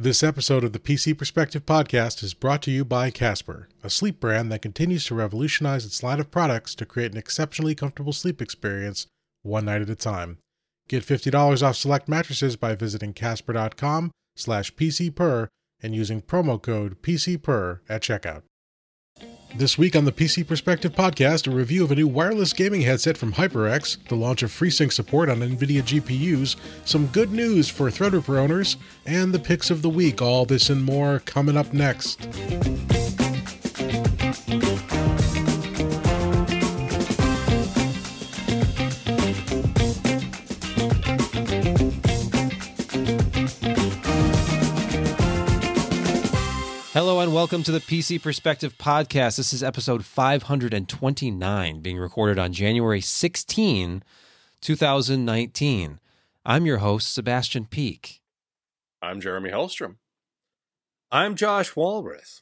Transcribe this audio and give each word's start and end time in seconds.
This 0.00 0.22
episode 0.22 0.62
of 0.62 0.72
the 0.72 0.78
PC 0.78 1.18
Perspective 1.18 1.66
Podcast 1.66 2.22
is 2.22 2.32
brought 2.32 2.62
to 2.62 2.70
you 2.70 2.84
by 2.84 3.10
Casper, 3.10 3.68
a 3.82 3.90
sleep 3.90 4.20
brand 4.20 4.52
that 4.52 4.62
continues 4.62 5.04
to 5.06 5.16
revolutionize 5.16 5.84
its 5.84 6.04
line 6.04 6.20
of 6.20 6.30
products 6.30 6.76
to 6.76 6.86
create 6.86 7.10
an 7.10 7.18
exceptionally 7.18 7.74
comfortable 7.74 8.12
sleep 8.12 8.40
experience 8.40 9.08
one 9.42 9.64
night 9.64 9.82
at 9.82 9.90
a 9.90 9.96
time. 9.96 10.38
Get 10.88 11.04
$50 11.04 11.64
off 11.64 11.74
select 11.74 12.08
mattresses 12.08 12.54
by 12.54 12.76
visiting 12.76 13.12
casper.com 13.12 14.12
slash 14.36 14.72
pcper 14.76 15.48
and 15.82 15.96
using 15.96 16.22
promo 16.22 16.62
code 16.62 17.02
PCPER 17.02 17.80
at 17.88 18.00
checkout. 18.00 18.42
This 19.54 19.78
week 19.78 19.96
on 19.96 20.04
the 20.04 20.12
PC 20.12 20.46
Perspective 20.46 20.92
podcast, 20.92 21.46
a 21.46 21.50
review 21.50 21.82
of 21.82 21.90
a 21.90 21.94
new 21.94 22.06
wireless 22.06 22.52
gaming 22.52 22.82
headset 22.82 23.16
from 23.16 23.32
HyperX, 23.32 23.96
the 24.08 24.14
launch 24.14 24.42
of 24.42 24.50
FreeSync 24.50 24.92
support 24.92 25.28
on 25.28 25.38
NVIDIA 25.38 25.82
GPUs, 25.82 26.56
some 26.84 27.06
good 27.08 27.32
news 27.32 27.68
for 27.68 27.90
Threadripper 27.90 28.36
owners, 28.38 28.76
and 29.06 29.32
the 29.32 29.38
picks 29.38 29.70
of 29.70 29.82
the 29.82 29.88
week. 29.88 30.20
All 30.20 30.44
this 30.44 30.68
and 30.70 30.84
more 30.84 31.20
coming 31.20 31.56
up 31.56 31.72
next. 31.72 32.28
And 47.28 47.34
welcome 47.34 47.62
to 47.64 47.72
the 47.72 47.80
PC 47.80 48.22
Perspective 48.22 48.78
Podcast. 48.78 49.36
This 49.36 49.52
is 49.52 49.62
episode 49.62 50.06
529, 50.06 51.80
being 51.80 51.98
recorded 51.98 52.38
on 52.38 52.54
January 52.54 53.02
16, 53.02 54.02
2019. 54.62 56.00
I'm 56.46 56.64
your 56.64 56.78
host, 56.78 57.12
Sebastian 57.12 57.66
Peak. 57.66 58.22
I'm 59.02 59.20
Jeremy 59.20 59.50
Hellstrom. 59.50 59.96
I'm 61.12 61.36
Josh 61.36 61.74
Walrath. 61.74 62.40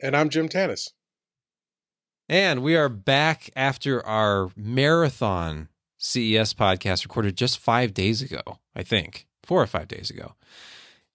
And 0.00 0.16
I'm 0.16 0.28
Jim 0.28 0.48
Tanous. 0.48 0.90
And 2.28 2.62
we 2.62 2.76
are 2.76 2.88
back 2.88 3.50
after 3.56 4.06
our 4.06 4.50
marathon 4.54 5.70
CES 5.98 6.54
podcast 6.54 7.02
recorded 7.02 7.36
just 7.36 7.58
five 7.58 7.92
days 7.92 8.22
ago, 8.22 8.60
I 8.76 8.84
think, 8.84 9.26
four 9.42 9.60
or 9.60 9.66
five 9.66 9.88
days 9.88 10.08
ago. 10.08 10.36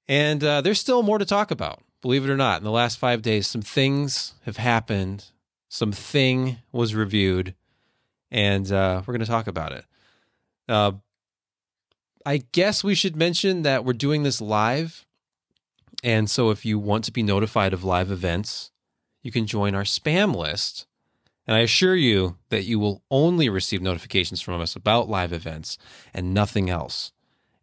And 0.09 0.43
uh, 0.43 0.59
there's 0.59 0.81
still 0.81 1.01
more 1.01 1.17
to 1.17 1.25
talk 1.25 1.49
about 1.49 1.81
believe 2.01 2.23
it 2.23 2.29
or 2.29 2.37
not, 2.37 2.59
in 2.59 2.63
the 2.63 2.71
last 2.71 2.97
five 2.97 3.21
days, 3.21 3.47
some 3.47 3.61
things 3.61 4.33
have 4.45 4.57
happened. 4.57 5.25
Some 5.69 5.91
thing 5.91 6.57
was 6.71 6.95
reviewed, 6.95 7.53
and 8.31 8.71
uh, 8.71 9.01
we're 9.05 9.13
going 9.13 9.25
to 9.25 9.31
talk 9.31 9.47
about 9.47 9.73
it. 9.73 9.85
Uh, 10.69 10.93
I 12.25 12.43
guess 12.51 12.83
we 12.83 12.95
should 12.95 13.15
mention 13.15 13.63
that 13.63 13.85
we're 13.85 13.93
doing 13.93 14.23
this 14.23 14.41
live. 14.41 15.05
And 16.03 16.29
so 16.29 16.49
if 16.51 16.65
you 16.65 16.77
want 16.77 17.03
to 17.05 17.11
be 17.11 17.23
notified 17.23 17.73
of 17.73 17.83
live 17.83 18.11
events, 18.11 18.71
you 19.23 19.31
can 19.31 19.45
join 19.45 19.75
our 19.75 19.83
spam 19.83 20.35
list. 20.35 20.85
And 21.45 21.55
I 21.55 21.61
assure 21.61 21.95
you 21.95 22.37
that 22.49 22.65
you 22.65 22.79
will 22.79 23.01
only 23.09 23.49
receive 23.49 23.81
notifications 23.81 24.41
from 24.41 24.59
us 24.61 24.75
about 24.75 25.09
live 25.09 25.31
events 25.31 25.77
and 26.13 26.33
nothing 26.33 26.69
else 26.69 27.13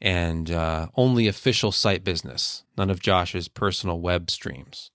and 0.05 0.51
uh, 0.51 0.89
only 0.97 1.27
official 1.27 1.73
site 1.73 2.05
business. 2.05 2.63
None 2.77 2.91
of 2.91 3.01
Josh's 3.01 3.49
personal 3.49 3.99
web 3.99 4.31
streams. 4.31 4.91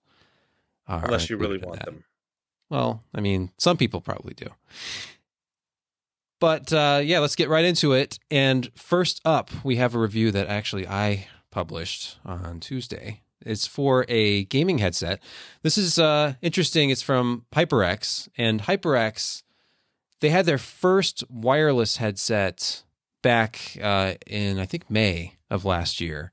Unless 0.87 1.29
you 1.29 1.37
really 1.37 1.57
want 1.57 1.79
that. 1.79 1.85
them. 1.85 2.03
Well, 2.69 3.03
I 3.13 3.19
mean, 3.19 3.51
some 3.57 3.75
people 3.75 4.01
probably 4.01 4.35
do. 4.35 4.47
But 6.39 6.71
uh, 6.71 7.01
yeah, 7.03 7.19
let's 7.19 7.35
get 7.35 7.49
right 7.49 7.65
into 7.65 7.93
it. 7.93 8.19
And 8.29 8.71
first 8.75 9.19
up, 9.25 9.49
we 9.63 9.77
have 9.77 9.95
a 9.95 9.99
review 9.99 10.31
that 10.31 10.47
actually 10.47 10.87
I 10.87 11.27
published 11.51 12.19
on 12.23 12.59
Tuesday. 12.59 13.21
It's 13.43 13.65
for 13.65 14.05
a 14.07 14.43
gaming 14.45 14.77
headset. 14.77 15.21
This 15.63 15.77
is 15.77 15.97
uh, 15.97 16.35
interesting. 16.41 16.91
It's 16.91 17.01
from 17.01 17.45
HyperX, 17.53 18.29
and 18.37 18.61
HyperX 18.63 19.43
they 20.19 20.29
had 20.29 20.45
their 20.45 20.57
first 20.57 21.23
wireless 21.29 21.97
headset 21.97 22.83
back 23.21 23.77
uh, 23.81 24.13
in 24.25 24.59
I 24.59 24.65
think 24.65 24.89
May 24.89 25.35
of 25.49 25.65
last 25.65 25.99
year, 25.99 26.31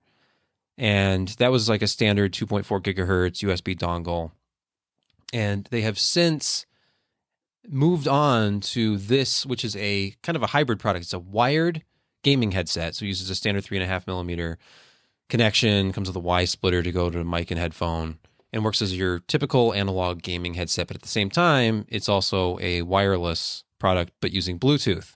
and 0.79 1.29
that 1.39 1.51
was 1.51 1.69
like 1.69 1.83
a 1.83 1.87
standard 1.87 2.33
2.4 2.33 2.65
gigahertz 2.83 3.43
USB 3.43 3.77
dongle, 3.77 4.33
and 5.33 5.67
they 5.71 5.83
have 5.83 5.99
since 5.99 6.67
moved 7.69 8.07
on 8.07 8.61
to 8.61 8.97
this, 8.97 9.45
which 9.45 9.65
is 9.65 9.77
a 9.77 10.15
kind 10.23 10.37
of 10.37 10.43
a 10.43 10.49
hybrid 10.49 10.79
product. 10.79 11.05
It's 11.05 11.13
a 11.13 11.19
wired 11.19 11.83
gaming 12.23 12.53
headset, 12.53 12.95
so 12.95 13.05
it 13.05 13.09
uses 13.09 13.31
a 13.31 13.35
standard 13.35 13.65
three 13.65 13.79
and 13.79 13.85
a 13.85 13.89
half 13.89 14.07
millimeter 14.07 14.59
connection, 15.29 15.93
comes 15.93 16.09
with 16.09 16.17
a 16.17 16.21
Y 16.21 16.45
splitter 16.45 16.83
to 16.83 16.93
go 16.93 17.11
to 17.11 17.21
a 17.21 17.25
mic 17.25 17.51
and 17.51 17.59
headphone, 17.59 18.19
and 18.53 18.65
works 18.65 18.83
as 18.83 18.97
your 18.97 19.21
typical 19.21 19.75
analog 19.75 20.23
gaming 20.23 20.55
headset. 20.55 20.87
But 20.87 20.97
at 20.97 21.03
the 21.03 21.09
same 21.09 21.31
time, 21.31 21.85
it's 21.89 22.09
also 22.09 22.59
a 22.61 22.83
wireless 22.83 23.65
product, 23.79 24.13
but 24.21 24.33
using 24.33 24.59
Bluetooth. 24.59 25.16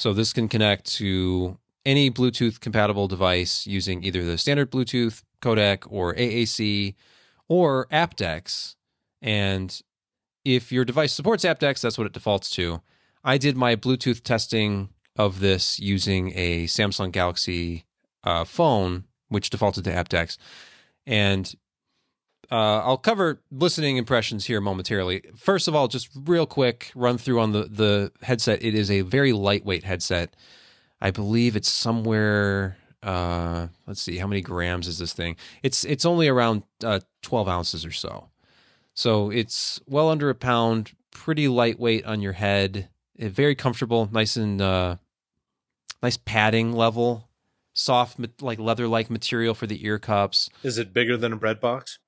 So 0.00 0.14
this 0.14 0.32
can 0.32 0.48
connect 0.48 0.86
to 0.94 1.58
any 1.84 2.10
Bluetooth 2.10 2.58
compatible 2.58 3.06
device 3.06 3.66
using 3.66 4.02
either 4.02 4.24
the 4.24 4.38
standard 4.38 4.70
Bluetooth 4.70 5.24
codec 5.42 5.86
or 5.90 6.14
AAC 6.14 6.94
or 7.48 7.86
aptX. 7.92 8.76
And 9.20 9.78
if 10.42 10.72
your 10.72 10.86
device 10.86 11.12
supports 11.12 11.44
aptX, 11.44 11.82
that's 11.82 11.98
what 11.98 12.06
it 12.06 12.14
defaults 12.14 12.48
to. 12.52 12.80
I 13.22 13.36
did 13.36 13.58
my 13.58 13.76
Bluetooth 13.76 14.22
testing 14.22 14.88
of 15.16 15.40
this 15.40 15.78
using 15.78 16.32
a 16.34 16.64
Samsung 16.64 17.12
Galaxy 17.12 17.84
uh, 18.24 18.46
phone, 18.46 19.04
which 19.28 19.50
defaulted 19.50 19.84
to 19.84 19.92
aptX. 19.92 20.38
And 21.06 21.54
uh, 22.50 22.82
I'll 22.84 22.96
cover 22.96 23.40
listening 23.50 23.96
impressions 23.96 24.46
here 24.46 24.60
momentarily. 24.60 25.22
First 25.36 25.68
of 25.68 25.74
all, 25.74 25.86
just 25.88 26.08
real 26.14 26.46
quick 26.46 26.90
run 26.94 27.16
through 27.16 27.40
on 27.40 27.52
the 27.52 27.64
the 27.64 28.12
headset. 28.22 28.62
It 28.62 28.74
is 28.74 28.90
a 28.90 29.02
very 29.02 29.32
lightweight 29.32 29.84
headset. 29.84 30.34
I 31.00 31.10
believe 31.10 31.56
it's 31.56 31.70
somewhere. 31.70 32.76
Uh, 33.02 33.68
let's 33.86 34.02
see, 34.02 34.18
how 34.18 34.26
many 34.26 34.42
grams 34.42 34.86
is 34.86 34.98
this 34.98 35.12
thing? 35.12 35.36
It's 35.62 35.84
it's 35.84 36.04
only 36.04 36.28
around 36.28 36.64
uh, 36.84 37.00
twelve 37.22 37.48
ounces 37.48 37.86
or 37.86 37.92
so. 37.92 38.28
So 38.94 39.30
it's 39.30 39.80
well 39.86 40.08
under 40.08 40.28
a 40.28 40.34
pound. 40.34 40.92
Pretty 41.12 41.48
lightweight 41.48 42.04
on 42.04 42.20
your 42.20 42.32
head. 42.32 42.88
Eh, 43.18 43.28
very 43.28 43.54
comfortable, 43.54 44.08
nice 44.10 44.36
and 44.36 44.60
uh, 44.60 44.96
nice 46.02 46.16
padding 46.16 46.72
level. 46.72 47.28
Soft, 47.72 48.18
like 48.42 48.58
leather 48.58 48.88
like 48.88 49.08
material 49.08 49.54
for 49.54 49.66
the 49.66 49.84
ear 49.86 49.98
cups. 49.98 50.50
Is 50.64 50.76
it 50.76 50.92
bigger 50.92 51.16
than 51.16 51.32
a 51.32 51.36
bread 51.36 51.60
box? 51.60 52.00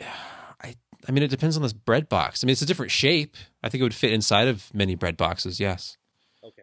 I 0.00 0.74
I 1.08 1.12
mean, 1.12 1.22
it 1.22 1.30
depends 1.30 1.56
on 1.56 1.62
this 1.62 1.72
bread 1.72 2.08
box. 2.08 2.42
I 2.42 2.46
mean, 2.46 2.52
it's 2.52 2.62
a 2.62 2.66
different 2.66 2.92
shape. 2.92 3.36
I 3.62 3.68
think 3.68 3.80
it 3.80 3.84
would 3.84 3.94
fit 3.94 4.12
inside 4.12 4.48
of 4.48 4.72
many 4.74 4.94
bread 4.94 5.16
boxes. 5.16 5.60
Yes. 5.60 5.96
Okay. 6.42 6.62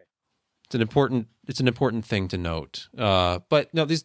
It's 0.66 0.74
an 0.74 0.82
important 0.82 1.28
it's 1.46 1.60
an 1.60 1.68
important 1.68 2.04
thing 2.04 2.28
to 2.28 2.38
note. 2.38 2.88
Uh, 2.96 3.40
but 3.48 3.72
no, 3.74 3.84
these 3.84 4.04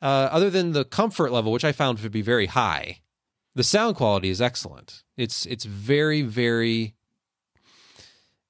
uh, 0.00 0.28
other 0.32 0.50
than 0.50 0.72
the 0.72 0.84
comfort 0.84 1.30
level, 1.30 1.52
which 1.52 1.64
I 1.64 1.72
found 1.72 1.98
to 1.98 2.10
be 2.10 2.22
very 2.22 2.46
high, 2.46 3.00
the 3.54 3.64
sound 3.64 3.96
quality 3.96 4.30
is 4.30 4.40
excellent. 4.40 5.04
It's 5.16 5.46
it's 5.46 5.64
very 5.64 6.22
very 6.22 6.94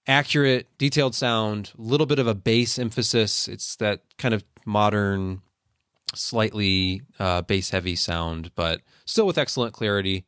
accurate, 0.07 0.67
detailed 0.79 1.15
sound. 1.15 1.73
A 1.79 1.83
little 1.83 2.07
bit 2.07 2.19
of 2.19 2.27
a 2.27 2.35
bass 2.35 2.79
emphasis. 2.79 3.49
It's 3.49 3.77
that 3.77 4.03
kind 4.19 4.35
of 4.35 4.45
modern 4.65 5.43
slightly 6.15 7.03
uh, 7.19 7.43
bass 7.43 7.71
heavy 7.71 7.97
sound, 7.97 8.51
but 8.55 8.81
still 9.05 9.27
with 9.27 9.39
excellent 9.39 9.73
clarity. 9.73 10.25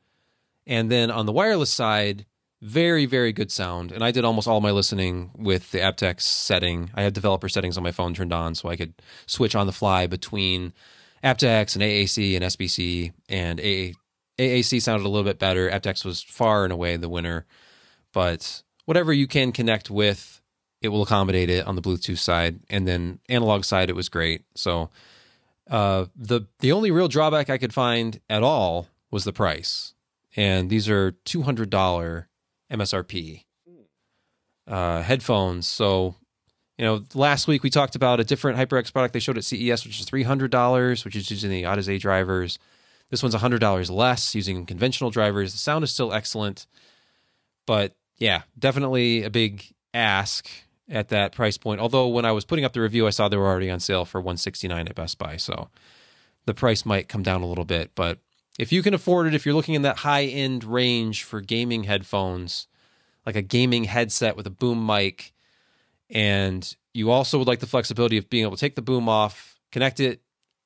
And 0.67 0.91
then 0.91 1.11
on 1.11 1.27
the 1.27 1.33
wireless 1.33 1.73
side, 1.73 2.27
very, 2.65 3.05
very 3.05 3.33
good 3.33 3.53
sound. 3.53 3.93
And 3.93 4.03
I 4.03 4.11
did 4.11 4.25
almost 4.25 4.49
all 4.49 4.63
my 4.63 4.71
listening 4.71 5.31
with 5.37 5.71
the 5.71 5.79
aptX 5.81 6.23
setting. 6.23 6.91
I 6.95 7.03
had 7.03 7.13
developer 7.13 7.49
settings 7.49 7.77
on 7.77 7.83
my 7.83 7.93
phone 7.93 8.15
turned 8.15 8.33
on 8.33 8.55
so 8.55 8.71
I 8.71 8.77
could 8.77 8.95
switch 9.27 9.55
on 9.55 9.67
the 9.67 9.73
fly 9.73 10.07
between 10.07 10.73
aptX 11.23 11.75
and 11.75 11.83
AAC 11.83 12.35
and 12.35 12.45
SBC. 12.45 13.13
And 13.29 13.59
AAC 14.39 14.81
sounded 14.81 15.05
a 15.05 15.11
little 15.11 15.25
bit 15.25 15.39
better. 15.39 15.69
aptX 15.69 16.07
was 16.07 16.23
far 16.23 16.65
and 16.65 16.73
away 16.73 16.97
the 16.97 17.09
winner. 17.09 17.45
But 18.13 18.63
whatever 18.87 19.13
you 19.13 19.27
can 19.27 19.53
connect 19.53 19.91
with, 19.91 20.41
it 20.81 20.89
will 20.89 21.03
accommodate 21.03 21.51
it 21.51 21.67
on 21.67 21.77
the 21.77 21.83
Bluetooth 21.83 22.19
side. 22.19 22.61
And 22.71 22.89
then 22.89 23.21
analog 23.29 23.65
side, 23.65 23.91
it 23.91 23.97
was 23.97 24.09
great. 24.09 24.43
So 24.55 24.89
uh, 25.71 26.07
the 26.17 26.43
the 26.61 26.73
only 26.73 26.91
real 26.91 27.09
drawback 27.09 27.49
I 27.51 27.59
could 27.59 27.73
find 27.73 28.21
at 28.29 28.43
all 28.43 28.89
was 29.11 29.25
the 29.25 29.33
price, 29.33 29.95
and 30.37 30.69
these 30.69 30.89
are 30.89 31.13
two 31.13 31.43
hundred 31.43 31.71
dollar 31.71 32.29
MSRP 32.71 33.45
uh, 34.67 35.03
headphones. 35.03 35.67
So, 35.67 36.15
you 36.79 36.85
know, 36.85 37.05
last 37.15 37.47
week 37.47 37.63
we 37.63 37.71
talked 37.71 37.95
about 37.95 38.21
a 38.21 38.25
different 38.25 38.59
HyperX 38.59 38.93
product 38.93 39.15
they 39.15 39.21
showed 39.21 39.39
at 39.39 39.45
CES, 39.45 39.85
which 39.85 40.01
is 40.01 40.07
three 40.07 40.23
hundred 40.23 40.51
dollars, 40.51 41.05
which 41.05 41.17
is 41.17 41.31
using 41.31 41.51
the 41.51 41.63
Audeze 41.63 42.01
drivers. 42.01 42.59
This 43.11 43.23
one's 43.23 43.35
hundred 43.35 43.61
dollars 43.61 43.91
less 43.91 44.35
using 44.35 44.67
conventional 44.67 45.11
drivers. 45.11 45.53
The 45.53 45.59
sound 45.59 45.85
is 45.85 45.91
still 45.91 46.13
excellent, 46.13 46.67
but 47.67 47.95
yeah, 48.19 48.43
definitely 48.59 49.23
a 49.23 49.31
big 49.31 49.65
ask 49.93 50.49
at 50.89 51.09
that 51.09 51.33
price 51.33 51.57
point. 51.57 51.81
Although 51.81 52.09
when 52.09 52.25
I 52.25 52.33
was 52.33 52.45
putting 52.45 52.65
up 52.65 52.73
the 52.73 52.81
review, 52.81 53.07
I 53.07 53.11
saw 53.11 53.29
they 53.29 53.37
were 53.37 53.47
already 53.47 53.71
on 53.71 53.81
sale 53.81 54.05
for 54.05 54.21
169 54.21 54.89
at 54.89 54.95
Best 54.95 55.19
Buy. 55.19 55.37
So 55.37 55.71
the 56.47 56.55
price 56.55 56.85
might 56.85 57.09
come 57.09 57.23
down 57.23 57.43
a 57.43 57.47
little 57.47 57.65
bit. 57.65 57.93
But 57.95 58.19
if 58.59 58.73
you 58.73 58.83
can 58.83 58.95
afford 58.95 59.27
it, 59.27 59.35
if 59.35 59.45
you're 59.45 59.55
looking 59.55 59.75
in 59.75 59.83
that 59.83 59.99
high 59.99 60.25
end 60.25 60.65
range 60.65 61.25
for 61.25 61.41
gaming 61.41 61.85
headphones, 61.85 62.67
like 63.27 63.37
a 63.37 63.43
gaming 63.43 63.85
headset 63.85 64.37
with 64.37 64.47
a 64.47 64.51
boom 64.51 64.85
mic, 64.85 65.33
and 66.11 66.77
you 66.93 67.11
also 67.11 67.39
would 67.39 67.49
like 67.49 67.61
the 67.61 67.67
flexibility 67.67 68.19
of 68.19 68.29
being 68.29 68.45
able 68.45 68.57
to 68.57 68.61
take 68.61 68.77
the 68.77 68.83
boom 68.83 69.09
off, 69.09 69.59
connect 69.73 69.99
it 69.99 70.21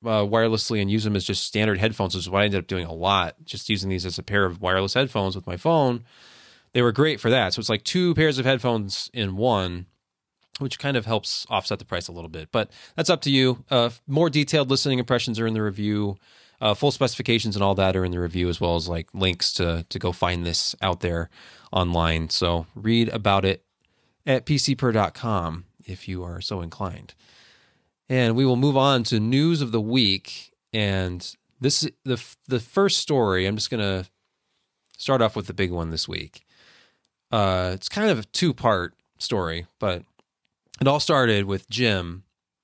uh, 0.05 0.21
wirelessly, 0.21 0.81
and 0.81 0.91
use 0.91 1.05
them 1.05 1.15
as 1.15 1.23
just 1.23 1.45
standard 1.45 1.79
headphones, 1.79 2.13
which 2.13 2.25
is 2.25 2.29
what 2.29 2.41
I 2.41 2.45
ended 2.45 2.59
up 2.59 2.67
doing 2.67 2.85
a 2.85 2.93
lot, 2.93 3.35
just 3.45 3.69
using 3.69 3.89
these 3.89 4.05
as 4.05 4.19
a 4.19 4.23
pair 4.23 4.45
of 4.45 4.61
wireless 4.61 4.93
headphones 4.93 5.35
with 5.35 5.47
my 5.47 5.57
phone. 5.57 6.03
They 6.73 6.81
were 6.81 6.91
great 6.91 7.19
for 7.19 7.31
that. 7.31 7.53
So 7.53 7.59
it's 7.59 7.69
like 7.69 7.83
two 7.83 8.13
pairs 8.13 8.37
of 8.37 8.45
headphones 8.45 9.09
in 9.13 9.37
one 9.37 9.87
which 10.59 10.79
kind 10.79 10.95
of 10.95 11.05
helps 11.05 11.45
offset 11.49 11.79
the 11.79 11.85
price 11.85 12.07
a 12.07 12.11
little 12.11 12.29
bit. 12.29 12.49
But 12.51 12.71
that's 12.95 13.09
up 13.09 13.21
to 13.21 13.31
you. 13.31 13.63
Uh, 13.69 13.89
more 14.07 14.29
detailed 14.29 14.69
listening 14.69 14.99
impressions 14.99 15.39
are 15.39 15.47
in 15.47 15.53
the 15.53 15.63
review. 15.63 16.17
Uh, 16.61 16.73
full 16.73 16.91
specifications 16.91 17.55
and 17.55 17.63
all 17.63 17.75
that 17.75 17.95
are 17.95 18.03
in 18.03 18.11
the 18.11 18.19
review, 18.19 18.49
as 18.49 18.59
well 18.59 18.75
as 18.75 18.87
like 18.89 19.07
links 19.13 19.53
to 19.53 19.85
to 19.89 19.97
go 19.97 20.11
find 20.11 20.45
this 20.45 20.75
out 20.81 20.99
there 20.99 21.29
online. 21.71 22.29
So 22.29 22.67
read 22.75 23.09
about 23.09 23.45
it 23.45 23.63
at 24.25 24.45
pcper.com 24.45 25.65
if 25.85 26.07
you 26.07 26.23
are 26.23 26.41
so 26.41 26.61
inclined. 26.61 27.13
And 28.09 28.35
we 28.35 28.45
will 28.45 28.55
move 28.55 28.75
on 28.75 29.03
to 29.03 29.19
news 29.19 29.61
of 29.61 29.71
the 29.71 29.81
week. 29.81 30.51
And 30.73 31.25
this 31.59 31.87
the 32.03 32.23
the 32.47 32.59
first 32.59 32.97
story. 32.97 33.45
I'm 33.45 33.55
just 33.55 33.69
gonna 33.69 34.05
start 34.97 35.21
off 35.21 35.35
with 35.35 35.47
the 35.47 35.53
big 35.53 35.71
one 35.71 35.91
this 35.91 36.07
week. 36.07 36.45
Uh, 37.31 37.71
it's 37.73 37.89
kind 37.89 38.09
of 38.09 38.19
a 38.19 38.23
two 38.23 38.53
part 38.53 38.95
story, 39.17 39.67
but 39.79 40.03
it 40.79 40.87
all 40.87 40.99
started 40.99 41.45
with 41.45 41.69
Jim 41.69 42.23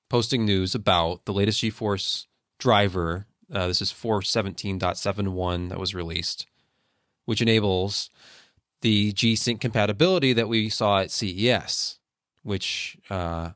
posting 0.10 0.46
news 0.46 0.76
about 0.76 1.26
the 1.26 1.34
latest 1.34 1.62
GeForce 1.62 2.26
driver. 2.60 3.26
Uh, 3.52 3.68
this 3.68 3.82
is 3.82 3.92
417.71 3.92 5.70
that 5.70 5.80
was 5.80 5.94
released, 5.94 6.46
which 7.26 7.42
enables 7.42 8.10
the 8.82 9.12
G 9.14 9.36
Sync 9.36 9.60
compatibility 9.60 10.34
that 10.34 10.48
we 10.48 10.70
saw 10.70 11.00
at 11.00 11.12
CES, 11.12 12.00
which 12.44 12.98
uh, 13.10 13.52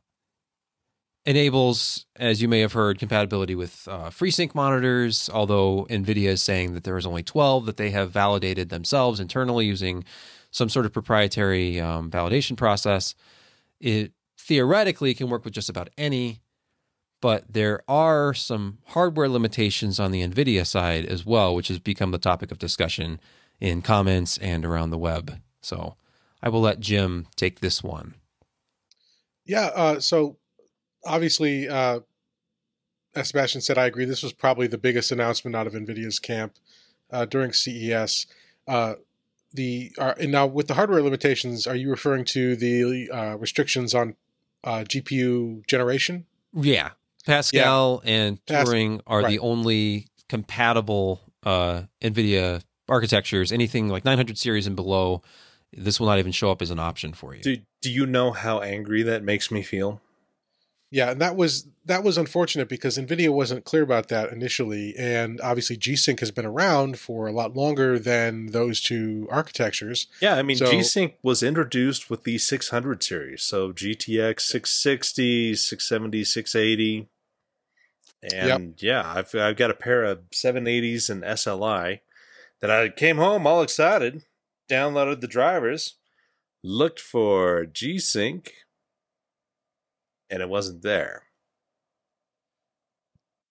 enables, 1.26 2.06
as 2.16 2.42
you 2.42 2.48
may 2.48 2.60
have 2.60 2.74
heard, 2.74 3.00
compatibility 3.00 3.56
with 3.56 3.88
uh, 3.90 4.10
FreeSync 4.10 4.56
monitors. 4.56 5.30
Although 5.32 5.86
NVIDIA 5.90 6.30
is 6.30 6.42
saying 6.42 6.74
that 6.74 6.84
there 6.84 6.98
is 6.98 7.06
only 7.06 7.24
12 7.24 7.66
that 7.66 7.78
they 7.78 7.92
have 7.92 8.12
validated 8.12 8.70
themselves 8.70 9.20
internally 9.20 9.66
using 9.66 10.04
some 10.52 10.70
sort 10.70 10.86
of 10.86 10.94
proprietary 10.94 11.80
um, 11.80 12.10
validation 12.10 12.58
process. 12.58 13.14
It 13.80 14.14
theoretically 14.40 15.12
it 15.12 15.18
can 15.18 15.30
work 15.30 15.44
with 15.44 15.54
just 15.54 15.70
about 15.70 15.90
any, 15.98 16.42
but 17.22 17.44
there 17.52 17.82
are 17.88 18.34
some 18.34 18.80
hardware 18.88 19.28
limitations 19.28 20.00
on 20.00 20.12
the 20.12 20.26
NVIDIA 20.26 20.66
side 20.66 21.06
as 21.06 21.26
well, 21.26 21.54
which 21.54 21.68
has 21.68 21.80
become 21.80 22.12
the 22.12 22.18
topic 22.18 22.52
of 22.52 22.58
discussion 22.58 23.20
in 23.60 23.82
comments 23.82 24.38
and 24.38 24.64
around 24.66 24.90
the 24.90 24.98
web. 24.98 25.40
So 25.62 25.96
I 26.42 26.50
will 26.50 26.62
let 26.62 26.80
Jim 26.80 27.28
take 27.36 27.60
this 27.60 27.84
one. 27.84 28.16
Yeah. 29.46 29.72
Uh, 29.76 30.00
so 30.00 30.38
obviously, 31.06 31.68
uh, 31.68 32.00
as 33.16 33.30
Sebastian 33.30 33.62
said, 33.62 33.78
I 33.78 33.86
agree. 33.86 34.06
This 34.06 34.24
was 34.24 34.32
probably 34.32 34.68
the 34.68 34.78
biggest 34.78 35.12
announcement 35.12 35.56
out 35.56 35.68
of 35.68 35.74
NVIDIA's 35.74 36.20
camp 36.20 36.54
uh, 37.12 37.26
during 37.26 37.52
CES. 37.52 38.26
Uh, 38.68 38.96
the 39.54 39.92
uh, 39.98 40.14
and 40.20 40.32
now 40.32 40.46
with 40.46 40.68
the 40.68 40.76
hardware 40.76 41.02
limitations, 41.02 41.66
are 41.68 41.76
you 41.76 41.90
referring 41.90 42.24
to 42.26 42.56
the 42.56 43.10
uh, 43.12 43.36
restrictions 43.38 43.96
on 43.96 44.16
uh, 44.64 44.84
GPU 44.88 45.66
generation. 45.68 46.26
Yeah, 46.54 46.92
Pascal 47.26 48.02
yeah. 48.04 48.12
and 48.12 48.46
Turing 48.46 49.02
are 49.08 49.22
right. 49.22 49.30
the 49.30 49.40
only 49.40 50.08
compatible 50.28 51.22
uh, 51.44 51.84
NVIDIA 52.02 52.64
architectures. 52.88 53.52
Anything 53.52 53.90
like 53.90 54.06
900 54.06 54.38
series 54.38 54.68
and 54.68 54.76
below, 54.76 55.22
this 55.72 56.00
will 56.00 56.08
not 56.08 56.20
even 56.20 56.32
show 56.32 56.52
up 56.52 56.62
as 56.62 56.72
an 56.72 56.80
option 56.80 57.14
for 57.14 57.36
you. 57.36 57.42
Do, 57.42 57.58
do 57.82 57.92
you 57.92 58.06
know 58.06 58.32
how 58.32 58.62
angry 58.62 59.04
that 59.04 59.24
makes 59.24 59.52
me 59.52 59.62
feel? 59.62 60.02
Yeah, 60.92 61.12
and 61.12 61.22
that 61.22 61.36
was 61.36 61.68
that 61.86 62.04
was 62.04 62.18
unfortunate 62.18 62.68
because 62.68 62.98
Nvidia 62.98 63.30
wasn't 63.30 63.64
clear 63.64 63.84
about 63.84 64.08
that 64.08 64.32
initially, 64.32 64.96
and 64.98 65.40
obviously 65.42 65.78
G-Sync 65.78 66.20
has 66.20 66.32
been 66.32 66.48
around 66.48 66.98
for 66.98 67.28
a 67.28 67.32
lot 67.32 67.56
longer 67.56 68.00
than 68.00 68.48
those 68.48 68.82
two 68.82 69.28
architectures. 69.30 70.08
Yeah, 70.20 70.36
I 70.36 70.42
mean 70.42 70.58
so, 70.58 70.70
G-Sync 70.70 71.16
was 71.22 71.44
introduced 71.44 72.10
with 72.10 72.24
the 72.24 72.40
600 72.40 73.04
series, 73.04 73.44
so 73.44 73.72
GTX 73.72 74.42
660, 74.42 75.56
670, 75.56 76.24
680, 76.24 77.10
and 78.24 78.34
yep. 78.34 78.62
yeah, 78.80 79.14
I've 79.16 79.36
I've 79.36 79.58
got 79.58 79.70
a 79.70 79.76
pair 79.76 80.04
of 80.04 80.28
780s 80.32 81.10
and 81.12 81.22
SLI 81.22 82.00
that 82.62 82.72
I 82.72 82.90
came 82.90 83.18
home 83.18 83.46
all 83.46 83.62
excited, 83.62 84.24
downloaded 84.68 85.22
the 85.22 85.28
drivers, 85.28 85.98
looked 86.64 87.00
for 87.00 87.68
G-Sync 87.68 88.54
and 90.30 90.42
it 90.42 90.50
wasn't 90.50 90.82
there. 90.82 91.24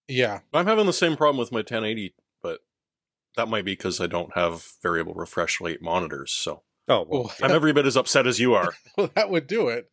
Yeah. 0.09 0.41
I'm 0.55 0.67
having 0.67 0.87
the 0.87 0.93
same 0.93 1.17
problem 1.17 1.39
with 1.39 1.53
my 1.53 1.59
1080, 1.59 2.15
but 2.43 2.61
that 3.37 3.49
might 3.49 3.65
be 3.65 3.73
because 3.73 4.01
I 4.01 4.07
don't 4.07 4.35
have 4.35 4.67
variable 4.83 5.15
refresh 5.15 5.61
rate 5.61 5.83
monitors. 5.83 6.33
So, 6.33 6.63
oh, 6.89 7.07
well, 7.09 7.33
I'm 7.43 7.51
every 7.51 7.73
bit 7.73 7.87
as 7.87 7.97
upset 7.97 8.27
as 8.27 8.41
you 8.41 8.55
are. 8.55 8.73
well, 8.97 9.11
that 9.15 9.31
would 9.31 9.47
do 9.47 9.69
it. 9.69 9.91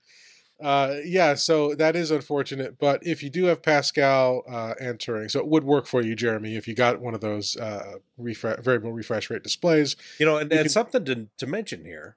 Uh, 0.64 0.96
yeah, 1.04 1.36
so 1.36 1.76
that 1.76 1.98
is 1.98 2.12
unfortunate. 2.12 2.80
But 2.80 3.06
if 3.06 3.22
you 3.22 3.30
do 3.30 3.46
have 3.46 3.62
Pascal 3.62 4.44
uh, 4.50 4.74
and 4.80 4.98
Turing, 4.98 5.30
so 5.30 5.40
it 5.40 5.48
would 5.48 5.66
work 5.66 5.86
for 5.86 6.02
you, 6.02 6.16
Jeremy, 6.16 6.56
if 6.56 6.66
you 6.66 6.74
got 6.74 7.02
one 7.02 7.14
of 7.14 7.20
those 7.20 7.58
uh, 7.58 7.96
refresh, 8.18 8.60
variable 8.60 8.94
refresh 8.94 9.30
rate 9.30 9.44
displays. 9.44 9.98
You 10.18 10.26
know, 10.26 10.38
and, 10.38 10.50
you 10.50 10.58
and 10.58 10.66
can... 10.66 10.72
something 10.72 11.04
to, 11.06 11.28
to 11.38 11.46
mention 11.46 11.84
here 11.84 12.16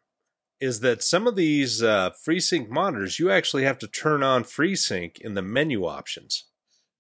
is 0.61 0.81
that 0.81 1.03
some 1.03 1.27
of 1.27 1.37
these 1.37 1.83
uh, 1.83 2.11
FreeSync 2.11 2.69
monitors, 2.69 3.19
you 3.19 3.31
actually 3.31 3.65
have 3.65 3.79
to 3.79 3.87
turn 3.87 4.23
on 4.23 4.45
FreeSync 4.45 5.19
in 5.21 5.35
the 5.35 5.43
menu 5.43 5.85
options. 5.85 6.45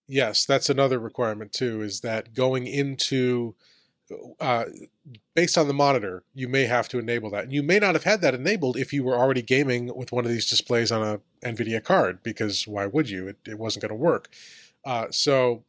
Yes, 0.06 0.44
that's 0.44 0.70
another 0.70 0.98
requirement 0.98 1.52
too. 1.52 1.82
Is 1.82 2.00
that 2.00 2.34
going 2.34 2.66
into 2.66 3.54
uh, 4.40 4.64
based 5.34 5.58
on 5.58 5.68
the 5.68 5.74
monitor, 5.74 6.24
you 6.34 6.48
may 6.48 6.64
have 6.64 6.88
to 6.88 6.98
enable 6.98 7.30
that. 7.30 7.44
And 7.44 7.52
you 7.52 7.62
may 7.62 7.78
not 7.78 7.94
have 7.94 8.04
had 8.04 8.20
that 8.22 8.34
enabled 8.34 8.76
if 8.76 8.92
you 8.92 9.04
were 9.04 9.16
already 9.16 9.42
gaming 9.42 9.94
with 9.94 10.12
one 10.12 10.24
of 10.24 10.30
these 10.30 10.48
displays 10.48 10.90
on 10.90 11.02
a 11.02 11.20
NVIDIA 11.46 11.82
card, 11.82 12.22
because 12.22 12.66
why 12.66 12.86
would 12.86 13.10
you? 13.10 13.28
It, 13.28 13.36
it 13.46 13.58
wasn't 13.58 13.82
going 13.82 13.90
to 13.90 13.94
work. 13.94 14.30
Uh, 14.84 15.08
so 15.10 15.64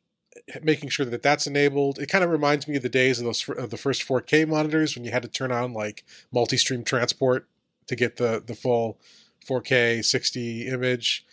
making 0.61 0.89
sure 0.89 1.05
that 1.05 1.21
that's 1.21 1.47
enabled. 1.47 1.99
It 1.99 2.07
kind 2.07 2.23
of 2.23 2.29
reminds 2.29 2.67
me 2.67 2.77
of 2.77 2.83
the 2.83 2.89
days 2.89 3.19
of 3.19 3.25
those 3.25 3.47
of 3.49 3.71
the 3.71 3.77
first 3.77 4.07
4K 4.07 4.47
monitors 4.47 4.95
when 4.95 5.03
you 5.03 5.11
had 5.11 5.23
to 5.23 5.27
turn 5.27 5.51
on 5.51 5.73
like 5.73 6.05
multi-stream 6.31 6.83
transport 6.83 7.47
to 7.89 7.95
get 7.95 8.15
the 8.15 8.41
the 8.45 8.55
full 8.55 8.97
4K 9.45 10.05
60 10.05 10.67
image. 10.67 11.25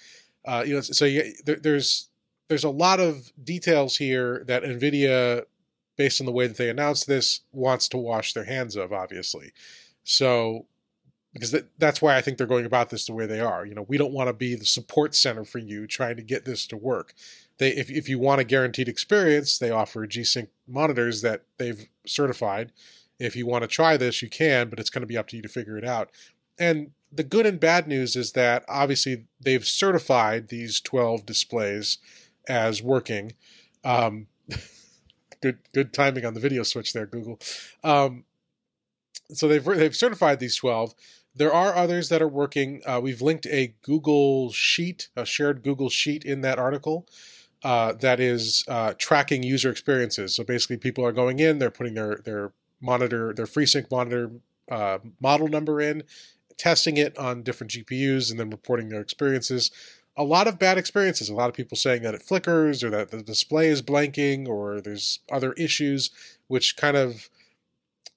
Uh, 0.44 0.64
you 0.66 0.74
know, 0.74 0.80
so 0.80 1.04
you, 1.04 1.32
there, 1.44 1.56
there's 1.56 2.08
there's 2.48 2.64
a 2.64 2.70
lot 2.70 2.98
of 2.98 3.32
details 3.42 3.96
here 3.96 4.42
that 4.46 4.62
Nvidia, 4.62 5.44
based 5.96 6.20
on 6.20 6.26
the 6.26 6.32
way 6.32 6.46
that 6.46 6.56
they 6.56 6.70
announced 6.70 7.06
this, 7.06 7.40
wants 7.52 7.88
to 7.88 7.98
wash 7.98 8.32
their 8.32 8.44
hands 8.44 8.74
of. 8.74 8.92
Obviously, 8.92 9.52
so 10.02 10.66
because 11.34 11.50
that, 11.50 11.68
that's 11.78 12.00
why 12.00 12.16
I 12.16 12.22
think 12.22 12.38
they're 12.38 12.46
going 12.46 12.64
about 12.64 12.88
this 12.88 13.04
the 13.04 13.12
way 13.12 13.26
they 13.26 13.40
are. 13.40 13.66
You 13.66 13.74
know, 13.74 13.84
we 13.86 13.98
don't 13.98 14.12
want 14.12 14.28
to 14.28 14.32
be 14.32 14.54
the 14.54 14.64
support 14.64 15.14
center 15.14 15.44
for 15.44 15.58
you 15.58 15.86
trying 15.86 16.16
to 16.16 16.22
get 16.22 16.46
this 16.46 16.66
to 16.68 16.76
work. 16.76 17.12
They, 17.58 17.70
if 17.70 17.90
if 17.90 18.08
you 18.08 18.18
want 18.18 18.40
a 18.40 18.44
guaranteed 18.44 18.88
experience, 18.88 19.58
they 19.58 19.70
offer 19.70 20.06
G-Sync 20.06 20.48
monitors 20.66 21.20
that 21.22 21.42
they've 21.58 21.88
certified. 22.06 22.72
If 23.18 23.34
you 23.34 23.46
want 23.46 23.62
to 23.62 23.68
try 23.68 23.96
this, 23.96 24.22
you 24.22 24.28
can, 24.28 24.68
but 24.68 24.78
it's 24.78 24.90
going 24.90 25.00
to 25.00 25.06
be 25.06 25.16
up 25.16 25.28
to 25.28 25.36
you 25.36 25.42
to 25.42 25.48
figure 25.48 25.78
it 25.78 25.84
out. 25.84 26.10
And 26.58 26.92
the 27.12 27.24
good 27.24 27.46
and 27.46 27.60
bad 27.60 27.86
news 27.86 28.16
is 28.16 28.32
that 28.32 28.64
obviously 28.68 29.26
they've 29.40 29.66
certified 29.66 30.48
these 30.48 30.80
12 30.80 31.26
displays 31.26 31.98
as 32.48 32.82
working. 32.82 33.32
Um, 33.84 34.26
good 35.42 35.58
good 35.72 35.92
timing 35.92 36.24
on 36.24 36.34
the 36.34 36.40
video 36.40 36.62
switch 36.62 36.92
there, 36.92 37.06
Google. 37.06 37.38
Um, 37.84 38.24
so 39.32 39.48
they've 39.48 39.64
they've 39.64 39.96
certified 39.96 40.40
these 40.40 40.56
12. 40.56 40.94
There 41.34 41.52
are 41.52 41.74
others 41.74 42.08
that 42.08 42.22
are 42.22 42.28
working. 42.28 42.82
Uh, 42.86 43.00
we've 43.02 43.20
linked 43.20 43.46
a 43.46 43.74
Google 43.82 44.50
sheet, 44.52 45.08
a 45.14 45.26
shared 45.26 45.62
Google 45.62 45.90
sheet 45.90 46.24
in 46.24 46.40
that 46.40 46.58
article. 46.58 47.06
Uh, 47.62 47.92
that 47.92 48.20
is 48.20 48.64
uh, 48.68 48.94
tracking 48.98 49.42
user 49.42 49.70
experiences. 49.70 50.34
So 50.34 50.44
basically, 50.44 50.76
people 50.76 51.04
are 51.04 51.12
going 51.12 51.40
in, 51.40 51.58
they're 51.58 51.70
putting 51.70 51.94
their 51.94 52.16
their 52.24 52.52
monitor, 52.80 53.32
their 53.34 53.46
FreeSync 53.46 53.90
monitor 53.90 54.30
uh, 54.70 54.98
model 55.20 55.48
number 55.48 55.80
in, 55.80 56.02
testing 56.56 56.96
it 56.96 57.16
on 57.18 57.42
different 57.42 57.72
GPUs 57.72 58.30
and 58.30 58.40
then 58.40 58.50
reporting 58.50 58.88
their 58.88 59.00
experiences. 59.00 59.70
A 60.16 60.24
lot 60.24 60.48
of 60.48 60.58
bad 60.58 60.78
experiences. 60.78 61.28
A 61.28 61.34
lot 61.34 61.48
of 61.48 61.54
people 61.54 61.76
saying 61.76 62.02
that 62.02 62.14
it 62.14 62.22
flickers 62.22 62.82
or 62.82 62.90
that 62.90 63.10
the 63.10 63.22
display 63.22 63.68
is 63.68 63.82
blanking 63.82 64.48
or 64.48 64.80
there's 64.80 65.20
other 65.30 65.52
issues, 65.54 66.10
which 66.48 66.76
kind 66.76 66.96
of 66.96 67.28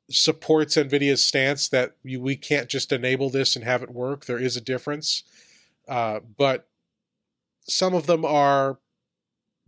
supports 0.10 0.75
NVIDIA's 0.75 1.24
stance 1.24 1.67
that 1.69 1.96
we 2.03 2.36
can't 2.36 2.69
just 2.69 2.91
enable 2.91 3.29
this 3.29 3.55
and 3.55 3.65
have 3.65 3.84
it 3.84 3.91
work. 3.91 4.25
There 4.25 4.39
is 4.39 4.58
a 4.58 4.62
difference. 4.62 5.24
Uh, 5.88 6.19
but 6.38 6.67
some 7.67 7.93
of 7.93 8.08
them 8.08 8.25
are 8.25 8.79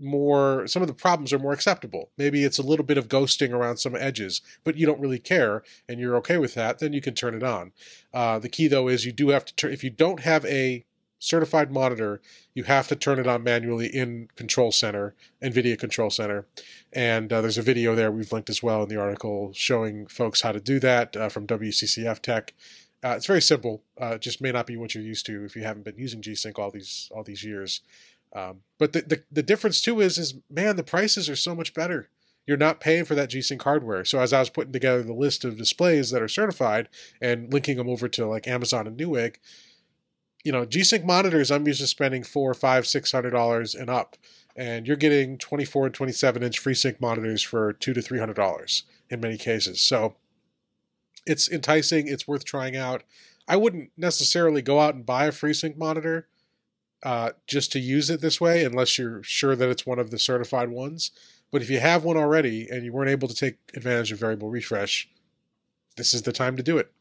more 0.02 0.68
some 0.68 0.82
of 0.82 0.88
the 0.88 0.94
problems 0.94 1.32
are 1.32 1.40
more 1.40 1.54
acceptable. 1.54 2.10
Maybe 2.18 2.44
it's 2.44 2.60
a 2.60 2.64
little 2.64 2.86
bit 2.86 2.98
of 2.98 3.08
ghosting 3.08 3.52
around 3.52 3.78
some 3.78 3.96
edges, 3.96 4.42
but 4.64 4.78
you 4.78 4.86
don't 4.86 5.00
really 5.00 5.20
care 5.20 5.64
and 5.88 6.00
you're 6.00 6.16
okay 6.18 6.38
with 6.38 6.54
that, 6.56 6.80
then 6.80 6.94
you 6.94 7.02
can 7.02 7.14
turn 7.14 7.36
it 7.36 7.44
on. 7.44 7.72
Uh, 8.14 8.40
the 8.40 8.50
key 8.50 8.68
though 8.68 8.88
is 8.88 9.06
you 9.06 9.12
do 9.12 9.30
have 9.30 9.46
to 9.46 9.56
turn 9.56 9.72
if 9.72 9.84
you 9.84 9.90
don't 9.90 10.22
have 10.22 10.46
a 10.46 10.86
certified 11.22 11.72
monitor, 11.72 12.20
you 12.54 12.64
have 12.64 12.88
to 12.88 12.96
turn 12.96 13.20
it 13.20 13.28
on 13.28 13.44
manually 13.44 13.86
in 13.88 14.28
Control 14.36 14.72
Center, 14.72 15.14
NVIDIA 15.42 15.78
Control 15.78 16.10
Center. 16.10 16.48
And 16.92 17.32
uh, 17.32 17.42
there's 17.42 17.60
a 17.60 17.62
video 17.62 17.96
there 17.96 18.12
we've 18.12 18.32
linked 18.32 18.50
as 18.50 18.64
well 18.64 18.84
in 18.84 18.90
the 18.90 19.00
article 19.00 19.52
showing 19.54 20.08
folks 20.08 20.42
how 20.42 20.52
to 20.52 20.60
do 20.60 20.80
that 20.80 21.16
uh, 21.16 21.30
from 21.30 21.48
WCCF 21.48 22.22
Tech. 22.22 22.54
Uh, 23.04 23.14
it's 23.16 23.26
very 23.26 23.42
simple. 23.42 23.82
Uh, 24.00 24.18
just 24.18 24.42
may 24.42 24.52
not 24.52 24.68
be 24.68 24.78
what 24.78 24.94
you're 24.94 25.04
used 25.04 25.26
to 25.26 25.44
if 25.44 25.56
you 25.56 25.64
haven't 25.64 25.84
been 25.84 25.98
using 25.98 26.22
G-Sync 26.22 26.60
all 26.60 26.70
these 26.70 27.10
all 27.16 27.24
these 27.24 27.44
years. 27.44 27.82
Um, 28.34 28.62
but 28.80 28.94
the, 28.94 29.02
the, 29.02 29.24
the 29.32 29.44
difference 29.44 29.82
too 29.82 30.00
is 30.00 30.18
is 30.18 30.36
man, 30.50 30.76
the 30.76 30.84
prices 30.84 31.30
are 31.30 31.36
so 31.36 31.54
much 31.54 31.74
better. 31.74 32.10
You're 32.48 32.58
not 32.58 32.80
paying 32.80 33.06
for 33.06 33.14
that 33.16 33.30
G-Sync 33.30 33.62
hardware. 33.62 34.04
So 34.04 34.20
as 34.20 34.34
I 34.34 34.40
was 34.40 34.50
putting 34.50 34.74
together 34.74 35.04
the 35.04 35.14
list 35.14 35.46
of 35.46 35.58
displays 35.58 36.10
that 36.10 36.24
are 36.24 36.28
certified 36.28 36.90
and 37.22 37.54
linking 37.54 37.78
them 37.78 37.88
over 37.88 38.08
to 38.10 38.26
like 38.26 38.48
Amazon 38.48 38.88
and 38.88 38.98
Newegg, 38.98 39.36
you 40.44 40.52
know, 40.52 40.66
G-Sync 40.66 41.06
monitors, 41.06 41.52
I'm 41.52 41.68
used 41.68 41.82
to 41.82 41.88
spending 41.88 42.24
four, 42.24 42.54
five, 42.54 42.88
six 42.88 43.12
hundred 43.12 43.32
dollars 43.32 43.76
and 43.76 43.90
up, 43.90 44.18
and 44.56 44.88
you're 44.88 44.98
getting 44.98 45.38
24 45.38 45.88
and 45.88 45.96
27 45.96 46.44
inch 46.44 46.64
FreeSync 46.64 47.00
monitors 47.00 47.44
for 47.44 47.74
two 47.74 47.94
to 47.94 48.02
three 48.02 48.20
hundred 48.20 48.36
dollars 48.36 48.84
in 49.10 49.20
many 49.20 49.38
cases. 49.38 49.82
So 49.82 50.16
it's 51.26 51.50
enticing. 51.50 52.08
It's 52.08 52.28
worth 52.28 52.44
trying 52.44 52.76
out. 52.76 53.04
I 53.48 53.58
wouldn't 53.58 53.92
necessarily 53.98 54.62
go 54.62 54.80
out 54.80 54.96
and 54.96 55.06
buy 55.06 55.26
a 55.26 55.32
FreeSync 55.32 55.78
monitor 55.78 56.28
uh, 57.04 57.32
just 57.48 57.72
to 57.72 57.80
use 57.80 58.10
it 58.10 58.22
this 58.22 58.40
way, 58.40 58.64
unless 58.64 58.98
you're 58.98 59.24
sure 59.24 59.56
that 59.56 59.70
it's 59.70 59.86
one 59.86 60.00
of 60.00 60.12
the 60.12 60.20
certified 60.20 60.70
ones. 60.70 61.12
But 61.52 61.62
if 61.62 61.70
you 61.70 61.80
have 61.80 62.04
one 62.04 62.18
already 62.18 62.68
and 62.70 62.86
you 62.86 62.94
weren't 62.94 63.10
able 63.10 63.28
to 63.28 63.36
take 63.36 63.58
advantage 63.76 64.12
of 64.12 64.20
variable 64.20 64.50
refresh, 64.50 65.10
this 65.98 66.14
is 66.14 66.22
the 66.22 66.32
time 66.32 66.56
to 66.58 66.64
do 66.64 66.78
it. 66.78 66.92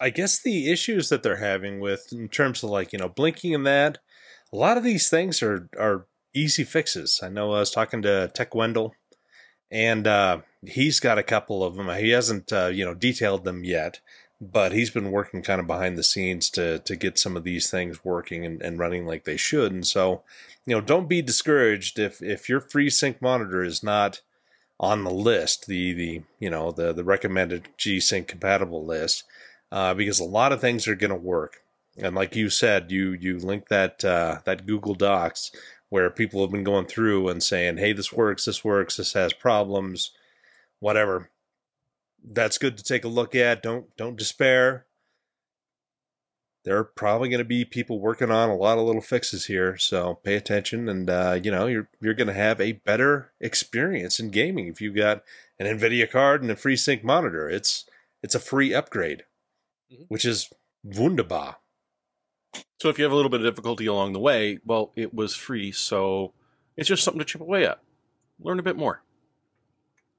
I 0.00 0.10
guess 0.10 0.40
the 0.40 0.70
issues 0.70 1.08
that 1.08 1.22
they're 1.22 1.36
having 1.36 1.80
with 1.80 2.12
in 2.12 2.28
terms 2.28 2.62
of 2.62 2.70
like, 2.70 2.92
you 2.92 2.98
know, 2.98 3.08
blinking 3.08 3.54
and 3.54 3.66
that, 3.66 3.98
a 4.52 4.56
lot 4.56 4.76
of 4.76 4.84
these 4.84 5.10
things 5.10 5.42
are 5.42 5.68
are 5.78 6.06
easy 6.34 6.64
fixes. 6.64 7.20
I 7.22 7.28
know 7.28 7.52
I 7.52 7.60
was 7.60 7.70
talking 7.70 8.02
to 8.02 8.30
Tech 8.32 8.54
Wendell 8.54 8.94
and 9.70 10.06
uh, 10.06 10.38
he's 10.66 11.00
got 11.00 11.18
a 11.18 11.22
couple 11.22 11.62
of 11.62 11.76
them. 11.76 11.88
He 11.96 12.10
hasn't 12.10 12.52
uh, 12.52 12.66
you 12.66 12.84
know 12.84 12.94
detailed 12.94 13.44
them 13.44 13.64
yet, 13.64 14.00
but 14.40 14.72
he's 14.72 14.90
been 14.90 15.10
working 15.10 15.42
kind 15.42 15.60
of 15.60 15.66
behind 15.66 15.98
the 15.98 16.02
scenes 16.02 16.50
to 16.50 16.78
to 16.80 16.96
get 16.96 17.18
some 17.18 17.36
of 17.36 17.44
these 17.44 17.70
things 17.70 18.04
working 18.04 18.44
and, 18.44 18.62
and 18.62 18.78
running 18.78 19.06
like 19.06 19.24
they 19.24 19.36
should. 19.36 19.72
And 19.72 19.86
so, 19.86 20.22
you 20.64 20.74
know, 20.74 20.80
don't 20.80 21.08
be 21.08 21.22
discouraged 21.22 21.98
if 21.98 22.22
if 22.22 22.48
your 22.48 22.60
FreeSync 22.60 23.20
monitor 23.20 23.62
is 23.62 23.82
not 23.82 24.20
on 24.80 25.02
the 25.04 25.10
list, 25.10 25.66
the 25.66 25.92
the 25.92 26.22
you 26.38 26.50
know 26.50 26.70
the 26.70 26.92
the 26.92 27.04
recommended 27.04 27.68
G 27.76 28.00
Sync 28.00 28.28
compatible 28.28 28.84
list 28.84 29.24
uh, 29.72 29.94
because 29.94 30.20
a 30.20 30.24
lot 30.24 30.52
of 30.52 30.60
things 30.60 30.86
are 30.86 30.94
going 30.94 31.10
to 31.10 31.16
work. 31.16 31.62
And 31.96 32.14
like 32.14 32.36
you 32.36 32.48
said, 32.48 32.92
you 32.92 33.12
you 33.12 33.38
link 33.38 33.68
that 33.68 34.04
uh, 34.04 34.38
that 34.44 34.66
Google 34.66 34.94
Docs 34.94 35.50
where 35.90 36.10
people 36.10 36.42
have 36.42 36.50
been 36.52 36.64
going 36.64 36.86
through 36.86 37.28
and 37.28 37.42
saying, 37.42 37.78
"Hey, 37.78 37.92
this 37.92 38.12
works, 38.12 38.44
this 38.44 38.64
works, 38.64 38.96
this 38.96 39.14
has 39.14 39.32
problems, 39.32 40.12
whatever." 40.78 41.30
That's 42.30 42.58
good 42.58 42.76
to 42.76 42.84
take 42.84 43.04
a 43.04 43.08
look 43.08 43.34
at. 43.34 43.62
Don't 43.62 43.96
don't 43.96 44.16
despair. 44.16 44.86
There 46.64 46.76
are 46.76 46.84
probably 46.84 47.30
going 47.30 47.38
to 47.38 47.44
be 47.44 47.64
people 47.64 47.98
working 47.98 48.30
on 48.30 48.50
a 48.50 48.56
lot 48.56 48.76
of 48.76 48.84
little 48.84 49.00
fixes 49.00 49.46
here, 49.46 49.78
so 49.78 50.16
pay 50.16 50.34
attention, 50.34 50.88
and 50.88 51.08
uh, 51.08 51.40
you 51.42 51.50
know 51.50 51.66
you're 51.66 51.88
you're 52.00 52.14
going 52.14 52.26
to 52.26 52.34
have 52.34 52.60
a 52.60 52.72
better 52.72 53.32
experience 53.40 54.20
in 54.20 54.30
gaming 54.30 54.66
if 54.66 54.80
you've 54.80 54.96
got 54.96 55.22
an 55.58 55.66
Nvidia 55.66 56.10
card 56.10 56.42
and 56.42 56.50
a 56.50 56.54
FreeSync 56.54 57.02
monitor. 57.02 57.48
It's 57.48 57.86
it's 58.22 58.34
a 58.34 58.40
free 58.40 58.74
upgrade 58.74 59.24
mm-hmm. 59.92 60.04
which 60.08 60.24
is 60.24 60.50
wunderbar. 60.84 61.56
So 62.80 62.88
if 62.88 62.98
you 62.98 63.04
have 63.04 63.12
a 63.12 63.16
little 63.16 63.30
bit 63.30 63.40
of 63.40 63.46
difficulty 63.46 63.86
along 63.86 64.12
the 64.12 64.20
way, 64.20 64.58
well, 64.64 64.92
it 64.96 65.12
was 65.12 65.34
free, 65.34 65.72
so 65.72 66.32
it's 66.76 66.88
just 66.88 67.02
something 67.02 67.18
to 67.18 67.24
chip 67.24 67.40
away 67.40 67.66
at. 67.66 67.80
Learn 68.40 68.58
a 68.58 68.62
bit 68.62 68.76
more. 68.76 69.02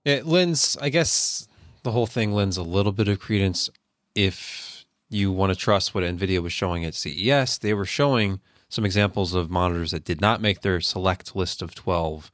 It 0.05 0.25
lends, 0.25 0.77
I 0.81 0.89
guess, 0.89 1.47
the 1.83 1.91
whole 1.91 2.07
thing 2.07 2.31
lends 2.31 2.57
a 2.57 2.63
little 2.63 2.91
bit 2.91 3.07
of 3.07 3.19
credence 3.19 3.69
if 4.15 4.85
you 5.09 5.31
want 5.31 5.51
to 5.51 5.59
trust 5.59 5.93
what 5.93 6.03
NVIDIA 6.03 6.41
was 6.41 6.53
showing 6.53 6.85
at 6.85 6.93
CES. 6.93 7.57
They 7.57 7.73
were 7.73 7.85
showing 7.85 8.39
some 8.69 8.85
examples 8.85 9.33
of 9.33 9.49
monitors 9.49 9.91
that 9.91 10.03
did 10.03 10.21
not 10.21 10.41
make 10.41 10.61
their 10.61 10.79
select 10.79 11.35
list 11.35 11.61
of 11.61 11.73
12 11.73 12.31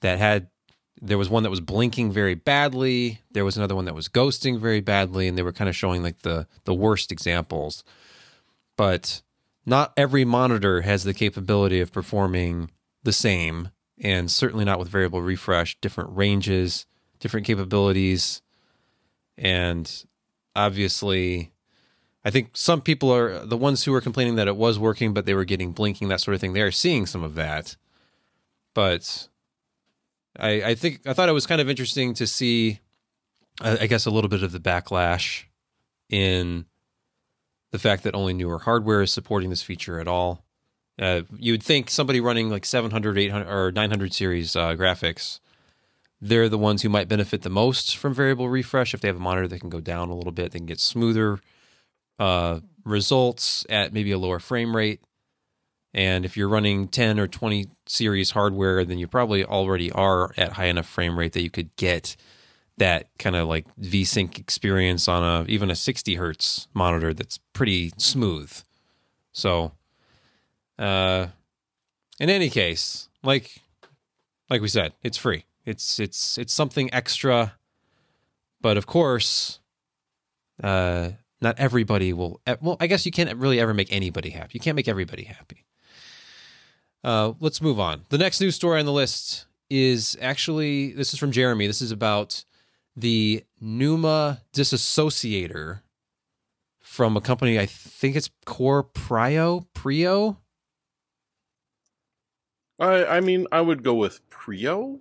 that 0.00 0.18
had 0.18 0.48
there 1.00 1.18
was 1.18 1.28
one 1.28 1.42
that 1.42 1.50
was 1.50 1.60
blinking 1.60 2.12
very 2.12 2.34
badly. 2.34 3.20
There 3.32 3.44
was 3.44 3.56
another 3.56 3.74
one 3.74 3.86
that 3.86 3.94
was 3.94 4.08
ghosting 4.08 4.60
very 4.60 4.80
badly, 4.80 5.26
and 5.26 5.36
they 5.36 5.42
were 5.42 5.52
kind 5.52 5.68
of 5.68 5.74
showing 5.74 6.02
like 6.02 6.22
the 6.22 6.46
the 6.64 6.74
worst 6.74 7.10
examples. 7.10 7.82
But 8.76 9.22
not 9.66 9.92
every 9.96 10.24
monitor 10.24 10.82
has 10.82 11.04
the 11.04 11.14
capability 11.14 11.80
of 11.80 11.92
performing 11.92 12.70
the 13.02 13.12
same, 13.12 13.70
and 14.00 14.30
certainly 14.30 14.64
not 14.64 14.78
with 14.78 14.88
variable 14.88 15.22
refresh, 15.22 15.78
different 15.80 16.10
ranges, 16.16 16.86
different 17.18 17.46
capabilities, 17.46 18.42
and 19.36 20.04
obviously 20.54 21.52
I 22.24 22.30
think 22.30 22.50
some 22.54 22.80
people 22.80 23.12
are 23.12 23.44
the 23.44 23.56
ones 23.56 23.84
who 23.84 23.92
were 23.92 24.00
complaining 24.00 24.36
that 24.36 24.46
it 24.46 24.56
was 24.56 24.78
working, 24.78 25.12
but 25.12 25.26
they 25.26 25.34
were 25.34 25.44
getting 25.44 25.72
blinking, 25.72 26.08
that 26.08 26.20
sort 26.20 26.34
of 26.34 26.40
thing. 26.40 26.52
They 26.52 26.62
are 26.62 26.70
seeing 26.70 27.06
some 27.06 27.24
of 27.24 27.34
that. 27.34 27.76
But 28.74 29.28
I, 30.38 30.62
I 30.62 30.74
think 30.74 31.00
I 31.06 31.14
thought 31.14 31.28
it 31.28 31.32
was 31.32 31.46
kind 31.46 31.60
of 31.60 31.68
interesting 31.68 32.14
to 32.14 32.26
see, 32.26 32.78
I, 33.60 33.86
guess, 33.86 34.06
a 34.06 34.10
little 34.10 34.30
bit 34.30 34.42
of 34.42 34.52
the 34.52 34.60
backlash 34.60 35.44
in 36.08 36.66
the 37.72 37.78
fact 37.78 38.04
that 38.04 38.14
only 38.14 38.34
newer 38.34 38.58
hardware 38.58 39.02
is 39.02 39.12
supporting 39.12 39.50
this 39.50 39.62
feature 39.62 39.98
at 39.98 40.06
all. 40.06 40.44
Uh, 41.00 41.22
you 41.36 41.54
would 41.54 41.62
think 41.62 41.90
somebody 41.90 42.20
running 42.20 42.50
like 42.50 42.64
700, 42.64 43.18
800, 43.18 43.48
or 43.48 43.72
900 43.72 44.14
series 44.14 44.54
uh, 44.54 44.74
graphics, 44.74 45.40
they're 46.24 46.48
the 46.48 46.56
ones 46.56 46.82
who 46.82 46.88
might 46.88 47.08
benefit 47.08 47.42
the 47.42 47.50
most 47.50 47.96
from 47.96 48.14
variable 48.14 48.48
refresh. 48.48 48.94
If 48.94 49.00
they 49.00 49.08
have 49.08 49.16
a 49.16 49.20
monitor 49.20 49.48
that 49.48 49.58
can 49.58 49.68
go 49.68 49.80
down 49.80 50.08
a 50.08 50.14
little 50.14 50.32
bit, 50.32 50.52
they 50.52 50.60
can 50.60 50.66
get 50.66 50.78
smoother 50.78 51.40
uh, 52.20 52.60
results 52.84 53.66
at 53.68 53.92
maybe 53.92 54.12
a 54.12 54.18
lower 54.18 54.38
frame 54.38 54.74
rate. 54.74 55.00
And 55.92 56.24
if 56.24 56.36
you're 56.36 56.48
running 56.48 56.86
10 56.86 57.18
or 57.18 57.26
20 57.26 57.66
series 57.86 58.30
hardware, 58.30 58.84
then 58.84 58.98
you 58.98 59.08
probably 59.08 59.44
already 59.44 59.90
are 59.90 60.32
at 60.36 60.52
high 60.52 60.66
enough 60.66 60.86
frame 60.86 61.18
rate 61.18 61.32
that 61.32 61.42
you 61.42 61.50
could 61.50 61.74
get 61.74 62.16
that 62.78 63.08
kind 63.18 63.34
of 63.34 63.48
like 63.48 63.66
VSync 63.80 64.38
experience 64.38 65.08
on 65.08 65.24
a 65.24 65.44
even 65.48 65.70
a 65.70 65.74
60 65.74 66.14
hertz 66.14 66.68
monitor 66.72 67.12
that's 67.12 67.38
pretty 67.52 67.92
smooth. 67.98 68.56
So, 69.32 69.72
uh, 70.78 71.26
in 72.18 72.30
any 72.30 72.48
case, 72.48 73.08
like 73.22 73.60
like 74.48 74.62
we 74.62 74.68
said, 74.68 74.94
it's 75.02 75.18
free. 75.18 75.44
It's 75.64 76.00
it's 76.00 76.38
it's 76.38 76.52
something 76.52 76.92
extra, 76.92 77.54
but 78.60 78.76
of 78.76 78.86
course, 78.86 79.60
uh, 80.62 81.10
not 81.40 81.58
everybody 81.58 82.12
will. 82.12 82.40
Well, 82.60 82.76
I 82.80 82.86
guess 82.86 83.06
you 83.06 83.12
can't 83.12 83.36
really 83.36 83.60
ever 83.60 83.74
make 83.74 83.92
anybody 83.92 84.30
happy. 84.30 84.50
You 84.54 84.60
can't 84.60 84.76
make 84.76 84.88
everybody 84.88 85.24
happy. 85.24 85.66
Uh, 87.04 87.32
let's 87.40 87.60
move 87.60 87.80
on. 87.80 88.04
The 88.08 88.18
next 88.18 88.40
news 88.40 88.54
story 88.54 88.80
on 88.80 88.86
the 88.86 88.92
list 88.92 89.46
is 89.70 90.16
actually 90.20 90.92
this 90.92 91.12
is 91.12 91.18
from 91.18 91.32
Jeremy. 91.32 91.66
This 91.66 91.82
is 91.82 91.92
about 91.92 92.44
the 92.96 93.44
Numa 93.60 94.42
disassociator 94.52 95.80
from 96.80 97.16
a 97.16 97.20
company. 97.20 97.58
I 97.58 97.66
think 97.66 98.16
it's 98.16 98.30
CorePrio. 98.46 99.66
Prio. 99.74 100.36
I 102.78 103.04
I 103.04 103.20
mean 103.20 103.46
I 103.50 103.60
would 103.60 103.82
go 103.82 103.94
with 103.94 104.28
Prio. 104.30 105.00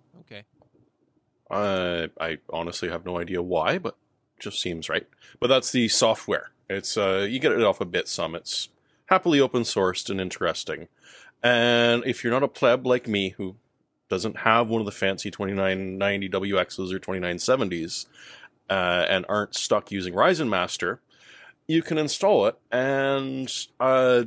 Uh, 1.52 2.08
I 2.20 2.38
honestly 2.50 2.90
have 2.90 3.06
no 3.06 3.20
idea 3.20 3.42
why, 3.42 3.78
but 3.78 3.98
just 4.40 4.62
seems 4.62 4.90
right. 4.90 5.08
But 5.40 5.48
that's 5.48 5.72
the 5.72 5.88
software. 5.88 6.52
It's 6.70 6.98
uh 6.98 7.28
you 7.30 7.40
get 7.40 7.52
it 7.52 7.64
off 7.64 7.82
a 7.82 7.86
Bitsum. 7.86 8.36
It's 8.36 8.70
happily 9.08 9.40
open 9.40 9.64
sourced 9.64 10.10
and 10.10 10.22
interesting. 10.22 10.88
And 11.44 12.04
if 12.06 12.24
you're 12.24 12.34
not 12.34 12.44
a 12.44 12.48
pleb 12.48 12.86
like 12.86 13.08
me 13.08 13.30
who 13.30 13.56
doesn't 14.10 14.38
have 14.38 14.68
one 14.68 14.82
of 14.82 14.86
the 14.86 14.92
fancy 14.92 15.32
2990 15.32 16.30
WXs 16.30 16.94
or 16.94 17.00
2970s 17.00 18.06
uh, 18.70 19.06
and 19.10 19.26
aren't 19.28 19.56
stuck 19.56 19.92
using 19.92 20.14
Ryzen 20.14 20.50
Master, 20.50 21.02
you 21.68 21.82
can 21.82 21.98
install 21.98 22.46
it 22.46 22.58
and 22.72 23.52
uh, 23.80 24.26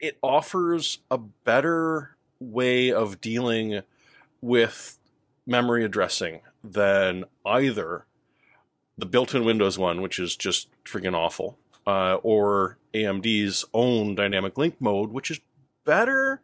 it 0.00 0.18
offers 0.22 0.98
a 1.10 1.18
better 1.18 2.16
way 2.40 2.92
of 2.92 3.20
dealing 3.20 3.82
with 4.40 4.98
memory 5.46 5.84
addressing 5.84 6.40
than 6.64 7.24
either 7.44 8.04
the 8.98 9.06
built-in 9.06 9.44
Windows 9.44 9.78
one, 9.78 10.00
which 10.02 10.18
is 10.18 10.36
just 10.36 10.68
freaking 10.84 11.14
awful, 11.14 11.58
uh, 11.86 12.14
or 12.22 12.76
AMD's 12.94 13.64
own 13.74 14.14
dynamic 14.14 14.56
link 14.58 14.80
mode, 14.80 15.10
which 15.10 15.30
is 15.30 15.40
better, 15.84 16.40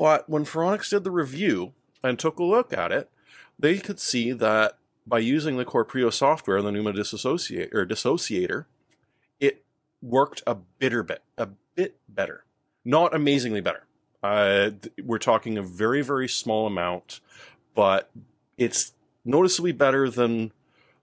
But 0.00 0.30
when 0.30 0.46
Phoronix 0.46 0.88
did 0.88 1.04
the 1.04 1.10
review 1.10 1.74
and 2.02 2.18
took 2.18 2.38
a 2.38 2.42
look 2.42 2.72
at 2.72 2.90
it, 2.90 3.10
they 3.58 3.76
could 3.76 4.00
see 4.00 4.32
that 4.32 4.78
by 5.06 5.18
using 5.18 5.58
the 5.58 5.64
CorePrio 5.66 6.10
software, 6.10 6.62
the 6.62 6.72
Numa 6.72 6.94
dissociate 6.94 7.74
or 7.74 7.84
dissociator, 7.84 8.64
it 9.40 9.62
worked 10.00 10.42
a 10.46 10.54
bitter 10.54 11.02
bit, 11.02 11.22
a 11.36 11.48
bit 11.74 11.98
better, 12.08 12.44
not 12.82 13.14
amazingly 13.14 13.60
better. 13.60 13.84
Uh, 14.22 14.70
we're 15.04 15.18
talking 15.18 15.58
a 15.58 15.62
very, 15.62 16.00
very 16.00 16.28
small 16.28 16.66
amount, 16.66 17.20
but 17.74 18.10
it's 18.58 18.92
noticeably 19.24 19.72
better 19.72 20.08
than 20.10 20.52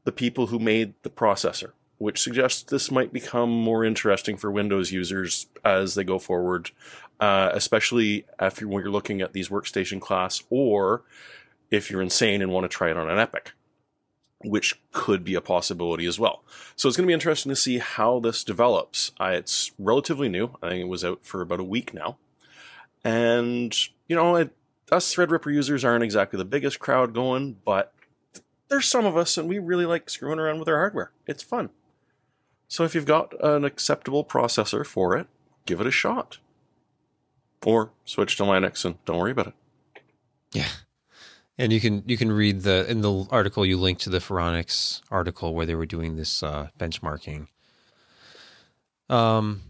the 0.04 0.12
people 0.12 0.48
who 0.48 0.60
made 0.60 0.94
the 1.04 1.10
processor, 1.10 1.72
which 1.98 2.22
suggests 2.22 2.64
this 2.64 2.92
might 2.92 3.12
become 3.12 3.50
more 3.50 3.84
interesting 3.84 4.38
for 4.38 4.52
Windows 4.52 4.92
users 4.92 5.48
as 5.66 5.96
they 5.96 6.04
go 6.04 6.20
forward, 6.20 6.72
uh, 7.20 7.50
especially 7.54 8.26
if 8.40 8.62
you're, 8.62 8.70
when 8.70 8.84
you're 8.84 8.92
looking 8.92 9.22
at 9.22 9.34
these 9.34 9.50
workstation 9.50 10.00
class 10.00 10.44
or 10.50 11.04
if 11.70 11.92
you're 11.92 12.02
insane 12.02 12.42
and 12.42 12.52
want 12.52 12.64
to 12.64 12.70
try 12.70 12.90
it 12.90 12.98
on 12.98 13.10
an 13.10 13.18
EPYC, 13.18 13.52
which 14.46 14.80
could 14.92 15.24
be 15.24 15.36
a 15.36 15.42
possibility 15.42 16.06
as 16.06 16.20
well. 16.20 16.44
So 16.76 16.88
it's 16.88 16.96
going 16.96 17.06
to 17.06 17.10
be 17.10 17.14
interesting 17.14 17.50
to 17.50 17.56
see 17.56 17.80
how 17.80 18.20
this 18.20 18.44
develops. 18.44 19.12
It's 19.20 19.72
relatively 19.78 20.30
new. 20.30 20.56
I 20.62 20.70
think 20.70 20.82
it 20.82 20.88
was 20.88 21.04
out 21.04 21.26
for 21.26 21.42
about 21.42 21.60
a 21.60 21.66
week 21.66 21.94
now. 21.94 22.18
And, 23.04 23.76
you 24.08 24.16
know, 24.16 24.36
it, 24.36 24.52
us 24.92 25.14
Threadripper 25.14 25.54
users 25.54 25.84
aren't 25.84 26.04
exactly 26.04 26.38
the 26.38 26.46
biggest 26.46 26.80
crowd 26.80 27.14
going, 27.14 27.58
but 27.66 27.94
there's 28.70 28.86
some 28.86 29.06
of 29.06 29.18
us 29.18 29.38
and 29.38 29.48
we 29.48 29.60
really 29.60 29.86
like 29.86 30.10
screwing 30.10 30.40
around 30.40 30.60
with 30.60 30.68
our 30.68 30.78
hardware. 30.78 31.12
It's 31.26 31.44
fun. 31.44 31.70
So 32.68 32.84
if 32.84 32.94
you've 32.94 33.06
got 33.06 33.34
an 33.44 33.64
acceptable 33.64 34.26
processor 34.26 34.86
for 34.86 35.16
it, 35.18 35.28
give 35.66 35.80
it 35.80 35.88
a 35.88 35.92
shot. 35.92 36.40
Or 37.66 37.92
switch 38.06 38.38
to 38.38 38.44
Linux 38.44 38.86
and 38.86 39.04
don't 39.06 39.18
worry 39.18 39.32
about 39.32 39.48
it. 39.48 39.54
Yeah. 40.54 40.68
And 41.58 41.74
you 41.74 41.80
can 41.80 42.04
you 42.06 42.18
can 42.18 42.32
read 42.32 42.62
the 42.62 42.90
in 42.90 43.02
the 43.02 43.26
article 43.32 43.66
you 43.66 43.78
linked 43.78 44.02
to 44.04 44.10
the 44.12 44.20
Phoronix 44.20 45.02
article 45.10 45.56
where 45.56 45.66
they 45.66 45.74
were 45.74 45.88
doing 45.88 46.16
this 46.16 46.44
uh, 46.44 46.68
benchmarking. 46.80 47.48
Um, 49.10 49.64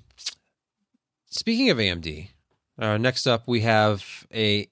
speaking 1.29 1.69
of 1.69 1.77
AMD, 1.77 2.29
uh, 2.77 2.97
next 2.97 3.25
up 3.25 3.47
we 3.47 3.62
have 3.62 4.27
a 4.33 4.67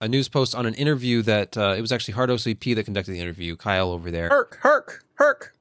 a 0.00 0.08
news 0.08 0.28
post 0.28 0.54
on 0.54 0.66
an 0.66 0.74
interview 0.74 1.22
that 1.22 1.56
uh, 1.56 1.74
it 1.76 1.80
was 1.80 1.92
actually 1.92 2.14
HardOCP 2.14 2.74
that 2.74 2.84
conducted 2.84 3.12
the 3.12 3.20
interview. 3.20 3.56
Kyle 3.56 3.90
over 3.90 4.10
there, 4.10 4.28
Herc, 4.28 4.58
Herc, 4.60 5.04
Herc, 5.14 5.54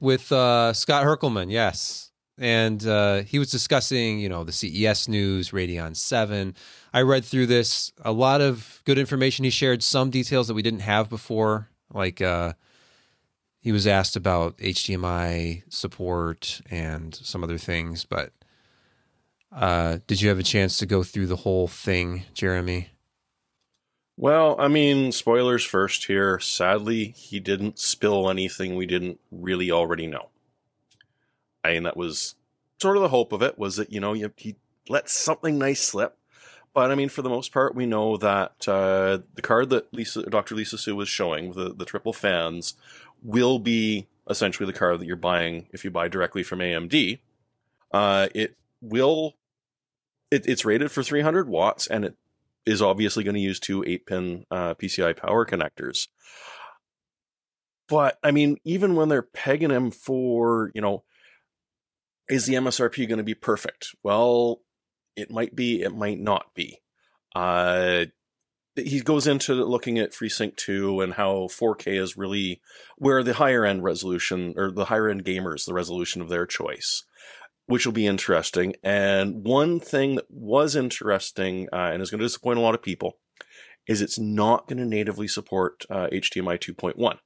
with 0.00 0.30
uh, 0.32 0.72
Scott 0.72 1.04
Herkelman. 1.04 1.50
Yes, 1.50 2.10
and 2.38 2.84
uh, 2.86 3.22
he 3.22 3.38
was 3.38 3.50
discussing 3.50 4.20
you 4.20 4.28
know 4.28 4.44
the 4.44 4.52
CES 4.52 5.08
news, 5.08 5.50
Radeon 5.50 5.96
Seven. 5.96 6.54
I 6.92 7.02
read 7.02 7.24
through 7.24 7.46
this. 7.46 7.92
A 8.04 8.12
lot 8.12 8.40
of 8.40 8.82
good 8.84 8.98
information. 8.98 9.44
He 9.44 9.50
shared 9.50 9.82
some 9.82 10.10
details 10.10 10.48
that 10.48 10.54
we 10.54 10.62
didn't 10.62 10.80
have 10.80 11.08
before, 11.08 11.70
like 11.92 12.20
uh, 12.20 12.54
he 13.60 13.72
was 13.72 13.86
asked 13.86 14.16
about 14.16 14.58
HDMI 14.58 15.62
support 15.72 16.60
and 16.70 17.14
some 17.14 17.44
other 17.44 17.58
things. 17.58 18.04
But 18.04 18.32
uh, 19.52 19.98
did 20.06 20.20
you 20.20 20.28
have 20.28 20.38
a 20.38 20.44
chance 20.44 20.78
to 20.78 20.86
go 20.86 21.02
through 21.02 21.26
the 21.26 21.36
whole 21.36 21.68
thing, 21.68 22.24
Jeremy? 22.34 22.90
Well, 24.16 24.54
I 24.58 24.68
mean, 24.68 25.12
spoilers 25.12 25.64
first 25.64 26.06
here. 26.06 26.38
Sadly, 26.38 27.14
he 27.16 27.40
didn't 27.40 27.78
spill 27.78 28.28
anything 28.28 28.76
we 28.76 28.86
didn't 28.86 29.18
really 29.30 29.70
already 29.70 30.06
know. 30.06 30.28
I 31.64 31.72
mean, 31.72 31.84
that 31.84 31.96
was 31.96 32.34
sort 32.80 32.96
of 32.96 33.02
the 33.02 33.08
hope 33.08 33.32
of 33.32 33.42
it 33.42 33.58
was 33.58 33.76
that, 33.76 33.92
you 33.92 34.00
know, 34.00 34.12
he 34.12 34.56
let 34.88 35.08
something 35.08 35.58
nice 35.58 35.80
slip. 35.80 36.16
But 36.72 36.90
I 36.90 36.94
mean, 36.94 37.08
for 37.08 37.22
the 37.22 37.28
most 37.28 37.52
part, 37.52 37.74
we 37.74 37.86
know 37.86 38.16
that 38.18 38.68
uh, 38.68 39.18
the 39.34 39.42
card 39.42 39.70
that 39.70 39.92
Lisa, 39.92 40.22
Dr. 40.22 40.54
Lisa 40.54 40.78
Su 40.78 40.94
was 40.94 41.08
showing, 41.08 41.52
the, 41.52 41.74
the 41.74 41.84
triple 41.84 42.12
fans, 42.12 42.74
will 43.22 43.58
be 43.58 44.06
essentially 44.28 44.66
the 44.66 44.78
card 44.78 45.00
that 45.00 45.06
you're 45.06 45.16
buying 45.16 45.66
if 45.72 45.84
you 45.84 45.90
buy 45.90 46.08
directly 46.08 46.42
from 46.42 46.60
AMD. 46.60 47.18
Uh, 47.90 48.28
it 48.34 48.56
will, 48.80 49.34
it, 50.30 50.48
it's 50.48 50.64
rated 50.64 50.90
for 50.90 51.02
300 51.02 51.48
watts 51.48 51.86
and 51.86 52.04
it 52.04 52.16
is 52.66 52.82
obviously 52.82 53.24
going 53.24 53.34
to 53.34 53.40
use 53.40 53.58
two 53.58 53.84
8 53.86 54.06
pin 54.06 54.44
uh, 54.50 54.74
PCI 54.74 55.16
power 55.16 55.46
connectors. 55.46 56.08
But 57.88 58.18
I 58.22 58.30
mean, 58.30 58.58
even 58.64 58.94
when 58.94 59.08
they're 59.08 59.22
pegging 59.22 59.70
him 59.70 59.90
for, 59.90 60.70
you 60.74 60.80
know, 60.80 61.02
is 62.28 62.46
the 62.46 62.54
MSRP 62.54 63.08
going 63.08 63.18
to 63.18 63.24
be 63.24 63.34
perfect? 63.34 63.88
Well, 64.04 64.60
it 65.16 65.30
might 65.30 65.56
be, 65.56 65.82
it 65.82 65.92
might 65.92 66.20
not 66.20 66.54
be. 66.54 66.78
Uh, 67.34 68.06
he 68.76 69.00
goes 69.00 69.26
into 69.26 69.54
looking 69.54 69.98
at 69.98 70.12
FreeSync 70.12 70.56
2 70.56 71.00
and 71.00 71.14
how 71.14 71.48
4K 71.50 72.00
is 72.00 72.16
really 72.16 72.60
where 72.96 73.22
the 73.22 73.34
higher 73.34 73.64
end 73.64 73.82
resolution 73.82 74.54
or 74.56 74.70
the 74.70 74.86
higher 74.86 75.08
end 75.08 75.24
gamers, 75.24 75.66
the 75.66 75.74
resolution 75.74 76.22
of 76.22 76.28
their 76.28 76.46
choice, 76.46 77.04
which 77.70 77.86
will 77.86 77.92
be 77.92 78.06
interesting. 78.06 78.74
And 78.82 79.44
one 79.44 79.78
thing 79.78 80.16
that 80.16 80.26
was 80.28 80.74
interesting 80.74 81.68
uh, 81.72 81.90
and 81.92 82.02
is 82.02 82.10
going 82.10 82.18
to 82.18 82.24
disappoint 82.24 82.58
a 82.58 82.62
lot 82.62 82.74
of 82.74 82.82
people 82.82 83.18
is 83.86 84.02
it's 84.02 84.18
not 84.18 84.66
going 84.66 84.78
to 84.78 84.84
natively 84.84 85.28
support 85.28 85.84
uh, 85.88 86.08
HDMI 86.12 86.58
2.1. 86.58 87.18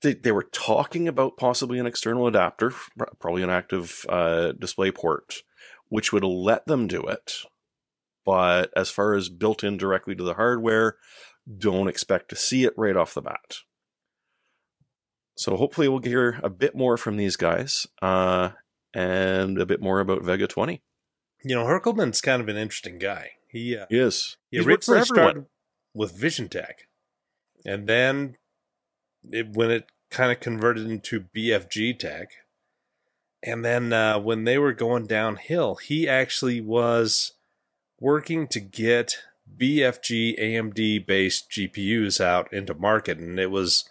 They, 0.00 0.14
they 0.14 0.32
were 0.32 0.48
talking 0.50 1.06
about 1.06 1.36
possibly 1.36 1.78
an 1.78 1.86
external 1.86 2.26
adapter, 2.26 2.72
probably 3.18 3.42
an 3.42 3.50
active 3.50 4.06
uh, 4.08 4.52
display 4.52 4.90
port, 4.90 5.34
which 5.90 6.14
would 6.14 6.24
let 6.24 6.64
them 6.64 6.86
do 6.86 7.02
it. 7.02 7.34
But 8.24 8.70
as 8.74 8.88
far 8.88 9.12
as 9.12 9.28
built 9.28 9.62
in 9.62 9.76
directly 9.76 10.14
to 10.14 10.24
the 10.24 10.34
hardware, 10.34 10.96
don't 11.58 11.88
expect 11.88 12.30
to 12.30 12.36
see 12.36 12.64
it 12.64 12.72
right 12.74 12.96
off 12.96 13.12
the 13.12 13.20
bat. 13.20 13.56
So 15.36 15.56
hopefully 15.56 15.88
we'll 15.88 16.00
hear 16.00 16.40
a 16.42 16.48
bit 16.48 16.74
more 16.74 16.96
from 16.96 17.18
these 17.18 17.36
guys 17.36 17.86
uh, 18.00 18.50
and 18.94 19.58
a 19.58 19.66
bit 19.66 19.80
more 19.80 20.00
about 20.00 20.22
Vega 20.22 20.46
20. 20.46 20.82
You 21.42 21.54
know, 21.54 21.64
Herkelman's 21.64 22.20
kind 22.20 22.42
of 22.42 22.48
an 22.48 22.56
interesting 22.56 22.98
guy. 22.98 23.32
He, 23.48 23.76
uh, 23.76 23.86
he 23.88 23.98
is. 23.98 24.36
He's 24.50 24.66
originally 24.66 25.04
started 25.04 25.46
with 25.94 26.18
VisionTek, 26.18 26.86
and 27.64 27.86
then 27.86 28.36
it, 29.30 29.54
when 29.54 29.70
it 29.70 29.86
kind 30.10 30.30
of 30.30 30.40
converted 30.40 30.88
into 30.88 31.24
BFG 31.34 31.98
Tech, 31.98 32.28
and 33.42 33.64
then 33.64 33.92
uh, 33.92 34.18
when 34.18 34.44
they 34.44 34.58
were 34.58 34.72
going 34.72 35.06
downhill, 35.06 35.76
he 35.76 36.08
actually 36.08 36.60
was 36.60 37.32
working 37.98 38.46
to 38.48 38.60
get 38.60 39.18
BFG 39.58 40.38
AMD 40.40 41.06
based 41.06 41.50
GPUs 41.50 42.20
out 42.20 42.52
into 42.52 42.74
market, 42.74 43.18
and 43.18 43.38
it 43.38 43.50
was 43.50 43.88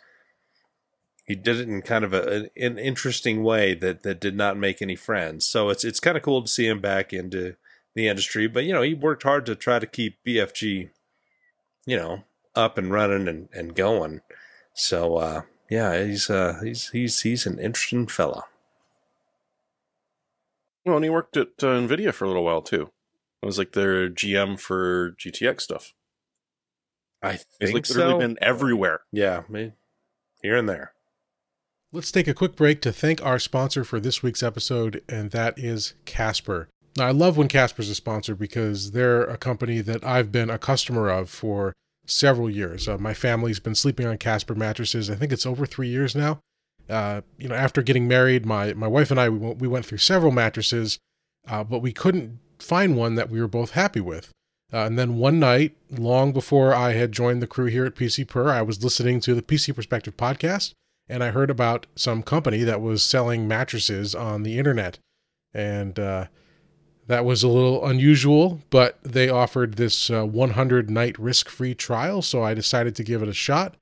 he 1.29 1.35
did 1.35 1.59
it 1.59 1.69
in 1.69 1.83
kind 1.83 2.03
of 2.03 2.11
a, 2.11 2.49
an 2.57 2.79
interesting 2.79 3.43
way 3.43 3.75
that 3.75 4.01
that 4.01 4.19
did 4.19 4.35
not 4.35 4.57
make 4.57 4.81
any 4.81 4.95
friends. 4.95 5.45
So 5.45 5.69
it's 5.69 5.85
it's 5.85 5.99
kind 5.99 6.17
of 6.17 6.23
cool 6.23 6.41
to 6.41 6.47
see 6.47 6.65
him 6.65 6.81
back 6.81 7.13
into 7.13 7.55
the 7.93 8.07
industry, 8.07 8.47
but 8.47 8.63
you 8.63 8.73
know 8.73 8.81
he 8.81 8.95
worked 8.95 9.21
hard 9.21 9.45
to 9.45 9.55
try 9.55 9.77
to 9.77 9.85
keep 9.85 10.17
BFG, 10.25 10.89
you 11.85 11.97
know, 11.97 12.23
up 12.55 12.79
and 12.79 12.91
running 12.91 13.27
and, 13.27 13.47
and 13.53 13.75
going. 13.75 14.21
So 14.73 15.17
uh, 15.17 15.41
yeah, 15.69 16.03
he's 16.03 16.31
uh, 16.31 16.61
he's 16.63 16.89
he's 16.89 17.21
he's 17.21 17.45
an 17.45 17.59
interesting 17.59 18.07
fella. 18.07 18.45
Well, 20.83 20.95
and 20.95 21.03
he 21.03 21.11
worked 21.11 21.37
at 21.37 21.49
uh, 21.61 21.67
Nvidia 21.67 22.11
for 22.11 22.25
a 22.25 22.27
little 22.27 22.43
while 22.43 22.63
too. 22.63 22.89
It 23.43 23.45
was 23.45 23.59
like 23.59 23.73
their 23.73 24.09
GM 24.09 24.59
for 24.59 25.11
GTX 25.11 25.61
stuff. 25.61 25.93
I 27.21 27.35
think 27.35 27.47
He's 27.59 27.73
like 27.73 27.85
so. 27.85 27.99
literally 27.99 28.19
been 28.25 28.37
everywhere. 28.41 29.01
Yeah, 29.11 29.43
here 30.41 30.55
and 30.57 30.67
there. 30.67 30.93
Let's 31.91 32.11
take 32.11 32.27
a 32.27 32.35
quick 32.35 32.55
break 32.55 32.81
to 32.81 32.91
thank 32.91 33.25
our 33.25 33.39
sponsor 33.39 33.83
for 33.83 33.99
this 33.99 34.21
week's 34.21 34.43
episode, 34.43 35.01
and 35.09 35.31
that 35.31 35.57
is 35.57 35.95
Casper. 36.05 36.69
Now, 36.95 37.07
I 37.07 37.11
love 37.11 37.35
when 37.35 37.47
Casper's 37.47 37.89
a 37.89 37.95
sponsor 37.95 38.35
because 38.35 38.91
they're 38.91 39.23
a 39.23 39.37
company 39.37 39.81
that 39.81 40.05
I've 40.05 40.31
been 40.31 40.51
a 40.51 40.59
customer 40.59 41.09
of 41.09 41.31
for 41.31 41.73
several 42.05 42.47
years. 42.47 42.87
Uh, 42.87 42.99
my 42.99 43.15
family's 43.15 43.59
been 43.59 43.73
sleeping 43.73 44.05
on 44.05 44.19
Casper 44.19 44.53
mattresses. 44.53 45.09
I 45.09 45.15
think 45.15 45.31
it's 45.31 45.47
over 45.47 45.65
three 45.65 45.87
years 45.87 46.15
now. 46.15 46.41
Uh, 46.87 47.21
you 47.39 47.47
know, 47.47 47.55
after 47.55 47.81
getting 47.81 48.07
married, 48.07 48.45
my 48.45 48.73
my 48.73 48.87
wife 48.87 49.09
and 49.09 49.19
I 49.19 49.29
we 49.29 49.39
went, 49.39 49.57
we 49.57 49.67
went 49.67 49.87
through 49.87 49.97
several 49.97 50.31
mattresses, 50.31 50.99
uh, 51.47 51.63
but 51.63 51.79
we 51.79 51.91
couldn't 51.91 52.37
find 52.59 52.97
one 52.97 53.15
that 53.15 53.31
we 53.31 53.41
were 53.41 53.47
both 53.47 53.71
happy 53.71 54.01
with. 54.01 54.29
Uh, 54.71 54.85
and 54.85 54.99
then 54.99 55.17
one 55.17 55.39
night, 55.39 55.75
long 55.89 56.33
before 56.33 56.71
I 56.75 56.91
had 56.91 57.11
joined 57.11 57.41
the 57.41 57.47
crew 57.47 57.65
here 57.65 57.85
at 57.85 57.95
PC 57.95 58.27
Per, 58.27 58.49
I 58.49 58.61
was 58.61 58.83
listening 58.83 59.19
to 59.21 59.33
the 59.33 59.41
PC 59.41 59.73
Perspective 59.73 60.15
podcast, 60.15 60.73
and 61.09 61.23
I 61.23 61.31
heard 61.31 61.49
about 61.49 61.87
some 61.95 62.21
company 62.21 62.63
that 62.63 62.81
was 62.81 63.03
selling 63.03 63.47
mattresses 63.47 64.13
on 64.13 64.43
the 64.43 64.59
internet, 64.59 64.99
and 65.53 65.97
uh, 65.99 66.27
that 67.07 67.25
was 67.25 67.41
a 67.41 67.47
little 67.47 67.85
unusual. 67.85 68.61
But 68.69 68.99
they 69.03 69.27
offered 69.27 69.73
this 69.73 70.09
uh, 70.11 70.25
100 70.25 70.89
night 70.89 71.17
risk 71.17 71.49
free 71.49 71.73
trial, 71.73 72.21
so 72.21 72.43
I 72.43 72.53
decided 72.53 72.95
to 72.95 73.03
give 73.03 73.23
it 73.23 73.27
a 73.27 73.33
shot. 73.33 73.75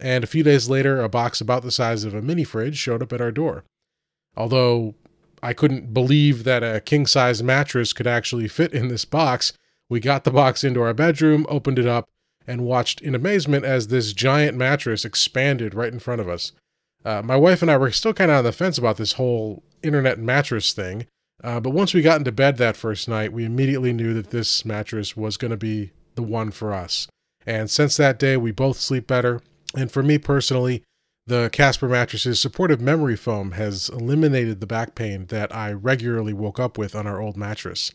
And 0.00 0.24
a 0.24 0.26
few 0.26 0.42
days 0.42 0.68
later, 0.68 1.00
a 1.00 1.08
box 1.08 1.40
about 1.40 1.62
the 1.62 1.70
size 1.70 2.02
of 2.02 2.14
a 2.14 2.22
mini 2.22 2.42
fridge 2.42 2.76
showed 2.76 3.02
up 3.02 3.12
at 3.12 3.20
our 3.20 3.30
door. 3.30 3.64
Although 4.36 4.94
I 5.42 5.52
couldn't 5.52 5.92
believe 5.92 6.44
that 6.44 6.62
a 6.62 6.80
king 6.80 7.06
size 7.06 7.42
mattress 7.42 7.92
could 7.92 8.06
actually 8.06 8.48
fit 8.48 8.72
in 8.72 8.88
this 8.88 9.04
box, 9.04 9.52
We 9.88 10.00
got 10.00 10.24
the 10.24 10.30
box 10.30 10.64
into 10.64 10.80
our 10.80 10.94
bedroom, 10.94 11.44
opened 11.50 11.78
it 11.78 11.86
up, 11.86 12.08
and 12.46 12.64
watched 12.64 13.02
in 13.02 13.14
amazement 13.14 13.66
as 13.66 13.88
this 13.88 14.14
giant 14.14 14.56
mattress 14.56 15.04
expanded 15.04 15.74
right 15.74 15.92
in 15.92 15.98
front 15.98 16.20
of 16.20 16.30
us. 16.30 16.52
Uh, 17.04 17.22
my 17.22 17.36
wife 17.36 17.62
and 17.62 17.70
I 17.70 17.76
were 17.76 17.90
still 17.90 18.14
kind 18.14 18.30
of 18.30 18.38
on 18.38 18.44
the 18.44 18.52
fence 18.52 18.78
about 18.78 18.96
this 18.96 19.14
whole 19.14 19.62
internet 19.82 20.18
mattress 20.18 20.72
thing, 20.72 21.06
uh, 21.42 21.58
but 21.58 21.70
once 21.70 21.92
we 21.92 22.02
got 22.02 22.18
into 22.18 22.32
bed 22.32 22.56
that 22.58 22.76
first 22.76 23.08
night, 23.08 23.32
we 23.32 23.44
immediately 23.44 23.92
knew 23.92 24.14
that 24.14 24.30
this 24.30 24.64
mattress 24.64 25.16
was 25.16 25.36
going 25.36 25.50
to 25.50 25.56
be 25.56 25.90
the 26.14 26.22
one 26.22 26.50
for 26.50 26.72
us. 26.72 27.08
And 27.44 27.68
since 27.68 27.96
that 27.96 28.18
day, 28.18 28.36
we 28.36 28.52
both 28.52 28.78
sleep 28.78 29.06
better. 29.06 29.40
And 29.76 29.90
for 29.90 30.02
me 30.02 30.18
personally, 30.18 30.82
the 31.26 31.50
Casper 31.52 31.88
mattress's 31.88 32.40
supportive 32.40 32.80
memory 32.80 33.16
foam 33.16 33.52
has 33.52 33.88
eliminated 33.88 34.60
the 34.60 34.66
back 34.66 34.94
pain 34.94 35.26
that 35.26 35.54
I 35.54 35.72
regularly 35.72 36.32
woke 36.32 36.60
up 36.60 36.78
with 36.78 36.94
on 36.94 37.06
our 37.06 37.20
old 37.20 37.36
mattress. 37.36 37.92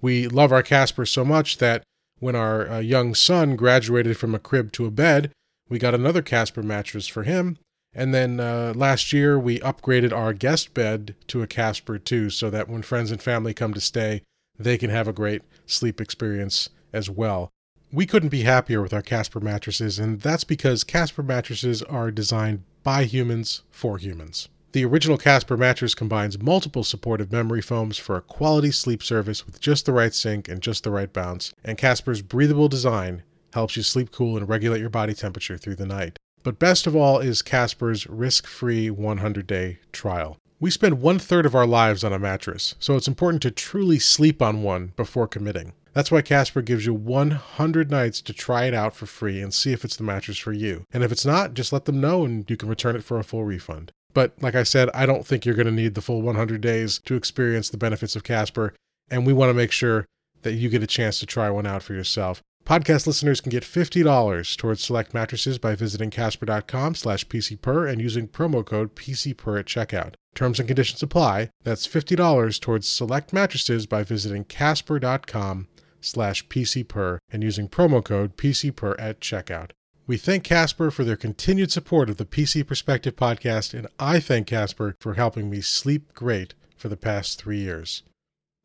We 0.00 0.28
love 0.28 0.52
our 0.52 0.62
Casper 0.62 1.06
so 1.06 1.24
much 1.24 1.58
that 1.58 1.82
when 2.18 2.36
our 2.36 2.70
uh, 2.70 2.78
young 2.78 3.14
son 3.14 3.56
graduated 3.56 4.16
from 4.16 4.34
a 4.34 4.38
crib 4.38 4.72
to 4.72 4.86
a 4.86 4.90
bed, 4.90 5.32
we 5.68 5.78
got 5.78 5.94
another 5.94 6.22
Casper 6.22 6.62
mattress 6.62 7.06
for 7.06 7.24
him. 7.24 7.58
And 7.96 8.12
then 8.12 8.38
uh, 8.38 8.74
last 8.76 9.10
year, 9.14 9.38
we 9.38 9.58
upgraded 9.60 10.12
our 10.12 10.34
guest 10.34 10.74
bed 10.74 11.14
to 11.28 11.40
a 11.40 11.46
Casper 11.46 11.98
too, 11.98 12.28
so 12.28 12.50
that 12.50 12.68
when 12.68 12.82
friends 12.82 13.10
and 13.10 13.22
family 13.22 13.54
come 13.54 13.72
to 13.72 13.80
stay, 13.80 14.22
they 14.58 14.76
can 14.76 14.90
have 14.90 15.08
a 15.08 15.14
great 15.14 15.40
sleep 15.64 15.98
experience 15.98 16.68
as 16.92 17.08
well. 17.08 17.48
We 17.90 18.04
couldn't 18.04 18.28
be 18.28 18.42
happier 18.42 18.82
with 18.82 18.92
our 18.92 19.00
Casper 19.00 19.40
mattresses, 19.40 19.98
and 19.98 20.20
that's 20.20 20.44
because 20.44 20.84
Casper 20.84 21.22
mattresses 21.22 21.82
are 21.82 22.10
designed 22.10 22.64
by 22.82 23.04
humans 23.04 23.62
for 23.70 23.96
humans. 23.96 24.50
The 24.72 24.84
original 24.84 25.16
Casper 25.16 25.56
mattress 25.56 25.94
combines 25.94 26.38
multiple 26.38 26.84
supportive 26.84 27.32
memory 27.32 27.62
foams 27.62 27.96
for 27.96 28.16
a 28.16 28.20
quality 28.20 28.72
sleep 28.72 29.02
service 29.02 29.46
with 29.46 29.58
just 29.58 29.86
the 29.86 29.94
right 29.94 30.12
sink 30.12 30.48
and 30.48 30.60
just 30.60 30.84
the 30.84 30.90
right 30.90 31.10
bounce, 31.10 31.54
and 31.64 31.78
Casper's 31.78 32.20
breathable 32.20 32.68
design 32.68 33.22
helps 33.54 33.74
you 33.74 33.82
sleep 33.82 34.12
cool 34.12 34.36
and 34.36 34.50
regulate 34.50 34.80
your 34.80 34.90
body 34.90 35.14
temperature 35.14 35.56
through 35.56 35.76
the 35.76 35.86
night. 35.86 36.18
But 36.46 36.60
best 36.60 36.86
of 36.86 36.94
all 36.94 37.18
is 37.18 37.42
Casper's 37.42 38.06
risk 38.06 38.46
free 38.46 38.88
100 38.88 39.48
day 39.48 39.80
trial. 39.90 40.38
We 40.60 40.70
spend 40.70 41.02
one 41.02 41.18
third 41.18 41.44
of 41.44 41.56
our 41.56 41.66
lives 41.66 42.04
on 42.04 42.12
a 42.12 42.20
mattress, 42.20 42.76
so 42.78 42.94
it's 42.94 43.08
important 43.08 43.42
to 43.42 43.50
truly 43.50 43.98
sleep 43.98 44.40
on 44.40 44.62
one 44.62 44.92
before 44.94 45.26
committing. 45.26 45.72
That's 45.92 46.12
why 46.12 46.22
Casper 46.22 46.62
gives 46.62 46.86
you 46.86 46.94
100 46.94 47.90
nights 47.90 48.20
to 48.20 48.32
try 48.32 48.66
it 48.66 48.74
out 48.74 48.94
for 48.94 49.06
free 49.06 49.42
and 49.42 49.52
see 49.52 49.72
if 49.72 49.84
it's 49.84 49.96
the 49.96 50.04
mattress 50.04 50.38
for 50.38 50.52
you. 50.52 50.84
And 50.92 51.02
if 51.02 51.10
it's 51.10 51.26
not, 51.26 51.54
just 51.54 51.72
let 51.72 51.84
them 51.84 52.00
know 52.00 52.24
and 52.24 52.48
you 52.48 52.56
can 52.56 52.68
return 52.68 52.94
it 52.94 53.02
for 53.02 53.18
a 53.18 53.24
full 53.24 53.42
refund. 53.42 53.90
But 54.14 54.40
like 54.40 54.54
I 54.54 54.62
said, 54.62 54.88
I 54.94 55.04
don't 55.04 55.26
think 55.26 55.44
you're 55.44 55.56
going 55.56 55.66
to 55.66 55.72
need 55.72 55.96
the 55.96 56.00
full 56.00 56.22
100 56.22 56.60
days 56.60 57.00
to 57.06 57.16
experience 57.16 57.70
the 57.70 57.76
benefits 57.76 58.14
of 58.14 58.22
Casper, 58.22 58.72
and 59.10 59.26
we 59.26 59.32
want 59.32 59.50
to 59.50 59.54
make 59.54 59.72
sure 59.72 60.06
that 60.42 60.52
you 60.52 60.68
get 60.68 60.84
a 60.84 60.86
chance 60.86 61.18
to 61.18 61.26
try 61.26 61.50
one 61.50 61.66
out 61.66 61.82
for 61.82 61.94
yourself. 61.94 62.40
Podcast 62.66 63.06
listeners 63.06 63.40
can 63.40 63.50
get 63.50 63.62
$50 63.62 64.56
towards 64.56 64.82
select 64.82 65.14
mattresses 65.14 65.56
by 65.56 65.76
visiting 65.76 66.10
casper.com 66.10 66.96
slash 66.96 67.24
pcper 67.28 67.88
and 67.88 68.00
using 68.00 68.26
promo 68.26 68.66
code 68.66 68.96
pcper 68.96 69.60
at 69.60 69.66
checkout. 69.66 70.14
Terms 70.34 70.58
and 70.58 70.66
conditions 70.66 71.00
apply. 71.00 71.50
That's 71.62 71.86
$50 71.86 72.60
towards 72.60 72.88
select 72.88 73.32
mattresses 73.32 73.86
by 73.86 74.02
visiting 74.02 74.42
casper.com 74.42 75.68
slash 76.00 76.48
pcper 76.48 77.18
and 77.30 77.44
using 77.44 77.68
promo 77.68 78.04
code 78.04 78.36
pcper 78.36 78.96
at 78.98 79.20
checkout. 79.20 79.70
We 80.08 80.16
thank 80.16 80.42
Casper 80.42 80.90
for 80.90 81.04
their 81.04 81.16
continued 81.16 81.70
support 81.70 82.10
of 82.10 82.16
the 82.16 82.24
PC 82.24 82.66
Perspective 82.66 83.14
podcast, 83.14 83.74
and 83.74 83.86
I 84.00 84.18
thank 84.18 84.48
Casper 84.48 84.96
for 85.00 85.14
helping 85.14 85.50
me 85.50 85.60
sleep 85.60 86.14
great 86.14 86.54
for 86.76 86.88
the 86.88 86.96
past 86.96 87.40
three 87.40 87.58
years. 87.58 88.02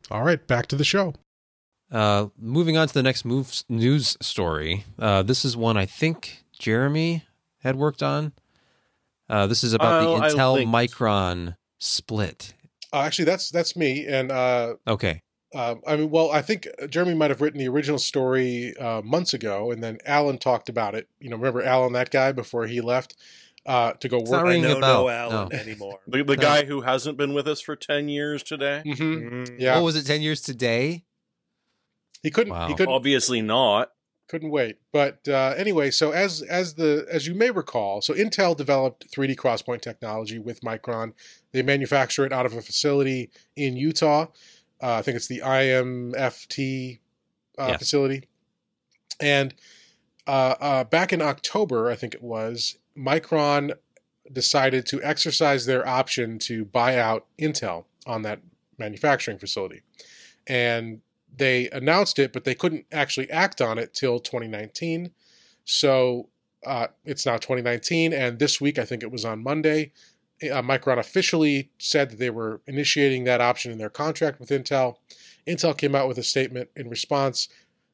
All 0.09 0.23
right, 0.23 0.45
back 0.45 0.65
to 0.67 0.75
the 0.75 0.83
show. 0.83 1.13
Uh, 1.91 2.27
moving 2.39 2.77
on 2.77 2.87
to 2.87 2.93
the 2.93 3.03
next 3.03 3.25
move, 3.25 3.63
news 3.67 4.17
story. 4.21 4.85
Uh, 4.97 5.21
this 5.23 5.43
is 5.43 5.57
one 5.57 5.75
I 5.77 5.85
think 5.85 6.43
Jeremy 6.57 7.25
had 7.59 7.75
worked 7.75 8.01
on. 8.01 8.31
Uh, 9.29 9.47
this 9.47 9.63
is 9.63 9.73
about 9.73 9.99
the 9.99 10.05
Intel. 10.07 10.65
Micron 10.65 11.55
split. 11.79 12.53
Uh, 12.93 12.99
actually, 13.01 13.25
that's 13.25 13.49
that's 13.49 13.75
me, 13.75 14.05
and 14.05 14.31
uh, 14.31 14.75
Okay. 14.87 15.21
uh, 15.55 15.75
I 15.87 15.95
mean, 15.95 16.09
well, 16.09 16.31
I 16.31 16.41
think 16.41 16.67
Jeremy 16.89 17.13
might 17.13 17.29
have 17.29 17.39
written 17.41 17.59
the 17.59 17.67
original 17.69 17.99
story 17.99 18.75
uh, 18.77 19.01
months 19.01 19.33
ago, 19.33 19.71
and 19.71 19.81
then 19.83 19.97
Alan 20.05 20.37
talked 20.37 20.67
about 20.69 20.95
it. 20.95 21.07
You 21.19 21.29
know, 21.29 21.37
remember 21.37 21.61
Alan, 21.63 21.93
that 21.93 22.09
guy, 22.11 22.31
before 22.33 22.67
he 22.67 22.81
left 22.81 23.15
uh, 23.65 23.93
to 23.93 24.09
go 24.09 24.17
It's 24.17 24.29
work. 24.29 24.45
I 24.45 24.59
know 24.59 24.79
bell. 24.81 25.03
no 25.03 25.09
Alan 25.09 25.51
No. 25.53 25.57
anymore. 25.57 25.99
The, 26.07 26.23
the 26.23 26.35
No. 26.35 26.41
guy 26.41 26.65
who 26.65 26.81
hasn't 26.81 27.17
been 27.17 27.33
with 27.33 27.47
us 27.47 27.61
for 27.61 27.75
10 27.75 28.09
years 28.09 28.43
today? 28.43 28.81
hmm 28.83 28.91
Mm. 28.99 29.55
Yeah, 29.57 29.75
What 29.75 29.83
was 29.85 29.95
it? 29.95 30.05
Ten 30.05 30.21
years 30.21 30.41
today? 30.41 31.05
He 32.23 32.29
couldn't. 32.29 32.53
Wow. 32.53 32.67
He 32.67 32.75
couldn't. 32.75 32.93
Obviously 32.93 33.41
not. 33.41 33.91
couldn't 34.27 34.49
wait. 34.51 34.77
But 34.93 35.27
uh, 35.27 35.53
anyway, 35.57 35.91
so 35.91 36.11
as 36.11 36.41
as 36.41 36.75
the 36.75 37.05
as 37.09 37.27
you 37.27 37.33
may 37.35 37.51
recall, 37.51 38.01
so 38.01 38.13
Intel 38.13 38.55
developed 38.55 39.11
3D 39.11 39.35
XPoint 39.35 39.81
technology 39.81 40.39
with 40.39 40.61
Micron. 40.61 41.13
They 41.51 41.61
manufacture 41.61 42.25
it 42.25 42.31
out 42.31 42.45
of 42.45 42.53
a 42.53 42.61
facility 42.61 43.29
in 43.55 43.75
Utah. 43.75 44.27
Uh, 44.81 44.93
I 44.95 45.01
think 45.01 45.15
it's 45.17 45.27
the 45.27 45.41
IMFT 45.43 46.99
uh, 47.59 47.67
Yeah. 47.69 47.77
facility. 47.77 48.27
And 49.19 49.53
uh, 50.27 50.55
uh, 50.59 50.83
back 50.85 51.11
in 51.13 51.21
October, 51.21 51.89
I 51.89 51.95
think 51.95 52.13
it 52.15 52.23
was, 52.23 52.77
Micron 52.97 53.73
decided 54.31 54.85
to 54.87 55.03
exercise 55.03 55.65
their 55.65 55.85
option 55.87 56.39
to 56.39 56.63
buy 56.65 56.97
out 56.97 57.25
Intel 57.39 57.85
on 58.05 58.21
that 58.23 58.39
manufacturing 58.77 59.37
facility. 59.37 59.81
And 60.47 61.01
they 61.35 61.69
announced 61.69 62.19
it, 62.19 62.33
but 62.33 62.43
they 62.43 62.55
couldn't 62.55 62.85
actually 62.91 63.29
act 63.29 63.61
on 63.61 63.77
it 63.77 63.93
till 63.93 64.19
2019. 64.19 65.11
So 65.63 66.29
uh, 66.65 66.87
it's 67.05 67.25
now 67.25 67.37
2019, 67.37 68.13
and 68.13 68.39
this 68.39 68.59
week, 68.59 68.77
I 68.77 68.85
think 68.85 69.03
it 69.03 69.11
was 69.11 69.25
on 69.25 69.41
Monday, 69.41 69.91
uh, 70.43 70.61
Micron 70.61 70.97
officially 70.97 71.69
said 71.77 72.09
that 72.09 72.19
they 72.19 72.29
were 72.29 72.61
initiating 72.65 73.25
that 73.25 73.41
option 73.41 73.71
in 73.71 73.77
their 73.77 73.89
contract 73.89 74.39
with 74.39 74.49
Intel. 74.49 74.95
Intel 75.47 75.77
came 75.77 75.95
out 75.95 76.07
with 76.07 76.17
a 76.17 76.23
statement 76.23 76.69
in 76.75 76.89
response, 76.89 77.47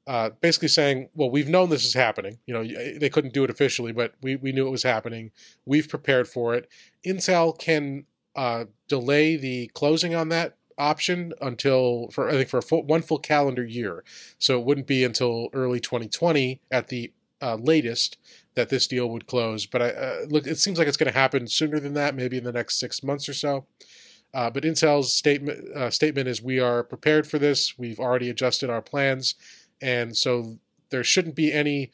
uh, 0.05 0.29
basically 0.41 0.69
saying, 0.69 1.09
"Well, 1.13 1.29
we've 1.29 1.49
known 1.49 1.69
this 1.69 1.85
is 1.85 1.93
happening. 1.93 2.39
You 2.45 2.53
know, 2.53 2.63
they 2.99 3.09
couldn't 3.09 3.33
do 3.33 3.43
it 3.43 3.49
officially, 3.49 3.91
but 3.91 4.13
we 4.21 4.35
we 4.35 4.51
knew 4.51 4.67
it 4.67 4.71
was 4.71 4.83
happening. 4.83 5.31
We've 5.65 5.89
prepared 5.89 6.27
for 6.27 6.55
it. 6.55 6.69
Intel 7.05 7.57
can 7.57 8.05
uh, 8.35 8.65
delay 8.87 9.35
the 9.35 9.69
closing 9.73 10.15
on 10.15 10.29
that 10.29 10.55
option 10.77 11.33
until 11.41 12.09
for 12.11 12.29
I 12.29 12.33
think 12.33 12.49
for 12.49 12.61
full, 12.61 12.83
one 12.83 13.01
full 13.01 13.19
calendar 13.19 13.63
year. 13.63 14.03
So 14.37 14.59
it 14.59 14.65
wouldn't 14.65 14.87
be 14.87 15.03
until 15.03 15.49
early 15.53 15.79
2020 15.79 16.61
at 16.71 16.87
the 16.87 17.11
uh, 17.41 17.55
latest 17.55 18.17
that 18.55 18.69
this 18.69 18.87
deal 18.87 19.09
would 19.09 19.27
close. 19.27 19.65
But 19.65 19.81
I 19.81 19.89
uh, 19.89 20.25
look, 20.29 20.47
it 20.47 20.57
seems 20.57 20.77
like 20.77 20.87
it's 20.87 20.97
going 20.97 21.11
to 21.11 21.19
happen 21.19 21.47
sooner 21.47 21.79
than 21.79 21.93
that, 21.93 22.15
maybe 22.15 22.37
in 22.37 22.43
the 22.43 22.51
next 22.51 22.79
six 22.79 23.03
months 23.03 23.27
or 23.27 23.33
so. 23.33 23.65
Uh, 24.33 24.49
but 24.49 24.63
Intel's 24.63 25.13
statement 25.13 25.67
uh, 25.75 25.89
statement 25.89 26.27
is 26.27 26.41
we 26.41 26.59
are 26.59 26.83
prepared 26.83 27.27
for 27.27 27.39
this. 27.39 27.77
We've 27.77 27.99
already 27.99 28.29
adjusted 28.29 28.69
our 28.69 28.81
plans, 28.81 29.35
and 29.81 30.15
so 30.15 30.57
there 30.89 31.03
shouldn't 31.03 31.35
be 31.35 31.51
any 31.51 31.91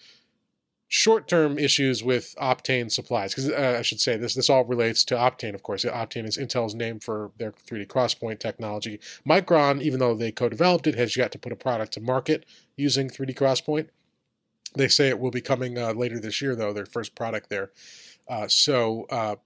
short-term 0.95 1.57
issues 1.57 2.03
with 2.03 2.35
Optane 2.39 2.91
supplies. 2.91 3.33
Because 3.33 3.49
uh, 3.49 3.77
I 3.79 3.81
should 3.81 3.99
say 3.99 4.15
this 4.15 4.35
this 4.35 4.47
all 4.47 4.63
relates 4.63 5.03
to 5.05 5.15
Optane, 5.15 5.55
of 5.55 5.63
course. 5.63 5.83
Optane 5.83 6.27
is 6.27 6.37
Intel's 6.37 6.75
name 6.75 6.99
for 6.99 7.31
their 7.39 7.51
3D 7.51 7.87
XPoint 7.87 8.39
technology. 8.39 8.99
Micron, 9.27 9.81
even 9.81 9.99
though 9.99 10.13
they 10.13 10.31
co-developed 10.31 10.85
it, 10.85 10.93
has 10.93 11.17
yet 11.17 11.31
to 11.31 11.39
put 11.39 11.51
a 11.51 11.55
product 11.55 11.93
to 11.93 11.99
market 11.99 12.45
using 12.77 13.09
3D 13.09 13.33
XPoint 13.33 13.87
They 14.75 14.87
say 14.87 15.09
it 15.09 15.17
will 15.19 15.31
be 15.31 15.41
coming 15.41 15.79
uh, 15.79 15.93
later 15.93 16.19
this 16.19 16.43
year, 16.43 16.55
though, 16.55 16.73
their 16.73 16.85
first 16.85 17.15
product 17.15 17.49
there. 17.49 17.71
Uh, 18.29 18.47
so, 18.47 19.07
uh, 19.09 19.37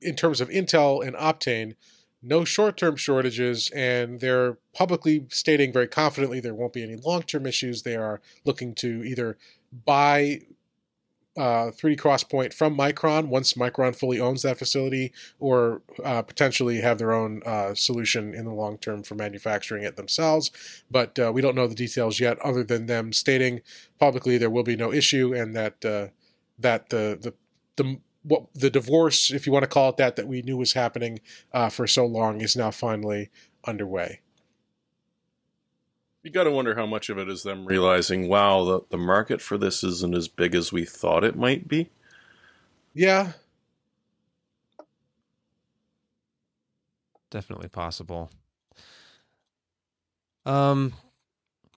in 0.00 0.14
terms 0.14 0.40
of 0.40 0.48
Intel 0.48 1.04
and 1.04 1.16
Optane, 1.16 1.74
no 2.22 2.44
short 2.44 2.76
term 2.76 2.94
shortages, 2.94 3.68
and 3.74 4.20
they're 4.20 4.58
publicly 4.74 5.26
stating 5.30 5.72
very 5.72 5.88
confidently 5.88 6.38
there 6.38 6.54
won't 6.54 6.72
be 6.72 6.84
any 6.84 6.96
long 6.96 7.22
term 7.22 7.46
issues. 7.46 7.82
They 7.82 7.96
are 7.96 8.20
looking 8.44 8.76
to 8.76 9.02
either 9.04 9.36
buy 9.72 10.40
uh, 11.36 11.70
3D 11.70 11.96
XPoint 11.96 12.52
from 12.52 12.76
Micron 12.76 13.28
once 13.28 13.54
Micron 13.54 13.94
fully 13.94 14.20
owns 14.20 14.42
that 14.42 14.58
facility, 14.58 15.12
or 15.38 15.82
uh, 16.04 16.22
potentially 16.22 16.80
have 16.80 16.98
their 16.98 17.12
own 17.12 17.40
uh, 17.46 17.74
solution 17.74 18.34
in 18.34 18.44
the 18.44 18.52
long 18.52 18.78
term 18.78 19.02
for 19.02 19.14
manufacturing 19.14 19.84
it 19.84 19.96
themselves. 19.96 20.50
But 20.90 21.18
uh, 21.18 21.30
we 21.32 21.40
don't 21.40 21.54
know 21.54 21.66
the 21.66 21.74
details 21.74 22.20
yet, 22.20 22.38
other 22.40 22.64
than 22.64 22.86
them 22.86 23.12
stating 23.12 23.62
publicly 23.98 24.38
there 24.38 24.50
will 24.50 24.64
be 24.64 24.76
no 24.76 24.92
issue 24.92 25.32
and 25.34 25.54
that 25.54 25.84
uh, 25.84 26.08
that 26.58 26.90
the 26.90 27.18
the 27.20 27.34
the 27.76 28.00
what 28.22 28.46
the 28.54 28.70
divorce, 28.70 29.30
if 29.30 29.46
you 29.46 29.52
want 29.52 29.62
to 29.62 29.68
call 29.68 29.88
it 29.90 29.96
that, 29.96 30.16
that 30.16 30.28
we 30.28 30.42
knew 30.42 30.56
was 30.56 30.74
happening 30.74 31.20
uh, 31.54 31.70
for 31.70 31.86
so 31.86 32.04
long 32.04 32.40
is 32.40 32.54
now 32.54 32.70
finally 32.70 33.30
underway. 33.64 34.20
You 36.22 36.30
got 36.30 36.44
to 36.44 36.50
wonder 36.50 36.74
how 36.74 36.86
much 36.86 37.08
of 37.08 37.18
it 37.18 37.28
is 37.28 37.42
them 37.42 37.64
realizing, 37.64 38.28
wow, 38.28 38.64
the, 38.64 38.80
the 38.90 38.98
market 38.98 39.40
for 39.40 39.56
this 39.56 39.82
isn't 39.82 40.14
as 40.14 40.28
big 40.28 40.54
as 40.54 40.72
we 40.72 40.84
thought 40.84 41.24
it 41.24 41.36
might 41.36 41.66
be. 41.66 41.88
Yeah, 42.92 43.32
Definitely 47.30 47.68
possible. 47.68 48.30
Um, 50.44 50.94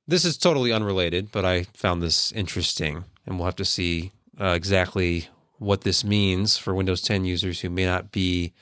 this 0.08 0.26
is 0.26 0.38
totally 0.38 0.72
unrelated, 0.72 1.32
but 1.32 1.46
I 1.46 1.64
found 1.76 2.02
this 2.02 2.32
interesting, 2.32 3.06
and 3.26 3.38
we'll 3.38 3.46
have 3.46 3.56
to 3.58 3.66
see 3.66 4.12
uh, 4.40 4.48
exactly 4.48 5.28
what 5.60 5.82
this 5.82 6.04
means 6.04 6.58
for 6.58 6.74
Windows 6.74 7.02
10 7.02 7.26
users 7.26 7.62
who 7.62 7.70
may 7.70 7.86
not 7.86 8.12
be 8.12 8.54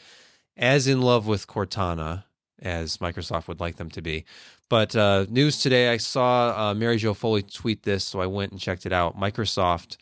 as 0.57 0.85
in 0.85 1.01
love 1.01 1.27
with 1.27 1.47
Cortana 1.47 2.25
as 2.61 2.97
Microsoft 2.97 3.47
would 3.47 3.61
like 3.61 3.77
them 3.77 3.89
to 3.89 4.01
be. 4.01 4.25
But 4.71 4.95
uh, 4.95 5.25
news 5.29 5.59
today, 5.59 5.89
I 5.89 5.97
saw 5.97 6.69
uh, 6.69 6.73
Mary 6.73 6.95
Jo 6.95 7.13
Foley 7.13 7.41
tweet 7.41 7.83
this, 7.83 8.05
so 8.05 8.21
I 8.21 8.25
went 8.25 8.53
and 8.53 8.61
checked 8.61 8.85
it 8.85 8.93
out. 8.93 9.19
Microsoft, 9.19 9.97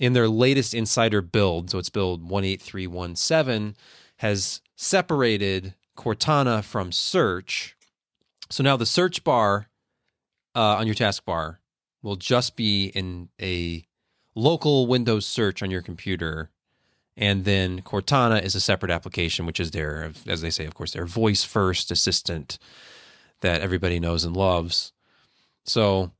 in 0.00 0.12
their 0.12 0.28
latest 0.28 0.74
insider 0.74 1.22
build, 1.22 1.70
so 1.70 1.78
it's 1.78 1.88
build 1.88 2.28
18317, 2.28 3.76
has 4.16 4.60
separated 4.74 5.74
Cortana 5.96 6.64
from 6.64 6.90
search. 6.90 7.76
So 8.50 8.64
now 8.64 8.76
the 8.76 8.86
search 8.86 9.22
bar 9.22 9.68
uh, 10.56 10.78
on 10.78 10.88
your 10.88 10.96
taskbar 10.96 11.58
will 12.02 12.16
just 12.16 12.56
be 12.56 12.86
in 12.86 13.28
a 13.40 13.86
local 14.34 14.88
Windows 14.88 15.26
search 15.26 15.62
on 15.62 15.70
your 15.70 15.82
computer. 15.82 16.50
And 17.16 17.44
then 17.44 17.82
Cortana 17.82 18.42
is 18.42 18.56
a 18.56 18.60
separate 18.60 18.90
application, 18.90 19.46
which 19.46 19.60
is 19.60 19.70
their, 19.70 20.10
as 20.26 20.40
they 20.40 20.50
say, 20.50 20.64
of 20.64 20.74
course, 20.74 20.92
their 20.92 21.06
voice 21.06 21.44
first 21.44 21.92
assistant 21.92 22.58
that 23.40 23.60
everybody 23.60 24.00
knows 24.00 24.24
and 24.24 24.36
loves. 24.36 24.92
So 25.64 26.12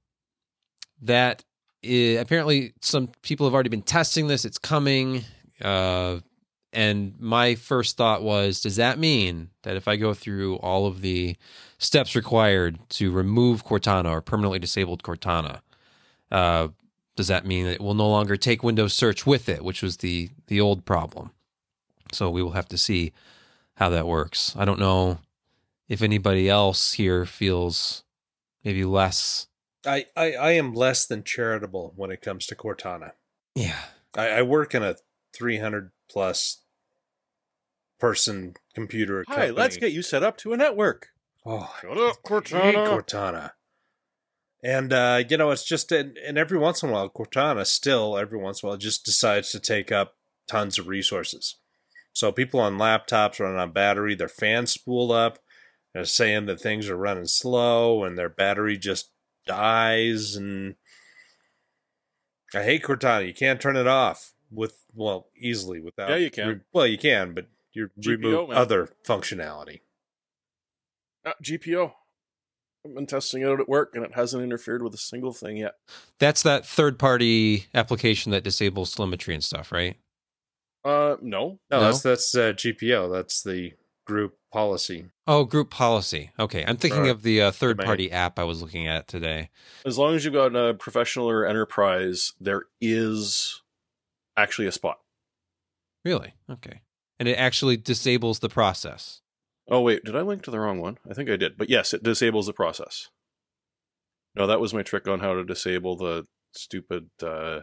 that 1.03 1.45
is, 1.83 2.21
apparently 2.21 2.73
some 2.81 3.09
people 3.23 3.47
have 3.47 3.55
already 3.55 3.71
been 3.71 3.83
testing 3.83 4.27
this. 4.27 4.45
It's 4.45 4.59
coming. 4.59 5.25
Uh, 5.63 6.19
and 6.73 7.19
my 7.19 7.55
first 7.55 7.97
thought 7.97 8.23
was, 8.23 8.61
does 8.61 8.77
that 8.77 8.99
mean 8.99 9.51
that 9.63 9.77
if 9.77 9.89
I 9.89 9.97
go 9.97 10.15
through 10.15 10.57
all 10.57 10.87
of 10.87 11.01
the 11.01 11.37
steps 11.79 12.15
required 12.15 12.79
to 12.91 13.11
remove 13.11 13.65
Cortana 13.65 14.11
or 14.11 14.21
permanently 14.21 14.59
disabled 14.59 15.03
Cortana, 15.03 15.61
uh, 16.31 16.69
does 17.17 17.29
that 17.29 17.47
mean 17.47 17.65
that 17.67 17.75
it 17.75 17.81
will 17.81 17.95
no 17.95 18.09
longer 18.09 18.37
take 18.37 18.63
Windows 18.63 18.93
Search 18.93 19.27
with 19.27 19.49
it, 19.49 19.65
which 19.65 19.83
was 19.83 19.97
the 19.97 20.31
the 20.47 20.61
old 20.61 20.85
problem? 20.85 21.33
So 22.13 22.31
we 22.31 22.43
will 22.43 22.53
have 22.53 22.69
to 22.69 22.79
see 22.79 23.13
how 23.75 23.89
that 23.89 24.07
works. 24.07 24.55
I 24.57 24.65
don't 24.65 24.79
know 24.79 25.19
if 25.89 26.03
anybody 26.03 26.49
else 26.49 26.93
here 26.93 27.25
feels 27.25 28.05
maybe 28.65 28.85
less. 28.85 29.47
I, 29.87 30.07
I, 30.17 30.33
I 30.35 30.51
am 30.53 30.75
less 30.75 31.07
than 31.07 31.23
charitable 31.23 31.93
when 31.97 32.11
it 32.11 32.21
comes 32.21 32.47
to 32.47 32.55
Cortana. 32.55 33.13
Yeah. 33.55 33.79
I, 34.15 34.29
I 34.29 34.43
work 34.43 34.75
in 34.75 34.83
a 34.83 34.97
300 35.35 35.91
plus 36.11 36.63
person 37.99 38.55
computer 38.75 39.25
Hi, 39.29 39.35
company. 39.35 39.53
let's 39.57 39.77
get 39.77 39.93
you 39.93 40.03
set 40.03 40.23
up 40.23 40.37
to 40.39 40.53
a 40.53 40.57
network. 40.57 41.09
Oh, 41.47 41.75
Shut 41.81 41.99
up, 41.99 42.23
Cortana. 42.23 42.87
Cortana. 42.87 43.51
And 44.63 44.93
uh, 44.93 45.23
you 45.29 45.37
know, 45.37 45.51
it's 45.51 45.65
just 45.65 45.93
and, 45.93 46.19
and 46.19 46.37
every 46.37 46.59
once 46.59 46.83
in 46.83 46.89
a 46.89 46.93
while, 46.93 47.09
Cortana 47.09 47.65
still 47.65 48.19
every 48.19 48.39
once 48.39 48.63
in 48.63 48.67
a 48.67 48.71
while 48.71 48.77
just 48.77 49.05
decides 49.05 49.51
to 49.53 49.61
take 49.61 49.93
up 49.93 50.17
tons 50.49 50.79
of 50.79 50.89
resources. 50.89 51.57
So 52.13 52.33
people 52.33 52.59
on 52.59 52.77
laptops 52.79 53.39
running 53.39 53.59
on 53.59 53.73
battery, 53.73 54.17
their 54.17 54.29
fans 54.29 54.73
spool 54.73 55.13
up, 55.13 55.39
they're 55.95 56.05
saying 56.05 56.47
that 56.47 56.61
things 56.61 56.89
are 56.89 56.97
running 56.97 57.27
slow 57.27 58.05
and 58.05 58.17
their 58.19 58.29
battery 58.29 58.77
just 58.79 59.11
dies. 59.47 60.37
And 60.37 60.75
I 62.55 62.63
hate 62.63 62.83
Cortana. 62.83 63.27
You 63.27 63.35
can't 63.35 63.61
turn 63.61 63.77
it 63.77 63.87
off 63.87 64.33
with 64.51 64.85
well 64.95 65.29
easily 65.37 65.81
without. 65.81 66.11
Yeah, 66.11 66.17
you 66.17 66.31
can. 66.31 66.63
well, 66.73 66.87
you 66.87 66.99
can, 66.99 67.35
but 67.35 67.47
you 67.73 67.91
GPO, 68.01 68.07
remove 68.23 68.49
man. 68.51 68.59
other 68.59 68.89
functionality. 69.07 69.81
Uh, 71.25 71.33
GPO. 71.43 71.93
I've 72.87 72.95
been 72.95 73.07
testing 73.07 73.43
it 73.43 73.47
out 73.49 73.61
at 73.61 73.69
work 73.69 73.91
and 73.95 74.05
it 74.05 74.15
hasn't 74.15 74.43
interfered 74.43 74.83
with 74.83 74.95
a 74.95 74.99
single 74.99 75.33
thing 75.33 75.57
yet. 75.59 75.75
That's 76.21 76.43
that 76.45 76.65
third 76.65 76.99
party 76.99 77.67
application 77.75 78.31
that 78.33 78.45
disables 78.45 78.95
telemetry 78.95 79.35
and 79.35 79.43
stuff, 79.43 79.73
right? 79.73 79.97
Uh, 80.85 81.17
no. 81.21 81.59
No, 81.71 81.81
No? 81.81 81.81
that's 81.81 82.03
that's 82.03 82.35
uh, 82.37 82.53
GPO. 82.53 83.13
That's 83.13 83.43
the 83.43 83.73
group 84.09 84.39
policy. 84.51 85.11
Oh, 85.27 85.45
group 85.45 85.71
policy. 85.71 86.33
Okay. 86.39 86.65
I'm 86.67 86.79
thinking 86.79 87.07
Or 87.07 87.11
of 87.11 87.23
the 87.23 87.43
uh, 87.43 87.51
third 87.51 87.79
party 87.79 88.11
app 88.11 88.39
I 88.39 88.45
was 88.45 88.63
looking 88.63 88.89
at 88.89 89.07
today. 89.07 89.51
As 89.85 89.99
long 89.99 90.15
as 90.15 90.25
you've 90.25 90.35
got 90.35 90.57
a 90.57 90.75
professional 90.75 91.29
or 91.29 91.47
enterprise, 91.47 92.33
there 92.41 92.63
is 92.81 93.63
actually 94.37 94.67
a 94.67 94.73
spot. 94.73 94.99
Really? 96.05 96.35
Okay. 96.51 96.81
And 97.21 97.29
it 97.29 97.35
actually 97.35 97.77
disables 97.77 98.39
the 98.39 98.49
process. 98.49 99.21
Oh 99.71 99.83
wait, 99.83 100.05
did 100.05 100.17
I 100.17 100.23
link 100.23 100.43
to 100.45 100.51
the 100.51 100.61
wrong 100.61 100.81
one? 100.81 100.97
I 101.09 101.13
think 101.13 101.29
I 101.29 101.37
did. 101.37 101.59
But 101.59 101.69
yes, 101.69 101.93
it 101.93 102.03
disables 102.03 102.47
the 102.47 102.55
process. 102.55 103.11
No, 104.35 104.47
that 104.47 104.61
was 104.61 104.73
my 104.73 104.83
trick 104.83 105.07
on 105.07 105.21
how 105.21 105.35
to 105.35 105.45
disable 105.45 105.97
the 105.97 106.27
stupid 106.53 107.11
uh 107.23 107.61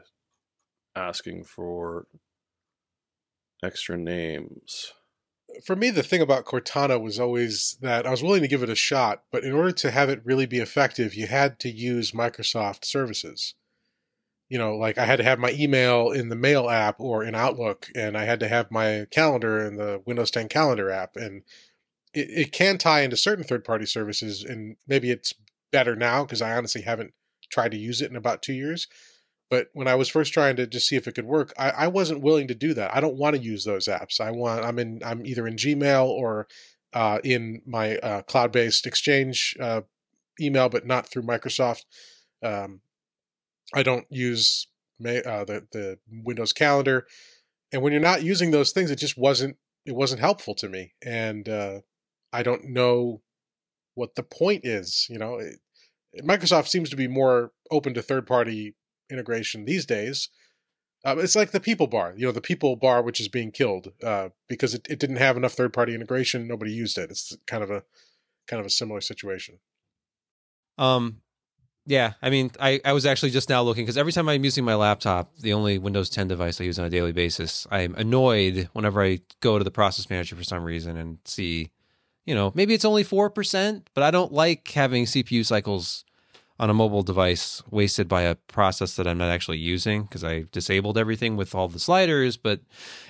asking 0.96 1.46
for 1.46 2.06
extra 3.64 3.98
names. 3.98 4.94
For 5.64 5.76
me, 5.76 5.90
the 5.90 6.04
thing 6.04 6.22
about 6.22 6.46
Cortana 6.46 7.02
was 7.02 7.20
always 7.20 7.78
that 7.82 8.06
I 8.06 8.12
was 8.12 8.24
willing 8.24 8.42
to 8.42 8.48
give 8.48 8.64
it 8.64 8.70
a 8.70 8.76
shot, 8.76 9.24
but 9.32 9.44
in 9.44 9.54
order 9.54 9.72
to 9.72 9.92
have 9.92 10.10
it 10.10 10.26
really 10.26 10.46
be 10.46 10.60
effective, 10.60 11.14
you 11.14 11.28
had 11.28 11.60
to 11.60 11.70
use 11.70 12.12
Microsoft 12.12 12.86
services. 12.86 13.54
You 14.50 14.58
know, 14.58 14.76
like 14.76 14.98
I 14.98 15.06
had 15.06 15.18
to 15.18 15.24
have 15.24 15.40
my 15.40 15.52
email 15.52 16.12
in 16.12 16.30
the 16.30 16.36
Mail 16.36 16.70
app 16.70 17.00
or 17.00 17.24
in 17.24 17.36
Outlook, 17.36 17.90
and 17.96 18.18
I 18.18 18.26
had 18.26 18.40
to 18.42 18.48
have 18.48 18.72
my 18.72 19.08
calendar 19.12 19.66
in 19.66 19.76
the 19.76 20.02
Windows 20.06 20.32
10 20.32 20.50
Calendar 20.50 20.92
app. 20.92 21.16
And 21.16 21.44
it, 22.14 22.30
it 22.30 22.52
can 22.52 22.78
tie 22.78 23.02
into 23.02 23.18
certain 23.18 23.44
third 23.44 23.64
party 23.64 23.86
services, 23.86 24.44
and 24.44 24.78
maybe 24.88 25.12
it's 25.12 25.34
better 25.72 25.96
now 25.96 26.24
because 26.24 26.42
I 26.42 26.56
honestly 26.56 26.82
haven't 26.82 27.14
tried 27.50 27.72
to 27.72 27.78
use 27.78 28.02
it 28.02 28.10
in 28.10 28.16
about 28.16 28.42
two 28.42 28.54
years. 28.54 28.88
But 29.50 29.68
when 29.74 29.88
I 29.88 29.96
was 29.96 30.10
first 30.10 30.34
trying 30.34 30.56
to 30.56 30.66
just 30.66 30.88
see 30.88 30.96
if 30.96 31.08
it 31.08 31.14
could 31.14 31.26
work, 31.26 31.54
I, 31.58 31.70
I 31.70 31.88
wasn't 31.88 32.22
willing 32.22 32.48
to 32.48 32.56
do 32.56 32.74
that. 32.74 32.96
I 32.96 33.00
don't 33.00 33.18
want 33.18 33.36
to 33.36 33.42
use 33.42 33.64
those 33.64 33.88
apps. 33.88 34.20
I 34.20 34.32
want 34.32 34.66
I'm 34.66 34.80
in 34.80 35.02
I'm 35.06 35.26
either 35.26 35.46
in 35.46 35.56
Gmail 35.56 36.06
or 36.06 36.48
uh, 36.94 37.20
in 37.24 37.62
my 37.66 37.98
uh, 37.98 38.22
cloud 38.24 38.52
based 38.52 38.88
Exchange 38.88 39.56
uh, 39.60 39.82
email, 40.42 40.70
but 40.70 40.88
not 40.88 41.08
through 41.08 41.24
Microsoft. 41.24 41.86
Um, 42.42 42.82
I 43.74 43.84
don't 43.84 44.06
use 44.10 44.68
ma- 45.00 45.10
uh, 45.12 45.46
the 45.46 45.68
the 45.72 46.00
Windows 46.10 46.54
Calendar, 46.54 47.06
and 47.72 47.84
when 47.84 47.92
you're 47.92 48.02
not 48.02 48.24
using 48.24 48.50
those 48.50 48.72
things, 48.72 48.90
it 48.90 48.98
just 48.98 49.18
wasn't 49.18 49.58
it 49.86 49.96
wasn't 49.96 50.22
helpful 50.22 50.56
to 50.56 50.70
me, 50.70 50.94
and 51.06 51.48
uh, 51.48 51.82
I 52.34 52.42
don't 52.42 52.70
know 52.70 53.22
what 53.94 54.16
the 54.16 54.24
point 54.24 54.62
is. 54.66 55.06
You 55.10 55.20
know, 55.20 55.38
it, 55.38 55.60
Microsoft 56.26 56.68
seems 56.68 56.90
to 56.90 56.96
be 56.96 57.08
more 57.08 57.52
open 57.70 57.94
to 57.94 58.02
third 58.02 58.26
party 58.26 58.76
integration 59.10 59.66
these 59.66 59.86
days. 59.86 60.30
Um, 61.04 61.20
it's 61.20 61.36
like 61.36 61.52
the 61.52 61.60
People 61.60 61.86
Bar, 61.86 62.16
you 62.18 62.26
know, 62.26 62.32
the 62.32 62.42
People 62.42 62.76
Bar 62.76 63.04
which 63.04 63.20
is 63.20 63.28
being 63.28 63.52
killed 63.52 63.92
uh, 64.04 64.30
because 64.48 64.74
it, 64.74 64.88
it 64.90 65.00
didn't 65.00 65.18
have 65.18 65.38
enough 65.38 65.54
third 65.54 65.72
party 65.72 65.94
integration. 65.94 66.48
Nobody 66.48 66.72
used 66.72 66.98
it. 66.98 67.12
It's 67.12 67.38
kind 67.46 67.64
of 67.64 67.70
a 67.70 67.84
kind 68.48 68.60
of 68.60 68.66
a 68.66 68.72
similar 68.72 69.02
situation. 69.02 69.60
Um, 70.78 71.22
yeah, 71.86 72.14
I 72.22 72.32
mean, 72.32 72.52
I, 72.60 72.82
I 72.84 72.94
was 72.94 73.06
actually 73.06 73.30
just 73.30 73.50
now 73.50 73.62
looking 73.62 73.84
because 73.84 73.98
every 73.98 74.12
time 74.12 74.28
I'm 74.28 74.44
using 74.44 74.66
my 74.66 74.74
laptop, 74.74 75.36
the 75.38 75.54
only 75.54 75.78
Windows 75.78 76.10
10 76.10 76.28
device 76.28 76.60
I 76.60 76.64
use 76.64 76.80
on 76.80 76.86
a 76.86 76.90
daily 76.90 77.12
basis, 77.12 77.68
I'm 77.70 77.94
annoyed 77.96 78.70
whenever 78.74 79.04
I 79.04 79.20
go 79.40 79.60
to 79.60 79.64
the 79.64 79.72
process 79.72 80.10
manager 80.10 80.36
for 80.36 80.44
some 80.44 80.64
reason 80.64 80.98
and 80.98 81.20
see, 81.26 81.70
you 82.26 82.34
know, 82.34 82.52
maybe 82.56 82.74
it's 82.74 82.86
only 82.86 83.04
4%, 83.04 83.84
but 83.94 84.04
I 84.04 84.10
don't 84.10 84.34
like 84.34 84.68
having 84.72 85.06
CPU 85.06 85.46
cycles 85.46 86.06
on 86.60 86.70
a 86.70 86.74
mobile 86.74 87.04
device 87.04 87.62
wasted 87.70 88.08
by 88.08 88.22
a 88.24 88.36
process 88.36 88.96
that 88.96 89.08
I'm 89.08 89.18
not 89.18 89.30
actually 89.30 89.58
using 89.58 90.04
because 90.04 90.24
I 90.24 90.46
disabled 90.52 90.98
everything 90.98 91.36
with 91.36 91.54
all 91.54 91.68
the 91.68 91.80
sliders, 91.80 92.38
but 92.38 92.62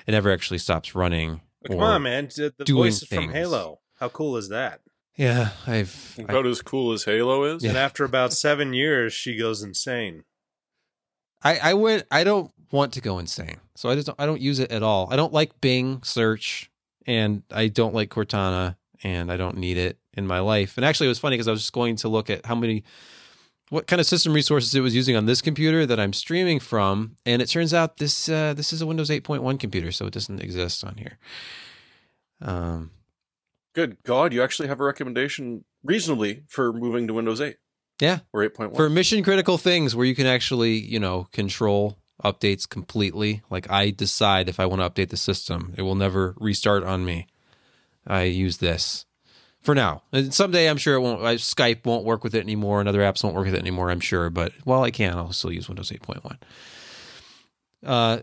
it 0.07 0.11
never 0.11 0.31
actually 0.31 0.57
stops 0.59 0.95
running. 0.95 1.41
But 1.61 1.71
come 1.71 1.79
on, 1.81 2.03
man! 2.03 2.29
The 2.35 2.53
the 2.57 2.71
voice 2.73 3.01
is 3.03 3.07
from. 3.07 3.29
Halo. 3.29 3.79
How 3.99 4.09
cool 4.09 4.37
is 4.37 4.49
that? 4.49 4.81
Yeah, 5.15 5.49
I've. 5.65 6.15
I- 6.19 6.23
About 6.23 6.45
as 6.45 6.61
cool 6.61 6.91
as 6.91 7.05
Halo 7.05 7.43
is. 7.43 7.63
Yeah. 7.63 7.69
And 7.69 7.77
after 7.77 8.03
about 8.03 8.33
seven 8.33 8.73
years, 8.73 9.13
she 9.13 9.37
goes 9.37 9.63
insane. 9.63 10.23
I, 11.43 11.57
I 11.57 11.73
went 11.75 12.03
I 12.11 12.23
don't 12.23 12.51
want 12.71 12.93
to 12.93 13.01
go 13.01 13.19
insane. 13.19 13.57
So 13.75 13.89
I 13.89 13.95
just 13.95 14.07
don't, 14.07 14.19
I 14.19 14.25
don't 14.25 14.41
use 14.41 14.59
it 14.59 14.71
at 14.71 14.83
all. 14.83 15.07
I 15.11 15.15
don't 15.15 15.31
like 15.33 15.61
Bing 15.61 16.01
search 16.03 16.71
and 17.05 17.43
I 17.51 17.67
don't 17.67 17.93
like 17.93 18.09
Cortana 18.09 18.75
and 19.03 19.31
I 19.31 19.37
don't 19.37 19.57
need 19.57 19.77
it 19.77 19.99
in 20.13 20.25
my 20.25 20.39
life. 20.39 20.75
And 20.77 20.85
actually 20.85 21.05
it 21.07 21.09
was 21.09 21.19
funny 21.19 21.35
because 21.35 21.47
I 21.47 21.51
was 21.51 21.61
just 21.61 21.73
going 21.73 21.97
to 21.97 22.09
look 22.09 22.29
at 22.29 22.45
how 22.45 22.55
many 22.55 22.83
what 23.69 23.87
kind 23.87 23.99
of 23.99 24.05
system 24.05 24.33
resources 24.33 24.73
it 24.75 24.81
was 24.81 24.95
using 24.95 25.15
on 25.15 25.25
this 25.25 25.41
computer 25.41 25.85
that 25.85 25.99
I'm 25.99 26.13
streaming 26.13 26.59
from 26.59 27.17
and 27.25 27.41
it 27.41 27.47
turns 27.47 27.73
out 27.73 27.97
this 27.97 28.29
uh, 28.29 28.53
this 28.53 28.71
is 28.71 28.81
a 28.81 28.85
Windows 28.85 29.09
8.1 29.09 29.59
computer 29.59 29.91
so 29.91 30.05
it 30.05 30.13
doesn't 30.13 30.41
exist 30.41 30.83
on 30.83 30.95
here. 30.97 31.17
Um 32.41 32.91
Good 33.73 33.97
God, 34.03 34.31
you 34.31 34.41
actually 34.41 34.69
have 34.69 34.79
a 34.79 34.85
recommendation 34.85 35.65
reasonably 35.83 36.43
for 36.47 36.71
moving 36.71 37.07
to 37.07 37.13
Windows 37.13 37.41
8 37.41 37.57
yeah, 38.01 38.19
or 38.33 38.47
8.1. 38.47 38.75
for 38.75 38.89
mission 38.89 39.23
critical 39.23 39.57
things 39.57 39.95
where 39.95 40.05
you 40.05 40.15
can 40.15 40.27
actually, 40.27 40.73
you 40.73 40.99
know, 40.99 41.27
control 41.31 41.97
updates 42.23 42.67
completely. 42.67 43.41
Like 43.49 43.69
I 43.69 43.89
decide 43.89 44.49
if 44.49 44.59
I 44.59 44.65
want 44.65 44.81
to 44.81 44.89
update 44.89 45.09
the 45.09 45.17
system, 45.17 45.73
it 45.77 45.81
will 45.81 45.95
never 45.95 46.35
restart 46.37 46.83
on 46.83 47.05
me. 47.05 47.27
I 48.07 48.23
use 48.23 48.57
this 48.57 49.05
for 49.65 49.75
now. 49.75 50.03
And 50.11 50.33
someday 50.33 50.69
I'm 50.69 50.77
sure 50.77 50.95
it 50.95 51.01
won't. 51.01 51.21
Uh, 51.21 51.35
Skype 51.35 51.85
won't 51.85 52.05
work 52.05 52.23
with 52.23 52.35
it 52.35 52.41
anymore, 52.41 52.79
and 52.79 52.87
other 52.87 53.01
apps 53.01 53.23
won't 53.23 53.35
work 53.35 53.45
with 53.45 53.55
it 53.55 53.59
anymore. 53.59 53.89
I'm 53.89 53.99
sure, 53.99 54.29
but 54.29 54.53
while 54.63 54.83
I 54.83 54.91
can, 54.91 55.17
I'll 55.17 55.33
still 55.33 55.51
use 55.51 55.67
Windows 55.67 55.91
8.1. 55.91 56.37
Uh, 57.85 58.19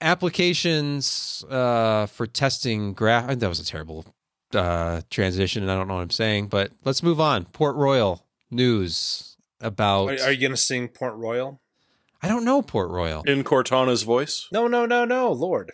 applications 0.00 1.44
uh, 1.48 2.06
for 2.06 2.26
testing 2.26 2.92
graph. 2.92 3.38
That 3.38 3.48
was 3.48 3.60
a 3.60 3.64
terrible 3.64 4.04
uh, 4.52 5.02
transition, 5.10 5.62
and 5.62 5.70
I 5.72 5.76
don't 5.76 5.88
know 5.88 5.94
what 5.94 6.02
I'm 6.02 6.10
saying. 6.10 6.48
But 6.48 6.72
let's 6.84 7.02
move 7.02 7.20
on. 7.20 7.44
Port 7.46 7.76
Royal 7.76 8.26
news 8.50 9.36
about. 9.60 10.10
Are, 10.10 10.24
are 10.24 10.32
you 10.32 10.40
going 10.40 10.50
to 10.50 10.56
sing 10.56 10.88
Port 10.88 11.14
Royal? 11.14 11.60
I 12.20 12.26
don't 12.26 12.44
know 12.44 12.62
Port 12.62 12.90
Royal. 12.90 13.22
In 13.22 13.44
Cortana's 13.44 14.02
voice? 14.02 14.48
No, 14.50 14.66
no, 14.66 14.86
no, 14.86 15.04
no, 15.04 15.30
Lord. 15.30 15.72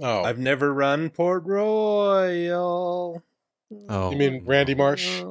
Oh, 0.00 0.22
I've 0.22 0.38
never 0.38 0.72
run 0.72 1.10
Port 1.10 1.44
Royal. 1.44 3.22
Oh, 3.88 4.10
you 4.10 4.16
mean 4.16 4.44
Randy 4.44 4.74
Marsh? 4.74 5.22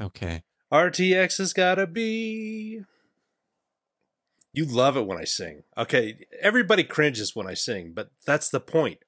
okay. 0.00 0.42
RTX 0.72 1.38
has 1.38 1.52
gotta 1.52 1.86
be. 1.86 2.82
You 4.52 4.64
love 4.64 4.96
it 4.96 5.06
when 5.06 5.18
I 5.18 5.24
sing. 5.24 5.62
Okay, 5.76 6.26
everybody 6.40 6.84
cringes 6.84 7.34
when 7.36 7.46
I 7.46 7.54
sing, 7.54 7.92
but 7.94 8.10
that's 8.26 8.48
the 8.48 8.60
point. 8.60 8.98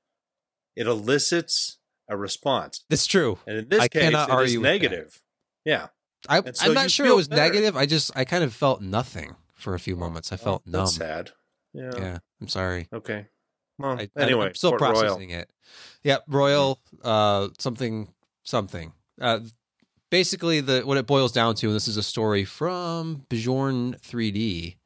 It 0.77 0.87
elicits 0.87 1.79
a 2.09 2.17
response, 2.17 2.85
That's 2.89 3.07
true. 3.07 3.39
and 3.47 3.57
in 3.57 3.69
this 3.69 3.81
I 3.81 3.89
case, 3.89 4.03
cannot 4.03 4.29
it 4.29 4.33
is 4.33 4.37
argue 4.37 4.61
negative. 4.61 5.23
Yeah, 5.65 5.89
I, 6.29 6.43
so 6.53 6.67
I'm 6.67 6.75
not 6.75 6.91
sure 6.91 7.07
it 7.07 7.15
was 7.15 7.29
better. 7.29 7.43
negative. 7.43 7.77
I 7.77 7.87
just 7.87 8.11
I 8.17 8.25
kind 8.25 8.45
of 8.45 8.53
felt 8.53 8.81
nothing 8.81 9.37
for 9.55 9.75
a 9.75 9.79
few 9.79 9.97
moments. 9.97 10.33
I 10.33 10.37
oh, 10.37 10.39
felt 10.39 10.67
numb. 10.67 10.81
that's 10.81 10.97
sad. 10.97 11.31
Yeah. 11.73 11.93
Yeah, 11.97 12.19
I'm 12.41 12.49
sorry. 12.49 12.89
Okay. 12.93 13.27
Well, 13.81 13.99
I, 13.99 14.09
I- 14.17 14.23
anyway, 14.23 14.47
I'm 14.47 14.55
still 14.55 14.71
Port 14.71 14.81
Royal. 14.83 14.93
processing 14.95 15.31
it. 15.31 15.51
Yeah, 16.03 16.19
Royal, 16.29 16.79
uh, 17.03 17.49
something, 17.59 18.09
something. 18.43 18.93
Uh, 19.21 19.41
basically, 20.11 20.61
the 20.61 20.81
what 20.83 20.97
it 20.99 21.07
boils 21.07 21.33
down 21.33 21.55
to, 21.57 21.67
and 21.67 21.77
this 21.77 21.89
is 21.89 21.97
a 21.97 22.03
story 22.03 22.45
from 22.45 23.27
Bjorn 23.29 23.95
3D, 24.03 24.77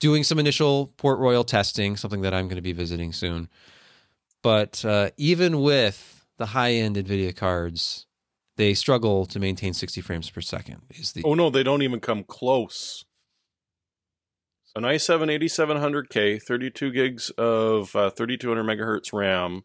doing 0.00 0.24
some 0.24 0.38
initial 0.38 0.92
Port 0.96 1.18
Royal 1.18 1.44
testing, 1.44 1.96
something 1.96 2.20
that 2.22 2.32
I'm 2.34 2.46
going 2.46 2.56
to 2.56 2.62
be 2.62 2.72
visiting 2.72 3.12
soon. 3.12 3.48
But 4.42 4.84
uh, 4.84 5.10
even 5.16 5.60
with 5.60 6.26
the 6.38 6.46
high 6.46 6.72
end 6.72 6.96
NVIDIA 6.96 7.34
cards, 7.34 8.06
they 8.56 8.74
struggle 8.74 9.26
to 9.26 9.40
maintain 9.40 9.74
60 9.74 10.00
frames 10.00 10.30
per 10.30 10.40
second. 10.40 10.82
Is 10.90 11.12
the 11.12 11.22
Oh 11.24 11.34
no, 11.34 11.50
they 11.50 11.62
don't 11.62 11.82
even 11.82 12.00
come 12.00 12.24
close. 12.24 13.04
An 14.78 14.84
i7 14.84 15.26
8700K, 15.40 16.40
32 16.40 16.92
gigs 16.92 17.30
of 17.30 17.96
uh, 17.96 18.10
3200 18.10 18.62
megahertz 18.62 19.12
RAM, 19.12 19.64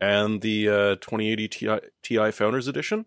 and 0.00 0.40
the 0.40 0.68
uh, 0.70 0.94
2080 0.96 1.48
Ti, 1.48 1.68
Ti 2.02 2.30
Founders 2.30 2.66
Edition 2.66 3.04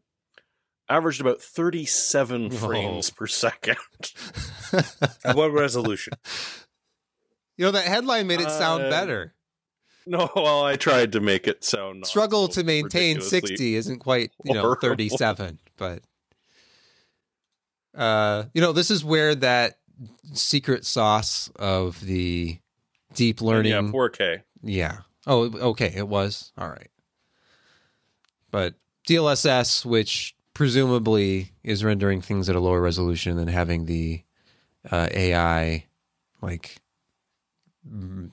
averaged 0.88 1.20
about 1.20 1.42
37 1.42 2.52
Whoa. 2.52 2.58
frames 2.58 3.10
per 3.10 3.26
second. 3.26 3.78
At 5.26 5.36
what 5.36 5.52
resolution? 5.52 6.14
you 7.58 7.66
know 7.66 7.72
that 7.72 7.86
headline 7.86 8.28
made 8.28 8.40
it 8.40 8.52
sound 8.52 8.84
Uh, 8.84 8.90
better. 8.92 9.34
no, 10.06 10.30
well, 10.36 10.64
I 10.64 10.76
tried 10.76 11.12
to 11.14 11.20
make 11.20 11.48
it 11.48 11.64
sound 11.64 12.06
struggle 12.06 12.46
so 12.52 12.62
to 12.62 12.68
maintain 12.68 13.20
60 13.20 13.74
isn't 13.76 13.98
quite 13.98 14.30
you 14.46 14.54
know 14.54 14.62
horrible. 14.62 14.90
37 14.90 15.58
but 15.76 16.04
uh 17.96 18.44
you 18.54 18.62
know 18.62 18.74
this 18.74 18.92
is 18.92 19.04
where 19.04 19.34
that 19.34 19.80
secret 20.34 20.86
sauce 20.86 21.50
of 21.58 22.00
the 22.02 22.60
deep 23.14 23.42
learning 23.42 23.72
Yeah, 23.72 23.82
4K. 23.92 24.42
yeah. 24.64 24.98
Oh, 25.26 25.52
okay. 25.72 25.92
It 25.96 26.08
was 26.08 26.52
all 26.58 26.70
right. 26.70 26.90
But 28.52 28.76
DLSS, 29.08 29.86
which 29.86 30.36
presumably 30.54 31.52
is 31.64 31.84
rendering 31.84 32.22
things 32.22 32.50
at 32.50 32.56
a 32.56 32.60
lower 32.60 32.82
resolution 32.82 33.36
than 33.38 33.48
having 33.48 33.86
the 33.86 34.24
uh, 34.90 35.08
AI, 35.12 35.86
like, 36.42 36.78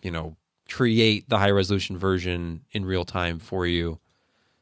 you 0.03 0.11
know, 0.11 0.37
create 0.69 1.29
the 1.29 1.39
high 1.39 1.51
resolution 1.51 1.99
version 1.99 2.63
in 2.73 2.85
real 2.85 3.05
time 3.05 3.39
for 3.39 3.67
you, 3.67 3.99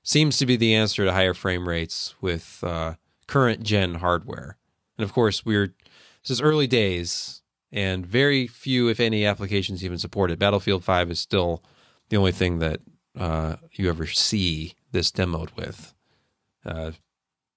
seems 0.02 0.36
to 0.38 0.46
be 0.46 0.56
the 0.56 0.74
answer 0.74 1.04
to 1.04 1.12
higher 1.12 1.34
frame 1.34 1.68
rates 1.68 2.14
with 2.20 2.62
uh, 2.64 2.94
current 3.26 3.62
gen 3.62 3.96
hardware. 3.96 4.56
And 4.98 5.04
of 5.04 5.12
course, 5.12 5.44
we're 5.44 5.74
this 6.22 6.30
is 6.30 6.40
early 6.40 6.66
days, 6.66 7.42
and 7.70 8.06
very 8.06 8.46
few, 8.46 8.88
if 8.88 9.00
any, 9.00 9.24
applications 9.24 9.84
even 9.84 9.98
support 9.98 10.30
it. 10.30 10.38
Battlefield 10.38 10.84
Five 10.84 11.10
is 11.10 11.18
still 11.18 11.62
the 12.08 12.16
only 12.16 12.32
thing 12.32 12.58
that 12.58 12.80
uh, 13.18 13.56
you 13.72 13.88
ever 13.88 14.06
see 14.06 14.74
this 14.92 15.10
demoed 15.10 15.56
with. 15.56 15.94
Uh, 16.64 16.92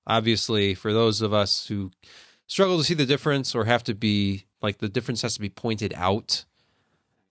obviously, 0.07 0.73
for 0.73 0.93
those 0.93 1.21
of 1.21 1.33
us 1.33 1.67
who 1.67 1.91
struggle 2.47 2.77
to 2.77 2.83
see 2.83 2.93
the 2.93 3.05
difference 3.05 3.53
or 3.53 3.65
have 3.65 3.83
to 3.83 3.93
be 3.93 4.45
like 4.61 4.79
the 4.79 4.89
difference 4.89 5.21
has 5.21 5.35
to 5.35 5.39
be 5.41 5.49
pointed 5.49 5.93
out, 5.95 6.45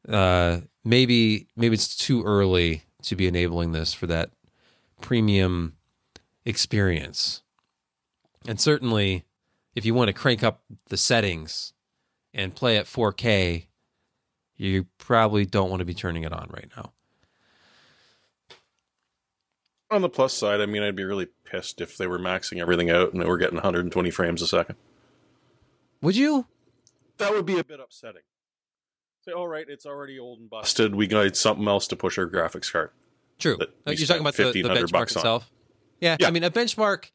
uh, 0.09 0.61
maybe 0.85 1.49
maybe 1.57 1.75
it's 1.75 1.97
too 1.97 2.23
early 2.23 2.85
to 3.03 3.17
be 3.17 3.27
enabling 3.27 3.73
this 3.73 3.93
for 3.93 4.07
that 4.07 4.31
premium 5.01 5.77
experience. 6.45 7.43
And 8.47 8.61
certainly, 8.61 9.25
if 9.75 9.85
you 9.85 9.95
want 9.95 10.09
to 10.09 10.13
crank 10.13 10.43
up 10.43 10.63
the 10.89 10.97
settings 10.97 11.73
and 12.33 12.55
play 12.55 12.77
at 12.77 12.87
4K, 12.87 13.67
you 14.57 14.87
probably 14.99 15.45
don't 15.45 15.71
want 15.71 15.81
to 15.81 15.85
be 15.85 15.95
turning 15.95 16.23
it 16.23 16.33
on 16.33 16.49
right 16.51 16.71
now. 16.77 16.93
On 19.91 20.03
the 20.03 20.09
plus 20.09 20.33
side, 20.33 20.61
I 20.61 20.67
mean, 20.67 20.83
I'd 20.83 20.97
be 20.97 21.05
really 21.05 21.29
pissed 21.45 21.81
if 21.81 21.97
they 21.97 22.07
were 22.07 22.19
maxing 22.19 22.61
everything 22.61 22.91
out 22.91 23.13
and 23.13 23.25
we're 23.25 23.37
getting 23.39 23.57
120 23.57 24.11
frames 24.11 24.43
a 24.43 24.47
second. 24.47 24.77
Would 26.03 26.17
you? 26.17 26.47
That 27.19 27.33
would 27.33 27.47
be 27.47 27.59
a 27.59 27.65
bit 27.65 27.81
upsetting. 27.81 28.23
Say, 29.25 29.33
all 29.33 29.49
right, 29.49 29.65
it's 29.69 29.87
already 29.87 30.19
old 30.19 30.41
and 30.41 30.51
busted. 30.51 30.95
We 30.95 31.07
got 31.07 31.35
something 31.37 31.67
else 31.67 31.87
to 31.89 31.97
push 31.97 32.19
our 32.19 32.27
graphics 32.27 32.71
card. 32.71 32.91
True. 33.39 33.59
You're 33.87 34.07
talking 34.07 34.21
about 34.21 34.35
the, 34.35 34.53
the 34.53 34.63
benchmark 34.63 35.03
itself. 35.03 35.51
Yeah, 36.01 36.17
Yeah. 36.21 36.29
I 36.29 36.31
mean 36.31 36.45
a 36.45 36.51
benchmark. 36.51 37.11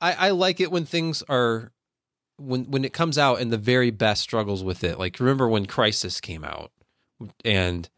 I, 0.00 0.12
I 0.12 0.30
like 0.30 0.60
it 0.60 0.70
when 0.70 0.84
things 0.84 1.22
are 1.28 1.72
when 2.38 2.70
when 2.70 2.84
it 2.84 2.92
comes 2.92 3.18
out 3.18 3.40
and 3.40 3.52
the 3.52 3.58
very 3.58 3.90
best 3.90 4.22
struggles 4.22 4.64
with 4.64 4.84
it. 4.84 4.98
Like 4.98 5.20
remember 5.20 5.48
when 5.48 5.66
Crysis 5.66 6.20
came 6.20 6.44
out 6.44 6.70
and 7.44 7.88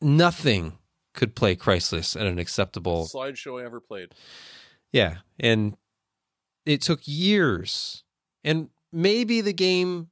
nothing 0.00 0.78
could 1.14 1.34
play 1.34 1.56
Crysis 1.56 2.18
at 2.20 2.26
an 2.26 2.38
acceptable 2.38 3.06
Slideshow 3.06 3.60
I 3.60 3.64
ever 3.64 3.80
played. 3.80 4.12
Yeah, 4.92 5.18
and 5.40 5.76
it 6.64 6.82
took 6.82 7.00
years, 7.04 8.04
and 8.44 8.68
maybe 8.92 9.40
the 9.40 9.52
game 9.52 10.10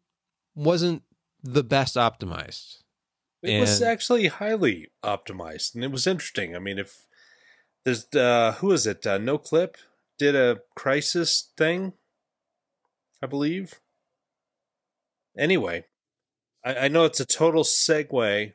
wasn't 0.54 1.02
the 1.42 1.62
best 1.62 1.96
optimized. 1.96 2.78
It 3.42 3.58
was 3.58 3.82
actually 3.82 4.28
highly 4.28 4.88
optimized, 5.04 5.74
and 5.74 5.82
it 5.82 5.90
was 5.90 6.06
interesting. 6.06 6.54
I 6.54 6.60
mean, 6.60 6.78
if 6.78 7.06
there's 7.84 8.06
uh, 8.14 8.56
who 8.58 8.70
is 8.70 8.86
it? 8.86 9.04
Uh, 9.06 9.18
Noclip 9.18 9.74
did 10.18 10.36
a 10.36 10.60
Crysis 10.78 11.48
thing, 11.56 11.94
I 13.22 13.26
believe. 13.26 13.80
Anyway, 15.38 15.84
I, 16.64 16.74
I 16.74 16.88
know 16.88 17.04
it's 17.04 17.20
a 17.20 17.24
total 17.26 17.62
segue, 17.62 18.52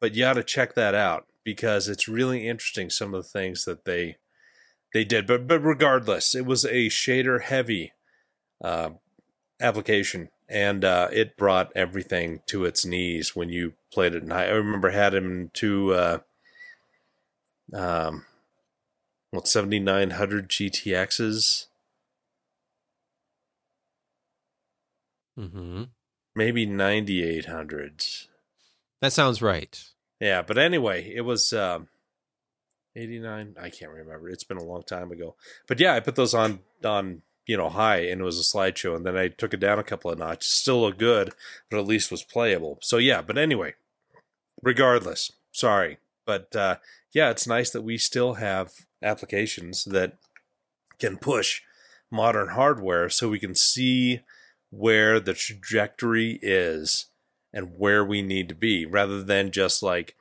but 0.00 0.14
you 0.14 0.22
got 0.22 0.34
to 0.34 0.42
check 0.42 0.74
that 0.74 0.94
out 0.94 1.26
because 1.44 1.88
it's 1.88 2.08
really 2.08 2.48
interesting. 2.48 2.90
Some 2.90 3.14
of 3.14 3.22
the 3.22 3.28
things 3.28 3.64
that 3.64 3.84
they 3.84 4.16
they 4.94 5.04
did, 5.04 5.26
but 5.26 5.46
but 5.46 5.60
regardless, 5.60 6.34
it 6.34 6.46
was 6.46 6.64
a 6.64 6.88
shader 6.88 7.42
heavy 7.42 7.92
uh, 8.62 8.90
application, 9.60 10.30
and 10.48 10.84
uh, 10.84 11.08
it 11.12 11.36
brought 11.36 11.70
everything 11.76 12.40
to 12.46 12.64
its 12.64 12.86
knees 12.86 13.36
when 13.36 13.50
you 13.50 13.74
played 13.92 14.14
it. 14.14 14.22
And 14.22 14.32
I 14.32 14.44
I 14.44 14.50
remember 14.52 14.90
had 14.90 15.14
him 15.14 15.50
to 15.54 15.92
uh, 15.94 16.18
um, 17.74 18.24
what 19.30 19.46
seventy 19.46 19.78
nine 19.78 20.10
hundred 20.10 20.48
GTXs, 20.48 21.66
hmm 25.38 25.84
maybe 26.34 26.66
ninety 26.66 27.22
eight 27.22 27.46
hundreds. 27.46 28.28
That 29.00 29.12
sounds 29.12 29.40
right. 29.40 29.82
Yeah, 30.20 30.42
but 30.42 30.58
anyway, 30.58 31.12
it 31.14 31.20
was 31.20 31.52
um, 31.52 31.88
89. 32.96 33.54
I 33.60 33.70
can't 33.70 33.92
remember. 33.92 34.28
It's 34.28 34.44
been 34.44 34.56
a 34.56 34.64
long 34.64 34.82
time 34.82 35.12
ago. 35.12 35.36
But 35.68 35.78
yeah, 35.78 35.94
I 35.94 36.00
put 36.00 36.16
those 36.16 36.34
on 36.34 36.60
on 36.84 37.22
you 37.46 37.56
know 37.56 37.68
high, 37.68 38.00
and 38.00 38.20
it 38.20 38.24
was 38.24 38.38
a 38.38 38.42
slideshow, 38.42 38.96
and 38.96 39.06
then 39.06 39.16
I 39.16 39.28
took 39.28 39.54
it 39.54 39.60
down 39.60 39.78
a 39.78 39.84
couple 39.84 40.10
of 40.10 40.18
notches. 40.18 40.50
Still 40.50 40.82
looked 40.82 40.98
good, 40.98 41.32
but 41.70 41.78
at 41.78 41.86
least 41.86 42.10
was 42.10 42.22
playable. 42.24 42.78
So 42.82 42.98
yeah, 42.98 43.22
but 43.22 43.38
anyway, 43.38 43.74
regardless, 44.62 45.32
sorry, 45.52 45.98
but 46.26 46.54
uh, 46.56 46.76
yeah, 47.12 47.30
it's 47.30 47.46
nice 47.46 47.70
that 47.70 47.82
we 47.82 47.98
still 47.98 48.34
have 48.34 48.72
applications 49.02 49.84
that 49.84 50.14
can 50.98 51.16
push 51.16 51.62
modern 52.10 52.48
hardware, 52.48 53.08
so 53.08 53.28
we 53.28 53.38
can 53.38 53.54
see 53.54 54.20
where 54.70 55.18
the 55.20 55.34
trajectory 55.34 56.38
is 56.42 57.06
and 57.52 57.78
where 57.78 58.04
we 58.04 58.22
need 58.22 58.48
to 58.48 58.54
be 58.54 58.84
rather 58.84 59.22
than 59.22 59.50
just 59.50 59.82
like, 59.82 60.16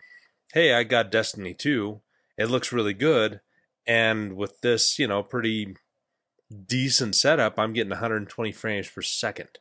hey, 0.54 0.74
I 0.74 0.84
got 0.84 1.12
Destiny 1.12 1.54
2. 1.54 2.00
It 2.38 2.50
looks 2.50 2.72
really 2.72 2.94
good. 2.94 3.42
And 3.86 4.36
with 4.36 4.62
this, 4.62 5.00
you 5.00 5.08
know, 5.08 5.24
pretty 5.24 5.76
decent 6.66 7.16
setup, 7.16 7.58
I'm 7.58 7.74
getting 7.74 7.92
120 7.92 8.52
frames 8.52 8.90
per 8.90 9.02
second. 9.02 9.60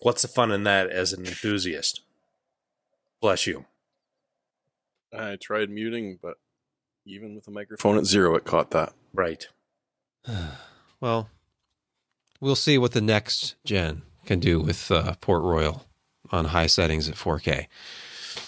What's 0.00 0.22
the 0.22 0.28
fun 0.28 0.52
in 0.52 0.64
that 0.64 0.90
as 0.90 1.12
an 1.12 1.24
enthusiast? 1.24 2.02
Bless 3.20 3.46
you. 3.46 3.64
I 5.12 5.36
tried 5.36 5.70
muting, 5.70 6.18
but 6.20 6.38
even 7.06 7.34
with 7.34 7.44
the 7.44 7.50
microphone 7.50 7.96
at 7.96 8.04
zero, 8.04 8.34
it 8.34 8.44
caught 8.44 8.70
that. 8.72 8.92
Right. 9.12 9.46
well, 11.00 11.30
we'll 12.40 12.56
see 12.56 12.78
what 12.78 12.92
the 12.92 13.00
next 13.00 13.56
gen 13.64 14.02
can 14.26 14.40
do 14.40 14.60
with 14.60 14.90
uh, 14.90 15.14
Port 15.20 15.42
Royal 15.42 15.86
on 16.30 16.46
high 16.46 16.66
settings 16.66 17.08
at 17.08 17.14
4K. 17.14 17.66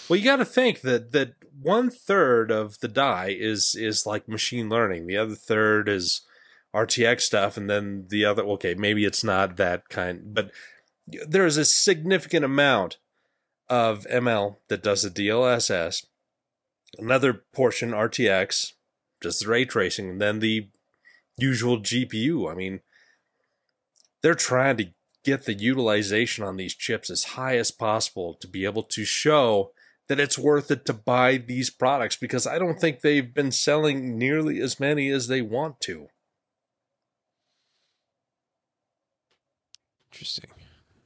Well, 0.09 0.19
you 0.19 0.25
got 0.25 0.37
to 0.37 0.45
think 0.45 0.81
that 0.83 1.13
that 1.13 1.35
one 1.61 1.91
third 1.91 2.51
of 2.51 2.79
the 2.81 2.89
die 2.89 3.35
is 3.37 3.75
is 3.75 4.07
like 4.07 4.29
machine 4.29 4.69
learning. 4.69 5.07
The 5.07 5.17
other 5.17 5.35
third 5.35 5.89
is 5.89 6.23
RTX 6.75 7.23
stuff, 7.23 7.57
and 7.57 7.69
then 7.69 8.07
the 8.09 8.25
other. 8.25 8.43
Okay, 8.43 8.75
maybe 8.75 9.05
it's 9.05 9.25
not 9.25 9.57
that 9.57 9.89
kind, 9.89 10.35
but 10.35 10.51
there 11.27 11.47
is 11.47 11.57
a 11.57 11.65
significant 11.65 12.45
amount 12.45 12.99
of 13.69 14.07
ML 14.11 14.57
that 14.69 14.83
does 14.83 15.03
the 15.03 15.11
DLSS. 15.11 16.07
Another 16.99 17.45
portion 17.53 17.91
RTX, 17.91 18.73
just 19.23 19.41
the 19.41 19.49
ray 19.49 19.65
tracing, 19.65 20.09
and 20.11 20.21
then 20.21 20.39
the 20.39 20.69
usual 21.37 21.81
GPU. 21.81 22.51
I 22.51 22.55
mean, 22.55 22.81
they're 24.27 24.35
trying 24.35 24.77
to 24.77 24.89
get 25.23 25.45
the 25.45 25.55
utilization 25.55 26.43
on 26.43 26.57
these 26.57 26.75
chips 26.75 27.11
as 27.11 27.23
high 27.23 27.57
as 27.57 27.71
possible 27.71 28.35
to 28.35 28.49
be 28.49 28.65
able 28.65 28.83
to 28.83 29.05
show 29.05 29.71
that 30.09 30.19
it's 30.19 30.37
worth 30.37 30.69
it 30.69 30.85
to 30.85 30.93
buy 30.93 31.37
these 31.37 31.71
products 31.71 32.17
because 32.17 32.45
I 32.45 32.59
don't 32.59 32.81
think 32.81 33.03
they've 33.03 33.33
been 33.33 33.53
selling 33.53 34.19
nearly 34.19 34.61
as 34.61 34.81
many 34.81 35.11
as 35.11 35.29
they 35.29 35.43
want 35.43 35.81
to. 35.83 36.09
Interesting. 40.11 40.51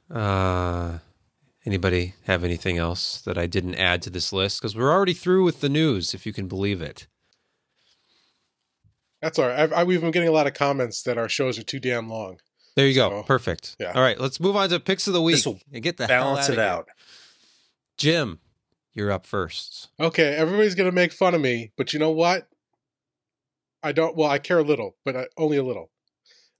Uh 0.09 0.97
anybody 1.63 2.15
have 2.25 2.43
anything 2.43 2.79
else 2.79 3.21
that 3.21 3.37
I 3.37 3.45
didn't 3.45 3.75
add 3.75 4.01
to 4.01 4.09
this 4.09 4.33
list 4.33 4.63
cuz 4.63 4.75
we're 4.75 4.91
already 4.91 5.13
through 5.13 5.43
with 5.43 5.61
the 5.61 5.69
news 5.69 6.15
if 6.15 6.25
you 6.25 6.33
can 6.33 6.47
believe 6.47 6.81
it. 6.81 7.05
That's 9.21 9.37
all 9.37 9.49
right. 9.49 9.59
I've, 9.59 9.73
I, 9.73 9.83
we've 9.83 10.01
been 10.01 10.09
getting 10.09 10.27
a 10.27 10.31
lot 10.31 10.47
of 10.47 10.55
comments 10.55 11.03
that 11.03 11.19
our 11.19 11.29
shows 11.29 11.59
are 11.59 11.63
too 11.63 11.79
damn 11.79 12.09
long. 12.09 12.39
There 12.75 12.87
you 12.87 12.95
go. 12.95 13.23
Perfect. 13.23 13.75
Yeah. 13.79 13.91
All 13.93 14.01
right, 14.01 14.19
let's 14.19 14.39
move 14.39 14.55
on 14.55 14.69
to 14.69 14.79
picks 14.79 15.07
of 15.07 15.13
the 15.13 15.21
week 15.21 15.45
and 15.73 15.83
get 15.83 15.97
the 15.97 16.07
balance 16.07 16.49
it 16.49 16.59
out. 16.59 16.87
Jim, 17.97 18.39
you're 18.93 19.11
up 19.11 19.25
first. 19.25 19.89
Okay, 19.99 20.35
everybody's 20.35 20.75
gonna 20.75 20.91
make 20.91 21.11
fun 21.11 21.35
of 21.35 21.41
me, 21.41 21.71
but 21.77 21.93
you 21.93 21.99
know 21.99 22.11
what? 22.11 22.47
I 23.83 23.91
don't. 23.91 24.15
Well, 24.15 24.29
I 24.29 24.39
care 24.39 24.59
a 24.59 24.63
little, 24.63 24.95
but 25.03 25.15
I, 25.15 25.27
only 25.37 25.57
a 25.57 25.63
little. 25.63 25.91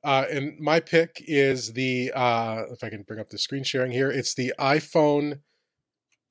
Uh, 0.03 0.25
and 0.31 0.59
my 0.59 0.79
pick 0.79 1.23
is 1.27 1.73
the 1.73 2.11
uh, 2.15 2.63
if 2.71 2.83
I 2.83 2.89
can 2.89 3.03
bring 3.03 3.19
up 3.19 3.29
the 3.29 3.37
screen 3.37 3.63
sharing 3.63 3.91
here, 3.91 4.09
it's 4.11 4.33
the 4.33 4.53
iPhone 4.59 5.41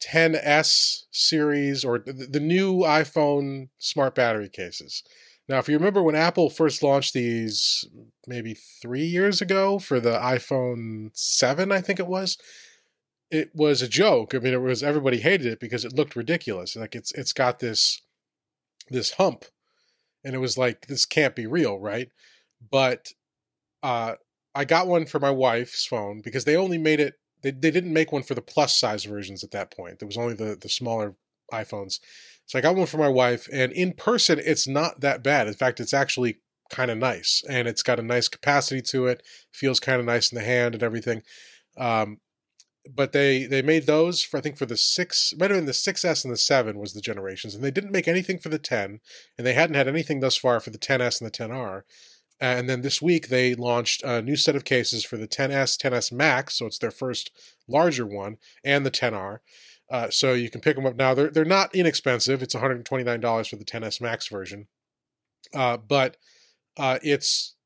10s 0.02 1.04
series 1.12 1.84
or 1.84 1.98
the, 1.98 2.12
the 2.12 2.40
new 2.40 2.80
iPhone 2.80 3.68
smart 3.78 4.14
battery 4.14 4.48
cases. 4.48 5.04
Now, 5.50 5.58
if 5.58 5.68
you 5.68 5.76
remember 5.76 6.00
when 6.00 6.14
Apple 6.14 6.48
first 6.48 6.80
launched 6.80 7.12
these 7.12 7.84
maybe 8.24 8.54
three 8.54 9.04
years 9.04 9.40
ago 9.40 9.80
for 9.80 9.98
the 9.98 10.16
iPhone 10.16 11.10
7, 11.12 11.72
I 11.72 11.80
think 11.80 11.98
it 11.98 12.06
was, 12.06 12.38
it 13.32 13.50
was 13.52 13.82
a 13.82 13.88
joke. 13.88 14.32
I 14.32 14.38
mean, 14.38 14.52
it 14.54 14.60
was 14.60 14.84
everybody 14.84 15.18
hated 15.18 15.48
it 15.48 15.58
because 15.58 15.84
it 15.84 15.92
looked 15.92 16.14
ridiculous. 16.14 16.76
Like 16.76 16.94
it's 16.94 17.10
it's 17.12 17.32
got 17.32 17.58
this 17.58 18.00
this 18.90 19.14
hump, 19.14 19.44
and 20.22 20.36
it 20.36 20.38
was 20.38 20.56
like 20.56 20.86
this 20.86 21.04
can't 21.04 21.34
be 21.34 21.48
real, 21.48 21.80
right? 21.80 22.10
But 22.70 23.12
uh, 23.82 24.14
I 24.54 24.64
got 24.64 24.86
one 24.86 25.04
for 25.04 25.18
my 25.18 25.32
wife's 25.32 25.84
phone 25.84 26.20
because 26.22 26.44
they 26.44 26.56
only 26.56 26.78
made 26.78 27.00
it. 27.00 27.14
They 27.42 27.50
they 27.50 27.72
didn't 27.72 27.92
make 27.92 28.12
one 28.12 28.22
for 28.22 28.36
the 28.36 28.40
plus 28.40 28.78
size 28.78 29.04
versions 29.04 29.42
at 29.42 29.50
that 29.50 29.76
point. 29.76 29.98
There 29.98 30.06
was 30.06 30.16
only 30.16 30.34
the 30.34 30.56
the 30.60 30.68
smaller 30.68 31.16
iPhones. 31.52 31.98
So 32.50 32.58
I 32.58 32.62
got 32.62 32.74
one 32.74 32.88
for 32.88 32.98
my 32.98 33.08
wife, 33.08 33.48
and 33.52 33.70
in 33.70 33.92
person, 33.92 34.40
it's 34.44 34.66
not 34.66 35.02
that 35.02 35.22
bad. 35.22 35.46
In 35.46 35.54
fact, 35.54 35.78
it's 35.78 35.94
actually 35.94 36.40
kind 36.68 36.90
of 36.90 36.98
nice, 36.98 37.44
and 37.48 37.68
it's 37.68 37.84
got 37.84 38.00
a 38.00 38.02
nice 38.02 38.26
capacity 38.26 38.82
to 38.90 39.06
it. 39.06 39.22
Feels 39.52 39.78
kind 39.78 40.00
of 40.00 40.06
nice 40.06 40.32
in 40.32 40.36
the 40.36 40.42
hand 40.42 40.74
and 40.74 40.82
everything. 40.82 41.22
Um, 41.78 42.18
but 42.92 43.12
they 43.12 43.46
they 43.46 43.62
made 43.62 43.86
those 43.86 44.24
for 44.24 44.38
I 44.38 44.40
think 44.40 44.56
for 44.56 44.66
the 44.66 44.76
six, 44.76 45.32
might 45.38 45.52
have 45.52 45.58
been 45.58 45.66
the 45.66 45.72
6S 45.72 46.24
and 46.24 46.34
the 46.34 46.36
seven 46.36 46.80
was 46.80 46.92
the 46.92 47.00
generations, 47.00 47.54
and 47.54 47.62
they 47.62 47.70
didn't 47.70 47.92
make 47.92 48.08
anything 48.08 48.40
for 48.40 48.48
the 48.48 48.58
10, 48.58 48.98
and 49.38 49.46
they 49.46 49.54
hadn't 49.54 49.76
had 49.76 49.86
anything 49.86 50.18
thus 50.18 50.36
far 50.36 50.58
for 50.58 50.70
the 50.70 50.78
10S 50.78 51.20
and 51.20 51.30
the 51.30 51.38
10R. 51.38 51.82
And 52.40 52.68
then 52.68 52.80
this 52.80 53.00
week 53.00 53.28
they 53.28 53.54
launched 53.54 54.02
a 54.02 54.22
new 54.22 54.34
set 54.34 54.56
of 54.56 54.64
cases 54.64 55.04
for 55.04 55.16
the 55.16 55.28
10S, 55.28 55.80
10S 55.80 56.10
Max, 56.10 56.58
so 56.58 56.66
it's 56.66 56.78
their 56.78 56.90
first 56.90 57.30
larger 57.68 58.06
one, 58.06 58.38
and 58.64 58.84
the 58.84 58.90
10R. 58.90 59.38
Uh, 59.90 60.08
so 60.08 60.34
you 60.34 60.48
can 60.48 60.60
pick 60.60 60.76
them 60.76 60.86
up 60.86 60.96
now. 60.96 61.14
They're 61.14 61.30
they're 61.30 61.44
not 61.44 61.74
inexpensive. 61.74 62.42
It's 62.42 62.54
one 62.54 62.62
hundred 62.62 62.84
twenty 62.84 63.04
nine 63.04 63.20
dollars 63.20 63.48
for 63.48 63.56
the 63.56 63.64
10s 63.64 64.00
Max 64.00 64.28
version, 64.28 64.68
uh, 65.52 65.78
but 65.78 66.16
uh, 66.76 66.98
it's 67.02 67.56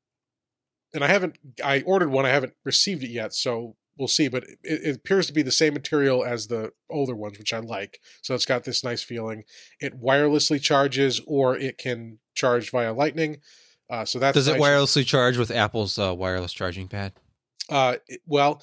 and 0.93 1.03
I 1.03 1.07
haven't 1.07 1.37
I 1.63 1.81
ordered 1.81 2.09
one. 2.09 2.25
I 2.25 2.29
haven't 2.29 2.53
received 2.63 3.03
it 3.03 3.11
yet, 3.11 3.33
so 3.33 3.75
we'll 3.97 4.07
see. 4.07 4.27
But 4.27 4.45
it, 4.45 4.57
it, 4.63 4.95
appears 4.95 5.27
to 5.27 5.33
be 5.33 5.43
the 5.43 5.51
same 5.51 5.73
material 5.73 6.25
as 6.25 6.47
the 6.47 6.71
older 6.89 7.15
ones, 7.15 7.37
which 7.37 7.53
I 7.53 7.59
like. 7.59 7.99
So 8.23 8.33
it's 8.33 8.45
got 8.45 8.63
this 8.63 8.83
nice 8.83 9.03
feeling. 9.03 9.43
It 9.79 10.01
wirelessly 10.01 10.59
charges, 10.59 11.21
or 11.27 11.55
it 11.55 11.77
can 11.77 12.19
charge 12.33 12.71
via 12.71 12.93
Lightning. 12.93 13.37
Uh, 13.89 14.05
so 14.05 14.17
that's 14.17 14.33
does 14.33 14.47
nice. 14.47 14.55
it 14.55 14.61
wirelessly 14.61 15.05
charge 15.05 15.37
with 15.37 15.51
Apple's 15.51 15.99
uh, 15.99 16.15
wireless 16.15 16.53
charging 16.53 16.87
pad? 16.87 17.13
Uh, 17.69 17.97
well, 18.25 18.61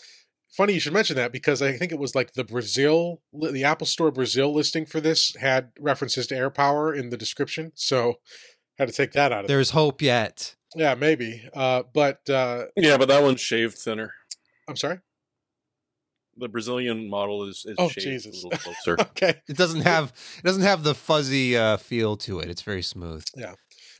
funny 0.52 0.74
you 0.74 0.80
should 0.80 0.92
mention 0.92 1.16
that 1.16 1.32
because 1.32 1.62
I 1.62 1.72
think 1.72 1.92
it 1.92 1.98
was 1.98 2.14
like 2.14 2.34
the 2.34 2.44
Brazil, 2.44 3.22
the 3.32 3.64
Apple 3.64 3.86
Store 3.86 4.10
Brazil 4.10 4.52
listing 4.54 4.86
for 4.86 5.00
this 5.00 5.34
had 5.36 5.72
references 5.80 6.26
to 6.28 6.34
AirPower 6.34 6.96
in 6.96 7.10
the 7.10 7.16
description, 7.16 7.72
so 7.74 8.14
had 8.78 8.88
to 8.88 8.94
take 8.94 9.12
that 9.12 9.32
out 9.32 9.44
of. 9.44 9.48
There's 9.48 9.72
there. 9.72 9.80
hope 9.80 10.02
yet. 10.02 10.54
Yeah, 10.74 10.94
maybe. 10.94 11.48
Uh, 11.54 11.82
but 11.92 12.28
uh, 12.30 12.66
yeah, 12.76 12.96
but 12.96 13.08
that 13.08 13.22
one's 13.22 13.40
shaved 13.40 13.78
thinner. 13.78 14.12
I'm 14.68 14.76
sorry. 14.76 15.00
The 16.36 16.48
Brazilian 16.48 17.10
model 17.10 17.44
is, 17.44 17.64
is 17.66 17.76
oh 17.78 17.88
shaved 17.88 18.06
Jesus. 18.06 18.42
a 18.42 18.46
little 18.46 18.58
closer. 18.58 18.96
okay. 19.00 19.40
It 19.48 19.56
doesn't 19.56 19.82
have 19.82 20.12
it 20.38 20.44
doesn't 20.44 20.62
have 20.62 20.82
the 20.82 20.94
fuzzy 20.94 21.56
uh, 21.56 21.76
feel 21.76 22.16
to 22.18 22.40
it. 22.40 22.48
It's 22.48 22.62
very 22.62 22.82
smooth. 22.82 23.24
Yeah. 23.36 23.54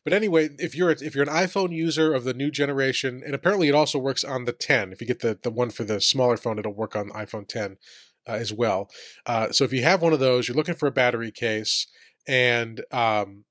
But 0.04 0.12
anyway, 0.12 0.50
if 0.58 0.74
you're 0.74 0.90
if 0.90 1.14
you're 1.14 1.28
an 1.28 1.30
iPhone 1.30 1.72
user 1.74 2.12
of 2.12 2.24
the 2.24 2.34
new 2.34 2.50
generation, 2.50 3.22
and 3.24 3.34
apparently 3.34 3.68
it 3.68 3.74
also 3.74 3.98
works 3.98 4.24
on 4.24 4.44
the 4.44 4.52
10. 4.52 4.92
If 4.92 5.00
you 5.00 5.06
get 5.06 5.20
the 5.20 5.38
the 5.40 5.50
one 5.50 5.70
for 5.70 5.84
the 5.84 6.00
smaller 6.00 6.36
phone, 6.36 6.58
it'll 6.58 6.74
work 6.74 6.96
on 6.96 7.10
iPhone 7.10 7.46
10 7.46 7.76
uh, 8.28 8.32
as 8.32 8.52
well. 8.52 8.90
Uh, 9.26 9.52
so 9.52 9.64
if 9.64 9.72
you 9.72 9.82
have 9.82 10.02
one 10.02 10.12
of 10.12 10.20
those, 10.20 10.48
you're 10.48 10.56
looking 10.56 10.74
for 10.74 10.88
a 10.88 10.92
battery 10.92 11.30
case, 11.30 11.86
and 12.26 12.84
um, 12.90 13.44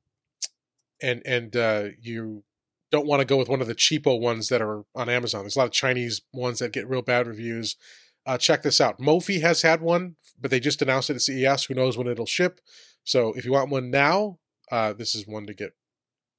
and 1.02 1.22
and 1.26 1.56
uh, 1.56 1.86
you 2.02 2.44
don't 2.92 3.08
want 3.08 3.22
to 3.22 3.26
go 3.26 3.38
with 3.38 3.50
one 3.50 3.62
of 3.62 3.68
the 3.68 3.76
cheapo 3.76 4.20
ones 4.20 4.50
that 4.50 4.62
are 4.62 4.84
on 4.94 5.10
Amazon. 5.10 5.44
There's 5.44 5.56
a 5.56 5.60
lot 5.60 5.66
of 5.66 5.72
Chinese 5.72 6.22
ones 6.34 6.60
that 6.60 6.74
get 6.74 6.90
real 6.90 7.02
bad 7.02 7.28
reviews. 7.28 7.78
Uh, 8.26 8.38
check 8.38 8.62
this 8.62 8.82
out. 8.82 9.00
Mophie 9.00 9.42
has 9.42 9.62
had 9.62 9.82
one, 9.82 10.16
but 10.40 10.52
they 10.52 10.60
just 10.60 10.82
announced 10.82 11.10
it 11.10 11.16
at 11.16 11.22
CES. 11.22 11.66
Who 11.66 11.74
knows 11.74 11.98
when 11.98 12.08
it'll 12.08 12.26
ship? 12.26 12.60
So 13.04 13.34
if 13.34 13.46
you 13.46 13.54
want 13.54 13.72
one 13.72 13.90
now, 13.90 14.38
uh, 14.72 14.94
this 14.94 15.16
is 15.16 15.26
one 15.26 15.48
to 15.48 15.54
get 15.54 15.74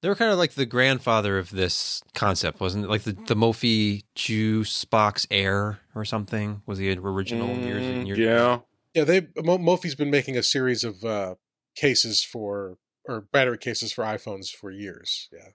they 0.02 0.08
were 0.08 0.14
kind 0.16 0.30
of 0.32 0.38
like 0.38 0.52
the 0.52 0.66
grandfather 0.66 1.38
of 1.38 1.50
this 1.50 2.02
concept, 2.14 2.60
wasn't 2.60 2.84
it? 2.84 2.88
Like 2.88 3.02
the 3.02 3.12
the 3.12 3.34
Mophie 3.36 4.02
Juice 4.14 4.84
Box 4.84 5.26
Air 5.30 5.78
or 5.94 6.04
something 6.04 6.62
was 6.66 6.78
the 6.78 6.92
original 6.98 7.48
Mm, 7.48 7.64
years 7.64 7.86
and 7.86 8.06
years. 8.06 8.18
yeah. 8.18 8.58
Yeah, 8.94 9.04
they 9.04 9.26
Mo- 9.42 9.56
Mophie's 9.58 9.94
been 9.94 10.10
making 10.10 10.36
a 10.36 10.42
series 10.42 10.84
of 10.84 11.02
uh, 11.04 11.36
cases 11.76 12.22
for 12.22 12.76
or 13.06 13.22
battery 13.22 13.56
cases 13.58 13.92
for 13.92 14.04
iPhones 14.04 14.50
for 14.50 14.70
years. 14.70 15.28
Yeah, 15.32 15.48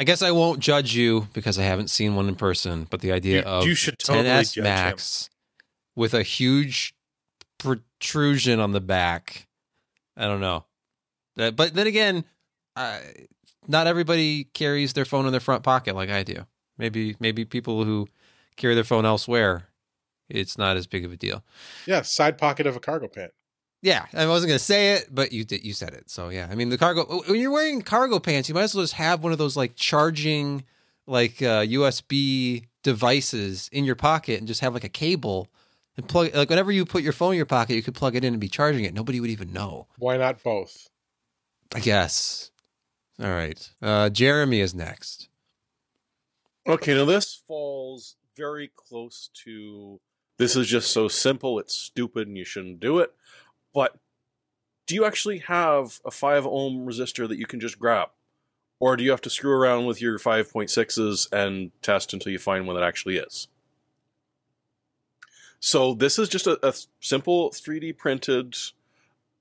I 0.00 0.04
guess 0.04 0.22
I 0.22 0.32
won't 0.32 0.58
judge 0.58 0.94
you 0.94 1.28
because 1.34 1.58
I 1.58 1.62
haven't 1.62 1.88
seen 1.88 2.14
one 2.16 2.28
in 2.28 2.34
person, 2.34 2.86
but 2.90 3.00
the 3.00 3.12
idea 3.12 3.36
You- 3.40 3.42
of 3.44 3.66
you 3.66 3.74
should 3.76 3.98
totally 3.98 4.24
10s 4.28 4.52
judge 4.54 4.56
him. 4.58 4.64
Max 4.64 5.30
with 5.94 6.14
a 6.14 6.22
huge 6.24 6.94
protrusion 7.58 8.58
on 8.60 8.72
the 8.72 8.80
back, 8.80 9.46
I 10.16 10.24
don't 10.24 10.40
know. 10.40 10.64
Uh, 11.38 11.50
But 11.52 11.74
then 11.74 11.86
again, 11.86 12.24
uh, 12.76 12.98
not 13.68 13.86
everybody 13.86 14.44
carries 14.44 14.92
their 14.92 15.04
phone 15.04 15.26
in 15.26 15.32
their 15.32 15.40
front 15.40 15.62
pocket 15.62 15.94
like 15.94 16.10
I 16.10 16.22
do. 16.22 16.46
Maybe 16.78 17.16
maybe 17.20 17.44
people 17.44 17.84
who 17.84 18.08
carry 18.56 18.74
their 18.74 18.84
phone 18.84 19.04
elsewhere, 19.06 19.68
it's 20.28 20.58
not 20.58 20.76
as 20.76 20.86
big 20.86 21.04
of 21.04 21.12
a 21.12 21.16
deal. 21.16 21.42
yeah, 21.86 22.02
side 22.02 22.38
pocket 22.38 22.66
of 22.66 22.76
a 22.76 22.80
cargo 22.80 23.08
pant. 23.08 23.32
Yeah, 23.82 24.06
I 24.14 24.26
wasn't 24.26 24.50
gonna 24.50 24.58
say 24.60 24.94
it, 24.94 25.08
but 25.10 25.32
you 25.32 25.44
did. 25.44 25.64
You 25.64 25.72
said 25.72 25.92
it. 25.92 26.08
So 26.08 26.28
yeah, 26.28 26.48
I 26.50 26.54
mean 26.54 26.68
the 26.68 26.78
cargo. 26.78 27.22
When 27.26 27.40
you're 27.40 27.50
wearing 27.50 27.82
cargo 27.82 28.20
pants, 28.20 28.48
you 28.48 28.54
might 28.54 28.62
as 28.62 28.74
well 28.74 28.84
just 28.84 28.94
have 28.94 29.24
one 29.24 29.32
of 29.32 29.38
those 29.38 29.56
like 29.56 29.74
charging, 29.74 30.64
like 31.06 31.42
uh, 31.42 31.62
USB 31.62 32.66
devices 32.84 33.68
in 33.72 33.84
your 33.84 33.96
pocket, 33.96 34.38
and 34.38 34.46
just 34.46 34.60
have 34.60 34.72
like 34.72 34.84
a 34.84 34.88
cable 34.88 35.48
and 35.96 36.06
plug. 36.08 36.32
Like 36.32 36.48
whenever 36.48 36.70
you 36.70 36.84
put 36.84 37.02
your 37.02 37.12
phone 37.12 37.32
in 37.32 37.36
your 37.38 37.46
pocket, 37.46 37.74
you 37.74 37.82
could 37.82 37.96
plug 37.96 38.14
it 38.14 38.24
in 38.24 38.34
and 38.34 38.40
be 38.40 38.48
charging 38.48 38.84
it. 38.84 38.94
Nobody 38.94 39.18
would 39.18 39.30
even 39.30 39.52
know. 39.52 39.88
Why 39.98 40.16
not 40.16 40.40
both? 40.44 40.88
I 41.74 41.80
guess. 41.80 42.51
All 43.22 43.30
right. 43.30 43.70
Uh, 43.80 44.10
Jeremy 44.10 44.60
is 44.60 44.74
next. 44.74 45.28
Okay, 46.66 46.94
now 46.94 47.04
this 47.04 47.40
falls 47.46 48.16
very 48.36 48.70
close 48.74 49.30
to 49.44 50.00
this 50.38 50.56
is 50.56 50.66
just 50.66 50.90
so 50.92 51.06
simple, 51.06 51.60
it's 51.60 51.74
stupid, 51.74 52.26
and 52.26 52.36
you 52.36 52.44
shouldn't 52.44 52.80
do 52.80 52.98
it. 52.98 53.14
But 53.72 53.96
do 54.86 54.96
you 54.96 55.04
actually 55.04 55.38
have 55.38 56.00
a 56.04 56.10
5 56.10 56.46
ohm 56.46 56.86
resistor 56.86 57.28
that 57.28 57.38
you 57.38 57.46
can 57.46 57.60
just 57.60 57.78
grab? 57.78 58.08
Or 58.80 58.96
do 58.96 59.04
you 59.04 59.12
have 59.12 59.20
to 59.20 59.30
screw 59.30 59.52
around 59.52 59.86
with 59.86 60.02
your 60.02 60.18
5.6s 60.18 61.32
and 61.32 61.70
test 61.82 62.12
until 62.12 62.32
you 62.32 62.40
find 62.40 62.66
one 62.66 62.74
that 62.74 62.84
actually 62.84 63.18
is? 63.18 63.46
So 65.60 65.94
this 65.94 66.18
is 66.18 66.28
just 66.28 66.48
a, 66.48 66.58
a 66.66 66.74
simple 67.00 67.50
3D 67.50 67.96
printed 67.96 68.56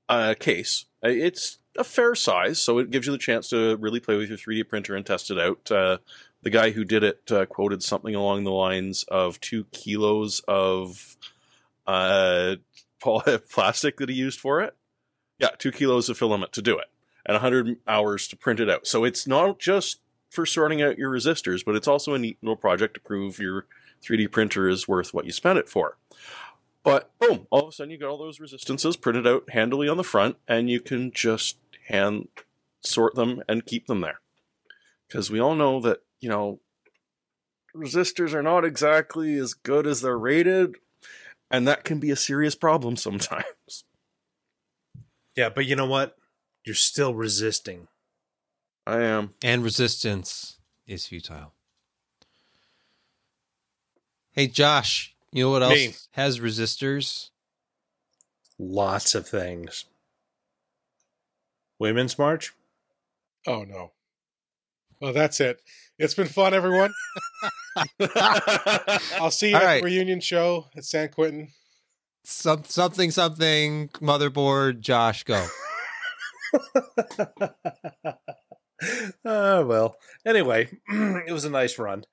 uh, 0.07 0.35
case. 0.39 0.85
Uh, 1.03 1.09
it's 1.09 1.57
a 1.77 1.83
fair 1.83 2.15
size, 2.15 2.61
so 2.61 2.79
it 2.79 2.91
gives 2.91 3.07
you 3.07 3.11
the 3.11 3.17
chance 3.17 3.49
to 3.49 3.77
really 3.77 3.99
play 3.99 4.17
with 4.17 4.29
your 4.29 4.37
3D 4.37 4.67
printer 4.67 4.95
and 4.95 5.05
test 5.05 5.31
it 5.31 5.39
out. 5.39 5.71
Uh, 5.71 5.97
the 6.41 6.49
guy 6.49 6.71
who 6.71 6.83
did 6.83 7.03
it 7.03 7.31
uh, 7.31 7.45
quoted 7.45 7.83
something 7.83 8.15
along 8.15 8.43
the 8.43 8.51
lines 8.51 9.03
of 9.03 9.39
two 9.39 9.65
kilos 9.65 10.41
of 10.47 11.17
uh, 11.87 12.55
plastic 13.49 13.97
that 13.97 14.09
he 14.09 14.15
used 14.15 14.39
for 14.39 14.61
it. 14.61 14.75
Yeah, 15.39 15.49
two 15.57 15.71
kilos 15.71 16.09
of 16.09 16.17
filament 16.17 16.51
to 16.53 16.61
do 16.61 16.77
it, 16.77 16.87
and 17.25 17.35
100 17.35 17.77
hours 17.87 18.27
to 18.27 18.35
print 18.35 18.59
it 18.59 18.69
out. 18.69 18.85
So 18.85 19.03
it's 19.03 19.25
not 19.25 19.59
just 19.59 19.99
for 20.29 20.45
sorting 20.45 20.81
out 20.81 20.97
your 20.97 21.11
resistors, 21.11 21.63
but 21.65 21.75
it's 21.75 21.87
also 21.87 22.13
a 22.13 22.19
neat 22.19 22.37
little 22.41 22.55
project 22.55 22.93
to 22.95 22.99
prove 22.99 23.39
your 23.39 23.65
3D 24.03 24.31
printer 24.31 24.67
is 24.67 24.87
worth 24.87 25.13
what 25.13 25.25
you 25.25 25.31
spent 25.31 25.59
it 25.59 25.69
for. 25.69 25.97
But 26.83 27.11
boom, 27.19 27.47
all 27.51 27.63
of 27.63 27.69
a 27.69 27.71
sudden 27.71 27.91
you 27.91 27.97
got 27.97 28.09
all 28.09 28.17
those 28.17 28.39
resistances 28.39 28.97
printed 28.97 29.27
out 29.27 29.49
handily 29.51 29.87
on 29.87 29.97
the 29.97 30.03
front, 30.03 30.37
and 30.47 30.69
you 30.69 30.79
can 30.79 31.11
just 31.11 31.57
hand 31.91 32.27
sort 32.81 33.15
them 33.15 33.43
and 33.47 33.65
keep 33.65 33.87
them 33.87 34.01
there. 34.01 34.19
Because 35.07 35.29
we 35.29 35.39
all 35.39 35.55
know 35.55 35.79
that 35.81 35.99
you 36.19 36.29
know, 36.29 36.59
resistors 37.75 38.33
are 38.33 38.43
not 38.43 38.63
exactly 38.63 39.35
as 39.37 39.53
good 39.53 39.85
as 39.87 40.01
they're 40.01 40.17
rated, 40.17 40.75
and 41.49 41.67
that 41.67 41.83
can 41.83 41.99
be 41.99 42.11
a 42.11 42.15
serious 42.15 42.55
problem 42.55 42.95
sometimes. 42.97 43.83
Yeah, 45.35 45.49
but 45.49 45.65
you 45.65 45.75
know 45.75 45.87
what? 45.87 46.15
You're 46.65 46.75
still 46.75 47.15
resisting. 47.15 47.87
I 48.85 49.01
am. 49.01 49.33
And 49.43 49.63
resistance 49.63 50.57
is 50.87 51.05
futile. 51.07 51.53
Hey, 54.33 54.47
Josh, 54.47 55.15
you 55.31 55.43
know 55.43 55.51
what 55.51 55.63
else 55.63 55.73
Me. 55.73 55.93
has 56.11 56.39
resistors? 56.39 57.29
Lots 58.57 59.15
of 59.15 59.27
things. 59.27 59.85
Women's 61.81 62.19
March? 62.19 62.53
Oh, 63.47 63.63
no. 63.63 63.93
Well, 65.01 65.13
that's 65.13 65.39
it. 65.39 65.59
It's 65.97 66.13
been 66.13 66.27
fun, 66.27 66.53
everyone. 66.53 66.93
I'll 69.19 69.31
see 69.31 69.49
you 69.49 69.55
All 69.55 69.63
at 69.63 69.65
right. 69.65 69.81
the 69.81 69.85
reunion 69.85 70.19
show 70.19 70.67
at 70.77 70.85
San 70.85 71.09
Quentin. 71.09 71.47
Some, 72.23 72.65
something, 72.65 73.09
something, 73.09 73.87
motherboard, 73.99 74.81
Josh, 74.81 75.23
go. 75.23 75.43
uh, 79.25 79.63
well, 79.65 79.95
anyway, 80.23 80.69
it 80.87 81.33
was 81.33 81.45
a 81.45 81.49
nice 81.49 81.79
run. 81.79 82.03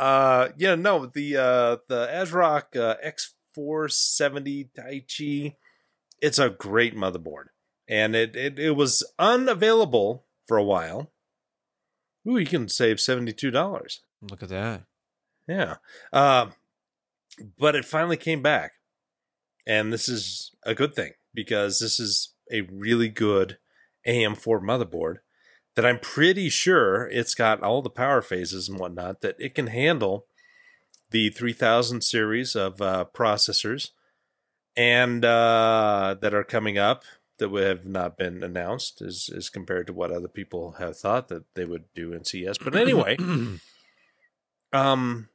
Uh, 0.00 0.48
yeah, 0.56 0.74
no, 0.74 1.04
the 1.04 1.36
uh, 1.36 1.76
the 1.88 2.06
ASRock 2.06 2.74
uh, 2.76 2.94
X470 3.58 4.70
Taichi, 4.72 5.56
it's 6.22 6.38
a 6.38 6.48
great 6.48 6.96
motherboard, 6.96 7.48
and 7.88 8.14
it, 8.14 8.36
it 8.36 8.58
it 8.58 8.72
was 8.72 9.02
unavailable 9.18 10.24
for 10.46 10.56
a 10.56 10.64
while 10.64 11.10
Ooh, 12.28 12.36
you 12.36 12.46
can 12.46 12.68
save 12.68 13.00
seventy-two 13.00 13.50
dollars. 13.50 14.02
Look 14.20 14.42
at 14.42 14.48
that. 14.50 14.82
Yeah, 15.46 15.76
uh, 16.12 16.48
but 17.58 17.74
it 17.74 17.84
finally 17.84 18.16
came 18.16 18.42
back, 18.42 18.72
and 19.66 19.92
this 19.92 20.08
is 20.08 20.50
a 20.64 20.74
good 20.74 20.94
thing 20.94 21.12
because 21.32 21.78
this 21.78 21.98
is 21.98 22.34
a 22.52 22.62
really 22.62 23.08
good 23.08 23.58
AM4 24.06 24.60
motherboard 24.60 25.16
that 25.74 25.86
I'm 25.86 26.00
pretty 26.00 26.48
sure 26.48 27.08
it's 27.08 27.34
got 27.34 27.62
all 27.62 27.82
the 27.82 27.90
power 27.90 28.20
phases 28.20 28.68
and 28.68 28.78
whatnot 28.78 29.20
that 29.20 29.36
it 29.38 29.54
can 29.54 29.68
handle 29.68 30.26
the 31.10 31.30
3000 31.30 32.02
series 32.02 32.56
of 32.56 32.82
uh, 32.82 33.04
processors 33.14 33.90
and 34.76 35.24
uh, 35.24 36.16
that 36.20 36.34
are 36.34 36.44
coming 36.44 36.76
up 36.76 37.04
that 37.38 37.48
would 37.48 37.64
have 37.64 37.86
not 37.86 38.16
been 38.16 38.42
announced 38.42 39.00
as 39.00 39.30
as 39.34 39.48
compared 39.48 39.86
to 39.86 39.92
what 39.92 40.10
other 40.10 40.28
people 40.28 40.72
have 40.72 40.98
thought 40.98 41.28
that 41.28 41.44
they 41.54 41.64
would 41.64 41.84
do 41.94 42.12
in 42.12 42.24
CES. 42.24 42.58
But 42.58 42.76
anyway, 42.76 43.16
um, 44.72 45.28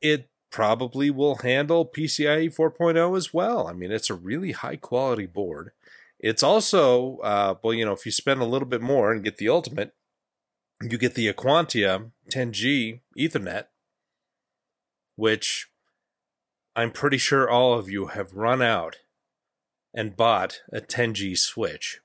it 0.00 0.28
probably 0.50 1.10
will 1.10 1.36
handle 1.36 1.84
PCIe 1.84 2.54
4.0 2.54 3.16
as 3.16 3.34
well. 3.34 3.66
I 3.66 3.72
mean, 3.72 3.90
it's 3.90 4.10
a 4.10 4.14
really 4.14 4.52
high 4.52 4.76
quality 4.76 5.26
board. 5.26 5.72
It's 6.20 6.44
also, 6.44 7.18
uh, 7.18 7.56
well, 7.62 7.74
you 7.74 7.84
know, 7.84 7.92
if 7.92 8.06
you 8.06 8.12
spend 8.12 8.40
a 8.40 8.46
little 8.46 8.68
bit 8.68 8.80
more 8.80 9.12
and 9.12 9.24
get 9.24 9.38
the 9.38 9.48
ultimate, 9.48 9.94
you 10.80 10.96
get 10.96 11.14
the 11.14 11.32
Aquantia 11.32 12.12
10G 12.32 13.00
Ethernet, 13.18 13.64
which 15.16 15.68
I'm 16.76 16.92
pretty 16.92 17.18
sure 17.18 17.50
all 17.50 17.74
of 17.74 17.90
you 17.90 18.06
have 18.06 18.34
run 18.34 18.62
out 18.62 18.96
and 19.94 20.16
bought 20.16 20.60
a 20.72 20.80
10G 20.80 21.38
Switch 21.38 22.00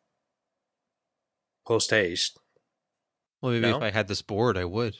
post 1.66 1.90
haste. 1.90 2.40
Well, 3.42 3.52
maybe 3.52 3.70
no? 3.70 3.78
if 3.78 3.84
I 3.84 3.92
had 3.92 4.08
this 4.08 4.22
board, 4.22 4.58
I 4.58 4.66
would. 4.66 4.98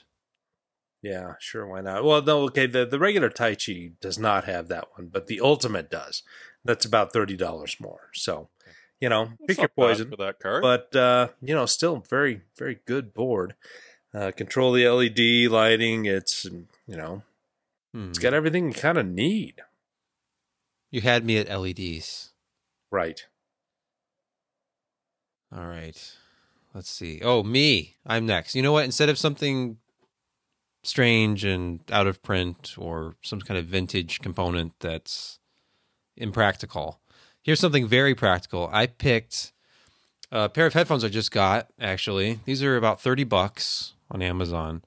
Yeah, 1.02 1.34
sure. 1.38 1.66
Why 1.66 1.80
not? 1.80 2.04
Well, 2.04 2.22
no, 2.22 2.42
okay. 2.44 2.66
The, 2.66 2.84
the 2.84 2.98
regular 2.98 3.30
Taichi 3.30 3.92
does 4.00 4.18
not 4.18 4.44
have 4.44 4.68
that 4.68 4.88
one, 4.96 5.08
but 5.08 5.28
the 5.28 5.40
Ultimate 5.40 5.90
does. 5.90 6.22
That's 6.64 6.84
about 6.84 7.12
$30 7.12 7.80
more. 7.80 8.10
So, 8.12 8.48
you 9.00 9.08
know, 9.08 9.30
pick 9.46 9.58
your 9.58 9.68
poison 9.68 10.10
for 10.10 10.16
that 10.16 10.40
card. 10.40 10.62
But, 10.62 10.94
uh, 10.94 11.28
you 11.40 11.54
know, 11.54 11.64
still 11.64 12.04
very, 12.08 12.42
very 12.56 12.80
good 12.86 13.14
board. 13.14 13.54
Uh, 14.12 14.30
control 14.32 14.72
the 14.72 14.86
LED 14.88 15.50
lighting. 15.50 16.04
It's, 16.04 16.44
you 16.44 16.96
know, 16.96 17.22
hmm. 17.94 18.08
it's 18.10 18.18
got 18.18 18.34
everything 18.34 18.68
you 18.68 18.74
kind 18.74 18.98
of 18.98 19.06
need. 19.06 19.62
You 20.90 21.00
had 21.00 21.24
me 21.24 21.38
at 21.38 21.48
LEDs. 21.48 22.29
Right. 22.90 23.24
All 25.54 25.66
right. 25.66 26.16
Let's 26.74 26.90
see. 26.90 27.20
Oh, 27.22 27.42
me. 27.42 27.96
I'm 28.06 28.26
next. 28.26 28.54
You 28.54 28.62
know 28.62 28.72
what? 28.72 28.84
Instead 28.84 29.08
of 29.08 29.18
something 29.18 29.78
strange 30.82 31.44
and 31.44 31.80
out 31.90 32.06
of 32.06 32.22
print 32.22 32.74
or 32.78 33.16
some 33.22 33.40
kind 33.40 33.58
of 33.58 33.66
vintage 33.66 34.20
component 34.20 34.72
that's 34.80 35.38
impractical, 36.16 37.00
here's 37.42 37.60
something 37.60 37.86
very 37.86 38.14
practical. 38.14 38.68
I 38.72 38.86
picked 38.86 39.52
a 40.30 40.48
pair 40.48 40.66
of 40.66 40.74
headphones 40.74 41.04
I 41.04 41.08
just 41.08 41.32
got, 41.32 41.68
actually. 41.80 42.40
These 42.44 42.62
are 42.62 42.76
about 42.76 43.00
30 43.00 43.24
bucks 43.24 43.94
on 44.10 44.22
Amazon. 44.22 44.82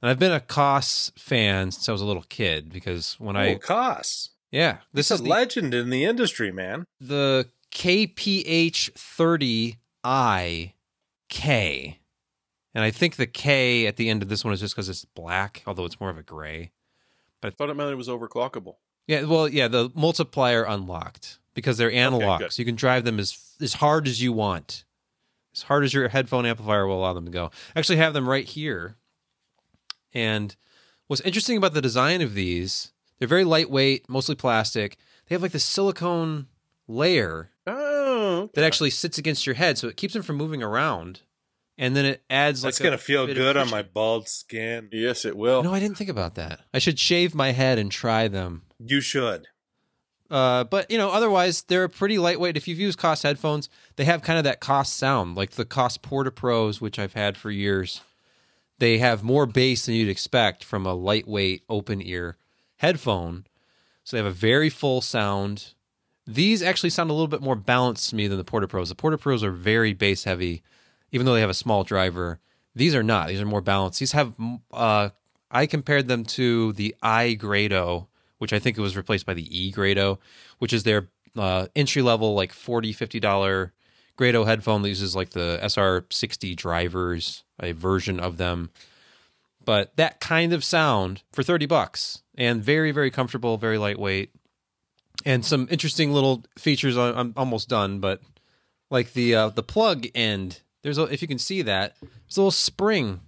And 0.00 0.10
I've 0.10 0.18
been 0.18 0.32
a 0.32 0.40
Koss 0.40 1.16
fan 1.18 1.70
since 1.70 1.88
I 1.88 1.92
was 1.92 2.00
a 2.00 2.06
little 2.06 2.24
kid 2.28 2.72
because 2.72 3.16
when 3.20 3.36
oh, 3.36 3.40
I 3.40 3.54
Koss. 3.56 4.30
Yeah, 4.52 4.78
this 4.92 5.10
is 5.10 5.18
a 5.20 5.24
legend 5.24 5.74
in 5.74 5.90
the 5.90 6.04
industry, 6.04 6.52
man. 6.52 6.84
The 7.00 7.48
KPH30i 7.72 10.72
K. 11.28 11.98
And 12.74 12.84
I 12.84 12.90
think 12.90 13.16
the 13.16 13.26
K 13.26 13.86
at 13.86 13.96
the 13.96 14.10
end 14.10 14.22
of 14.22 14.28
this 14.28 14.44
one 14.44 14.52
is 14.52 14.60
just 14.60 14.74
because 14.74 14.90
it's 14.90 15.06
black, 15.06 15.62
although 15.66 15.86
it's 15.86 15.98
more 15.98 16.10
of 16.10 16.18
a 16.18 16.22
gray. 16.22 16.72
But 17.40 17.48
I 17.48 17.50
thought 17.56 17.70
it 17.70 17.74
meant 17.74 17.90
it 17.90 17.96
was 17.96 18.08
overclockable. 18.08 18.76
Yeah, 19.06 19.24
well, 19.24 19.48
yeah, 19.48 19.68
the 19.68 19.90
multiplier 19.94 20.64
unlocked 20.64 21.38
because 21.54 21.78
they're 21.78 21.90
analog, 21.90 22.42
okay, 22.42 22.50
so 22.50 22.60
you 22.60 22.66
can 22.66 22.76
drive 22.76 23.04
them 23.04 23.18
as 23.18 23.56
as 23.60 23.74
hard 23.74 24.06
as 24.06 24.22
you 24.22 24.32
want, 24.32 24.84
as 25.54 25.62
hard 25.62 25.84
as 25.84 25.92
your 25.92 26.08
headphone 26.08 26.46
amplifier 26.46 26.86
will 26.86 27.00
allow 27.00 27.12
them 27.12 27.24
to 27.24 27.30
go. 27.30 27.50
I 27.74 27.78
actually 27.78 27.96
have 27.96 28.14
them 28.14 28.28
right 28.28 28.46
here. 28.46 28.96
And 30.14 30.54
what's 31.06 31.22
interesting 31.22 31.56
about 31.56 31.74
the 31.74 31.80
design 31.80 32.20
of 32.20 32.34
these 32.34 32.91
they're 33.22 33.28
very 33.28 33.44
lightweight, 33.44 34.08
mostly 34.08 34.34
plastic. 34.34 34.96
They 35.28 35.36
have 35.36 35.42
like 35.42 35.52
this 35.52 35.62
silicone 35.62 36.48
layer 36.88 37.50
oh, 37.68 38.40
okay. 38.40 38.50
that 38.54 38.64
actually 38.64 38.90
sits 38.90 39.16
against 39.16 39.46
your 39.46 39.54
head, 39.54 39.78
so 39.78 39.86
it 39.86 39.96
keeps 39.96 40.12
them 40.12 40.24
from 40.24 40.34
moving 40.34 40.60
around. 40.60 41.20
And 41.78 41.94
then 41.94 42.04
it 42.04 42.24
adds 42.28 42.62
That's 42.62 42.80
like 42.80 42.84
gonna 42.84 42.98
feel 42.98 43.28
good 43.28 43.56
on 43.56 43.70
my 43.70 43.82
bald 43.82 44.28
skin. 44.28 44.88
Yes, 44.90 45.24
it 45.24 45.36
will. 45.36 45.62
No, 45.62 45.72
I 45.72 45.78
didn't 45.78 45.98
think 45.98 46.10
about 46.10 46.34
that. 46.34 46.62
I 46.74 46.80
should 46.80 46.98
shave 46.98 47.32
my 47.32 47.52
head 47.52 47.78
and 47.78 47.92
try 47.92 48.26
them. 48.26 48.62
You 48.84 49.00
should. 49.00 49.46
Uh, 50.28 50.64
but 50.64 50.90
you 50.90 50.98
know, 50.98 51.12
otherwise 51.12 51.62
they're 51.62 51.86
pretty 51.86 52.18
lightweight. 52.18 52.56
If 52.56 52.66
you've 52.66 52.80
used 52.80 52.98
Koss 52.98 53.22
headphones, 53.22 53.68
they 53.94 54.04
have 54.04 54.22
kind 54.22 54.38
of 54.38 54.44
that 54.46 54.60
Koss 54.60 54.86
sound, 54.86 55.36
like 55.36 55.52
the 55.52 55.64
Koss 55.64 56.02
Porta 56.02 56.32
Pros, 56.32 56.80
which 56.80 56.98
I've 56.98 57.14
had 57.14 57.36
for 57.36 57.52
years. 57.52 58.00
They 58.80 58.98
have 58.98 59.22
more 59.22 59.46
bass 59.46 59.86
than 59.86 59.94
you'd 59.94 60.08
expect 60.08 60.64
from 60.64 60.86
a 60.86 60.92
lightweight 60.92 61.62
open 61.68 62.02
ear 62.02 62.36
headphone. 62.82 63.46
So 64.04 64.16
they 64.16 64.22
have 64.22 64.30
a 64.30 64.36
very 64.36 64.68
full 64.68 65.00
sound. 65.00 65.74
These 66.26 66.62
actually 66.62 66.90
sound 66.90 67.10
a 67.10 67.14
little 67.14 67.28
bit 67.28 67.40
more 67.40 67.56
balanced 67.56 68.10
to 68.10 68.16
me 68.16 68.26
than 68.26 68.36
the 68.36 68.44
Porta 68.44 68.68
Pros. 68.68 68.88
The 68.88 68.94
Porta 68.94 69.16
Pros 69.16 69.42
are 69.42 69.52
very 69.52 69.94
bass 69.94 70.24
heavy, 70.24 70.62
even 71.12 71.24
though 71.24 71.34
they 71.34 71.40
have 71.40 71.50
a 71.50 71.54
small 71.54 71.84
driver. 71.84 72.40
These 72.74 72.94
are 72.94 73.02
not. 73.02 73.28
These 73.28 73.40
are 73.40 73.46
more 73.46 73.60
balanced. 73.60 74.00
These 74.00 74.12
have. 74.12 74.34
Uh, 74.72 75.10
I 75.50 75.66
compared 75.66 76.08
them 76.08 76.24
to 76.24 76.72
the 76.72 76.94
iGrado, 77.02 78.08
which 78.38 78.52
I 78.52 78.58
think 78.58 78.76
it 78.76 78.80
was 78.80 78.96
replaced 78.96 79.26
by 79.26 79.34
the 79.34 79.46
E 79.56 79.70
Grado, 79.70 80.18
which 80.58 80.72
is 80.72 80.82
their 80.82 81.08
uh, 81.36 81.66
entry 81.76 82.02
level 82.02 82.34
like 82.34 82.52
40 82.52 82.92
50 82.92 83.20
dollar 83.20 83.72
Grado 84.16 84.44
headphone 84.44 84.82
that 84.82 84.88
uses 84.88 85.14
like 85.14 85.30
the 85.30 85.58
SR60 85.62 86.56
drivers, 86.56 87.44
a 87.60 87.72
version 87.72 88.18
of 88.20 88.36
them. 88.36 88.70
But 89.64 89.96
that 89.96 90.20
kind 90.20 90.52
of 90.52 90.64
sound 90.64 91.22
for 91.32 91.42
30 91.42 91.66
bucks 91.66 92.22
and 92.36 92.62
very 92.62 92.92
very 92.92 93.10
comfortable, 93.10 93.56
very 93.58 93.78
lightweight. 93.78 94.30
And 95.24 95.44
some 95.44 95.68
interesting 95.70 96.12
little 96.12 96.44
features. 96.58 96.96
I'm 96.96 97.32
almost 97.36 97.68
done, 97.68 98.00
but 98.00 98.20
like 98.90 99.12
the 99.12 99.34
uh, 99.34 99.48
the 99.50 99.62
plug 99.62 100.06
end, 100.14 100.60
there's 100.82 100.98
a, 100.98 101.04
if 101.04 101.22
you 101.22 101.28
can 101.28 101.38
see 101.38 101.62
that, 101.62 101.96
there's 102.00 102.36
a 102.36 102.40
little 102.40 102.50
spring 102.50 103.20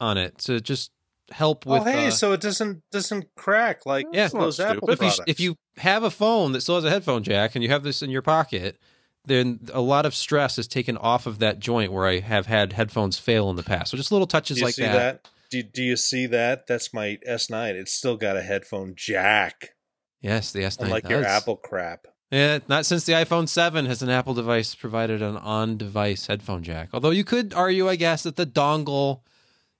on 0.00 0.18
it 0.18 0.38
to 0.38 0.60
just 0.60 0.90
help 1.30 1.64
with. 1.64 1.82
oh, 1.82 1.84
hey, 1.84 2.08
uh, 2.08 2.10
so 2.10 2.32
it 2.32 2.40
doesn't 2.40 2.82
doesn't 2.90 3.26
crack 3.36 3.86
like 3.86 4.06
Yeah. 4.12 4.28
those 4.28 4.58
Not 4.58 4.76
Apple 4.76 4.88
stupid. 4.88 5.04
if 5.06 5.18
you, 5.18 5.24
if 5.26 5.40
you 5.40 5.56
have 5.78 6.02
a 6.02 6.10
phone 6.10 6.52
that 6.52 6.60
still 6.62 6.74
has 6.74 6.84
a 6.84 6.90
headphone 6.90 7.22
jack 7.22 7.54
and 7.54 7.62
you 7.62 7.70
have 7.70 7.84
this 7.84 8.02
in 8.02 8.10
your 8.10 8.22
pocket, 8.22 8.78
then 9.24 9.60
a 9.72 9.80
lot 9.80 10.04
of 10.04 10.14
stress 10.14 10.58
is 10.58 10.66
taken 10.66 10.96
off 10.96 11.26
of 11.26 11.38
that 11.38 11.58
joint 11.60 11.92
where 11.92 12.06
I 12.06 12.18
have 12.18 12.46
had 12.46 12.72
headphones 12.72 13.18
fail 13.18 13.48
in 13.48 13.56
the 13.56 13.62
past. 13.62 13.90
So 13.92 13.96
just 13.96 14.10
little 14.10 14.26
touches 14.26 14.58
you 14.58 14.64
like 14.64 14.74
see 14.74 14.82
that. 14.82 15.22
that? 15.22 15.28
Do, 15.52 15.62
do 15.62 15.82
you 15.82 15.96
see 15.96 16.24
that? 16.28 16.66
That's 16.66 16.94
my 16.94 17.18
S9. 17.28 17.74
It's 17.74 17.92
still 17.92 18.16
got 18.16 18.38
a 18.38 18.42
headphone 18.42 18.94
jack, 18.96 19.74
Yes, 20.22 20.50
the 20.50 20.60
S9 20.60 20.84
unlike 20.84 21.10
your. 21.10 21.22
Apple 21.22 21.56
crap. 21.56 22.06
Yeah, 22.30 22.60
not 22.68 22.86
since 22.86 23.04
the 23.04 23.12
iPhone 23.12 23.46
7 23.46 23.84
has 23.84 24.00
an 24.00 24.08
Apple 24.08 24.32
device 24.32 24.74
provided 24.74 25.20
an 25.20 25.36
on-device 25.36 26.28
headphone 26.28 26.62
jack. 26.62 26.88
Although 26.94 27.10
you 27.10 27.22
could 27.24 27.52
argue, 27.52 27.86
I 27.86 27.96
guess, 27.96 28.22
that 28.22 28.36
the 28.36 28.46
dongle 28.46 29.20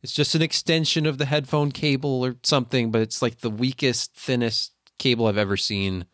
is 0.02 0.12
just 0.12 0.34
an 0.34 0.42
extension 0.42 1.06
of 1.06 1.16
the 1.16 1.24
headphone 1.24 1.72
cable 1.72 2.22
or 2.22 2.36
something, 2.42 2.90
but 2.90 3.00
it's 3.00 3.22
like 3.22 3.38
the 3.38 3.48
weakest, 3.48 4.12
thinnest 4.14 4.72
cable 4.98 5.26
I've 5.26 5.38
ever 5.38 5.56
seen. 5.56 6.04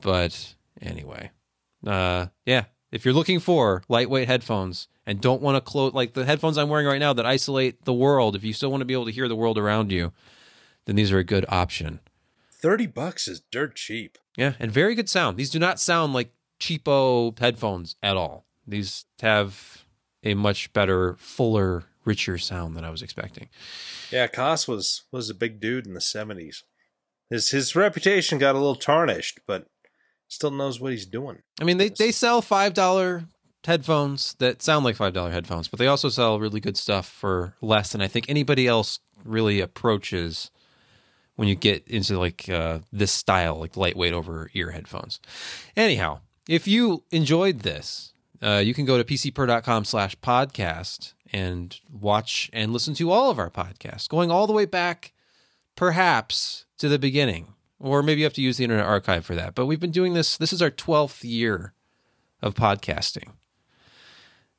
But 0.00 0.54
anyway, 0.80 1.32
uh, 1.84 2.26
yeah, 2.46 2.66
if 2.92 3.04
you're 3.04 3.14
looking 3.14 3.40
for 3.40 3.82
lightweight 3.88 4.28
headphones 4.28 4.86
and 5.06 5.20
don't 5.20 5.42
want 5.42 5.56
to 5.56 5.60
close 5.60 5.92
like 5.92 6.14
the 6.14 6.24
headphones 6.24 6.58
I'm 6.58 6.68
wearing 6.68 6.86
right 6.86 6.98
now 6.98 7.12
that 7.12 7.26
isolate 7.26 7.84
the 7.84 7.92
world, 7.92 8.36
if 8.36 8.44
you 8.44 8.52
still 8.52 8.70
want 8.70 8.80
to 8.80 8.86
be 8.86 8.94
able 8.94 9.06
to 9.06 9.12
hear 9.12 9.28
the 9.28 9.36
world 9.36 9.58
around 9.58 9.92
you, 9.92 10.12
then 10.86 10.96
these 10.96 11.12
are 11.12 11.18
a 11.18 11.24
good 11.24 11.44
option. 11.48 12.00
Thirty 12.52 12.86
bucks 12.86 13.28
is 13.28 13.42
dirt 13.50 13.76
cheap. 13.76 14.18
Yeah, 14.36 14.54
and 14.58 14.70
very 14.72 14.94
good 14.94 15.08
sound. 15.08 15.36
These 15.36 15.50
do 15.50 15.58
not 15.58 15.78
sound 15.78 16.12
like 16.12 16.32
cheapo 16.60 17.38
headphones 17.38 17.96
at 18.02 18.16
all. 18.16 18.46
These 18.66 19.04
have 19.20 19.84
a 20.22 20.34
much 20.34 20.72
better, 20.72 21.16
fuller, 21.18 21.84
richer 22.04 22.38
sound 22.38 22.76
than 22.76 22.84
I 22.84 22.90
was 22.90 23.02
expecting. 23.02 23.48
Yeah, 24.10 24.26
Koss 24.26 24.66
was 24.66 25.02
was 25.12 25.30
a 25.30 25.34
big 25.34 25.60
dude 25.60 25.86
in 25.86 25.94
the 25.94 26.00
seventies. 26.00 26.64
His 27.30 27.50
his 27.50 27.76
reputation 27.76 28.38
got 28.38 28.54
a 28.54 28.58
little 28.58 28.76
tarnished, 28.76 29.40
but 29.46 29.66
still 30.28 30.50
knows 30.50 30.80
what 30.80 30.92
he's 30.92 31.06
doing. 31.06 31.38
I 31.60 31.64
mean, 31.64 31.78
they 31.78 31.88
they 31.88 32.12
sell 32.12 32.42
five 32.42 32.74
dollar 32.74 33.24
headphones 33.66 34.34
that 34.38 34.62
sound 34.62 34.84
like 34.84 34.96
five 34.96 35.12
dollar 35.12 35.30
headphones, 35.30 35.68
but 35.68 35.78
they 35.78 35.86
also 35.86 36.08
sell 36.08 36.38
really 36.38 36.60
good 36.60 36.76
stuff 36.76 37.08
for 37.08 37.54
less 37.60 37.92
than 37.92 38.00
I 38.00 38.08
think 38.08 38.26
anybody 38.28 38.66
else 38.66 39.00
really 39.24 39.60
approaches 39.60 40.50
when 41.36 41.48
you 41.48 41.54
get 41.54 41.86
into 41.88 42.18
like 42.18 42.48
uh, 42.48 42.80
this 42.92 43.12
style, 43.12 43.56
like 43.58 43.76
lightweight 43.76 44.12
over 44.12 44.50
ear 44.54 44.70
headphones. 44.70 45.20
Anyhow, 45.76 46.20
if 46.48 46.68
you 46.68 47.02
enjoyed 47.10 47.60
this, 47.60 48.12
uh, 48.42 48.62
you 48.64 48.74
can 48.74 48.84
go 48.84 48.98
to 48.98 49.04
pcper.com 49.04 49.84
slash 49.84 50.16
podcast 50.16 51.14
and 51.32 51.80
watch 51.90 52.50
and 52.52 52.72
listen 52.72 52.94
to 52.94 53.10
all 53.10 53.30
of 53.30 53.38
our 53.38 53.50
podcasts, 53.50 54.08
going 54.08 54.30
all 54.30 54.46
the 54.46 54.52
way 54.52 54.66
back, 54.66 55.12
perhaps 55.74 56.66
to 56.78 56.88
the 56.88 56.98
beginning, 56.98 57.54
or 57.80 58.02
maybe 58.02 58.20
you 58.20 58.26
have 58.26 58.34
to 58.34 58.42
use 58.42 58.58
the 58.58 58.64
Internet 58.64 58.86
Archive 58.86 59.24
for 59.24 59.34
that. 59.34 59.54
But 59.54 59.66
we've 59.66 59.80
been 59.80 59.90
doing 59.90 60.14
this. 60.14 60.36
This 60.36 60.52
is 60.52 60.62
our 60.62 60.70
twelfth 60.70 61.24
year 61.24 61.72
of 62.42 62.54
podcasting, 62.54 63.30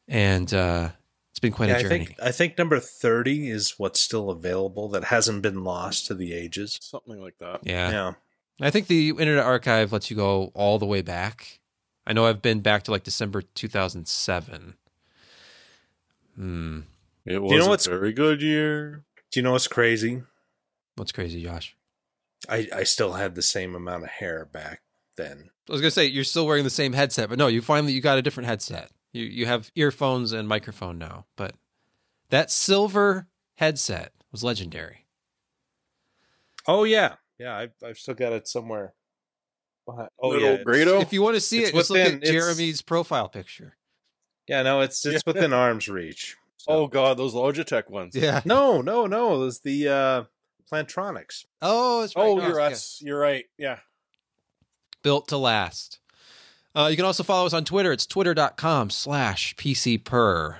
and 0.07 0.53
uh, 0.53 0.89
it's 1.31 1.39
been 1.39 1.51
quite 1.51 1.69
Yeah, 1.69 1.75
a 1.75 1.79
I 1.79 1.81
journey. 1.83 2.05
think 2.05 2.15
I 2.21 2.31
think 2.31 2.57
number 2.57 2.79
thirty 2.79 3.49
is 3.49 3.75
what's 3.77 3.99
still 3.99 4.29
available 4.29 4.89
that 4.89 5.05
hasn't 5.05 5.41
been 5.41 5.63
lost 5.63 6.07
to 6.07 6.13
the 6.13 6.33
ages. 6.33 6.77
Something 6.81 7.19
like 7.21 7.37
that. 7.39 7.61
yeah. 7.63 7.89
Yeah. 7.91 8.13
I 8.61 8.69
think 8.69 8.87
the 8.87 9.09
Internet 9.09 9.43
Archive 9.43 9.91
lets 9.91 10.09
you 10.09 10.15
go 10.15 10.51
all 10.53 10.79
the 10.79 10.85
way 10.85 11.01
back. 11.01 11.59
I 12.07 12.13
know 12.13 12.25
I've 12.25 12.41
been 12.41 12.61
back 12.61 12.83
to 12.83 12.91
like 12.91 13.03
December 13.03 13.41
2007. 13.41 14.75
Hmm. 16.35 16.79
It 17.25 17.39
was 17.39 17.51
you 17.51 17.57
know 17.59 17.65
a 17.65 17.69
what's- 17.69 17.85
very 17.87 18.13
good 18.13 18.41
year. 18.41 19.03
Do 19.31 19.39
you 19.39 19.43
know 19.43 19.51
what's 19.53 19.67
crazy? 19.67 20.23
What's 20.95 21.11
crazy, 21.11 21.43
Josh? 21.43 21.75
I, 22.47 22.67
I 22.73 22.83
still 22.83 23.13
had 23.13 23.35
the 23.35 23.41
same 23.41 23.75
amount 23.75 24.03
of 24.03 24.09
hair 24.09 24.45
back 24.45 24.81
then. 25.17 25.49
I 25.67 25.71
was 25.71 25.81
gonna 25.81 25.91
say 25.91 26.05
you're 26.05 26.23
still 26.23 26.45
wearing 26.45 26.63
the 26.63 26.69
same 26.69 26.93
headset, 26.93 27.27
but 27.27 27.37
no, 27.39 27.47
you 27.47 27.61
finally 27.61 27.91
you 27.93 28.01
got 28.01 28.17
a 28.17 28.21
different 28.21 28.47
headset. 28.47 28.91
You 29.15 29.23
you 29.25 29.45
have 29.45 29.71
earphones 29.75 30.33
and 30.33 30.45
microphone 30.47 30.97
now, 30.97 31.25
but 31.37 31.53
that 32.31 32.51
silver 32.51 33.27
headset 33.55 34.11
was 34.31 34.43
legendary. 34.43 35.05
Oh 36.67 36.83
yeah, 36.83 37.15
yeah. 37.39 37.55
I've 37.55 37.71
I've 37.83 37.97
still 37.97 38.13
got 38.13 38.33
it 38.33 38.47
somewhere. 38.47 38.93
Behind- 39.85 40.09
Oh 40.19 40.29
Little 40.29 40.43
yeah, 40.43 40.53
it's- 40.55 40.65
Grado? 40.65 40.99
If 40.99 41.13
you 41.13 41.21
want 41.21 41.35
to 41.35 41.41
see 41.41 41.59
It's 41.59 41.69
it, 41.69 41.73
just 41.75 41.89
look 41.91 41.99
at 41.99 42.23
Jeremy's 42.23 42.81
profile 42.81 43.29
picture. 43.29 43.77
Yeah, 44.47 44.63
no, 44.63 44.81
it's 44.81 45.05
it's 45.05 45.23
Yeah. 45.25 45.33
within 45.33 45.53
arm's 45.53 45.87
reach. 45.87 46.35
So- 46.57 46.71
Oh 46.71 46.87
god, 46.87 47.17
those 47.17 47.33
Logitech 47.33 47.89
ones. 47.89 48.15
Yeah. 48.15 48.41
no, 48.45 48.81
no, 48.81 49.05
no. 49.05 49.35
It 49.35 49.39
was 49.45 49.59
the 49.61 49.87
uh, 49.87 50.23
Plantronics. 50.71 51.45
Oh, 51.61 52.01
it's 52.03 52.15
right. 52.15 52.23
Oh, 52.25 52.35
No, 52.35 52.47
you're 52.47 52.59
it's- 52.59 52.71
us. 52.73 53.01
You're 53.01 53.19
right. 53.19 53.45
Yeah. 53.57 53.79
built 55.03 55.27
to 55.29 55.37
last. 55.37 55.99
Uh, 56.75 56.87
you 56.87 56.97
can 56.97 57.05
also 57.05 57.23
follow 57.23 57.45
us 57.45 57.53
on 57.53 57.63
Twitter. 57.63 57.91
It's 57.91 58.05
twitter.com 58.05 58.89
slash 58.89 59.55
PCPer 59.55 60.57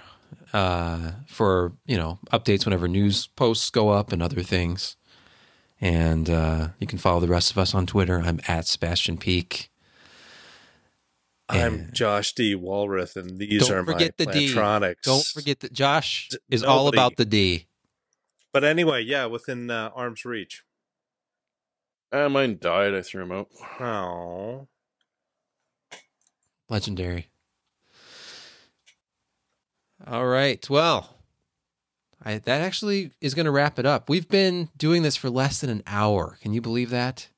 uh, 0.53 1.11
for, 1.27 1.73
you 1.85 1.97
know, 1.97 2.19
updates 2.31 2.63
whenever 2.65 2.87
news 2.87 3.27
posts 3.27 3.69
go 3.69 3.89
up 3.89 4.13
and 4.13 4.23
other 4.23 4.41
things. 4.41 4.95
And 5.81 6.29
uh, 6.29 6.69
you 6.79 6.87
can 6.87 6.97
follow 6.97 7.19
the 7.19 7.27
rest 7.27 7.51
of 7.51 7.57
us 7.57 7.75
on 7.75 7.85
Twitter. 7.85 8.21
I'm 8.23 8.39
at 8.47 8.65
Sebastian 8.65 9.17
Peak. 9.17 9.69
I'm 11.49 11.89
Josh 11.93 12.33
D. 12.33 12.55
Walrath, 12.55 13.15
and 13.15 13.37
these 13.37 13.67
Don't 13.67 13.77
are 13.77 13.83
my 13.83 13.93
forget 13.93 14.17
the 14.17 14.25
D. 14.25 14.53
Don't 15.03 15.25
forget 15.25 15.59
that 15.59 15.73
Josh 15.73 16.29
D- 16.31 16.37
is 16.49 16.63
all 16.63 16.87
about 16.87 17.17
the 17.17 17.25
D. 17.25 17.67
But 18.51 18.63
anyway, 18.63 19.03
yeah, 19.03 19.25
within 19.25 19.69
uh, 19.69 19.91
arm's 19.93 20.25
reach. 20.25 20.63
And 22.11 22.33
mine 22.33 22.57
died. 22.59 22.95
I 22.95 23.01
threw 23.03 23.23
him 23.23 23.31
out. 23.31 23.49
Oh, 23.79 24.67
Legendary. 26.69 27.27
All 30.07 30.25
right. 30.25 30.67
Well, 30.69 31.15
I, 32.23 32.39
that 32.39 32.61
actually 32.61 33.11
is 33.21 33.33
going 33.33 33.45
to 33.45 33.51
wrap 33.51 33.79
it 33.79 33.85
up. 33.85 34.09
We've 34.09 34.27
been 34.27 34.69
doing 34.77 35.03
this 35.03 35.15
for 35.15 35.29
less 35.29 35.61
than 35.61 35.69
an 35.69 35.83
hour. 35.87 36.37
Can 36.41 36.53
you 36.53 36.61
believe 36.61 36.89
that? 36.89 37.29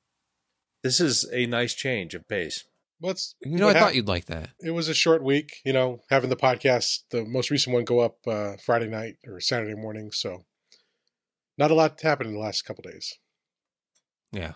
this 0.82 1.00
is 1.00 1.28
a 1.32 1.46
nice 1.46 1.74
change 1.74 2.14
of 2.14 2.26
pace. 2.28 2.64
What's 3.00 3.34
You 3.42 3.58
know, 3.58 3.68
I 3.68 3.74
thought 3.74 3.94
you'd 3.94 4.08
like 4.08 4.26
that. 4.26 4.50
it 4.60 4.72
was 4.72 4.88
a 4.88 4.94
short 4.94 5.22
week, 5.22 5.56
you 5.64 5.72
know, 5.72 6.00
having 6.10 6.30
the 6.30 6.36
podcast, 6.36 7.00
the 7.10 7.24
most 7.24 7.50
recent 7.50 7.74
one 7.74 7.84
go 7.84 8.00
up 8.00 8.16
uh, 8.26 8.54
Friday 8.64 8.88
night 8.88 9.16
or 9.26 9.40
Saturday 9.40 9.74
morning. 9.74 10.10
So 10.12 10.44
not 11.56 11.70
a 11.70 11.74
lot 11.74 12.00
happened 12.00 12.28
in 12.30 12.34
the 12.34 12.40
last 12.40 12.62
couple 12.62 12.82
days. 12.82 13.12
Yeah. 14.32 14.54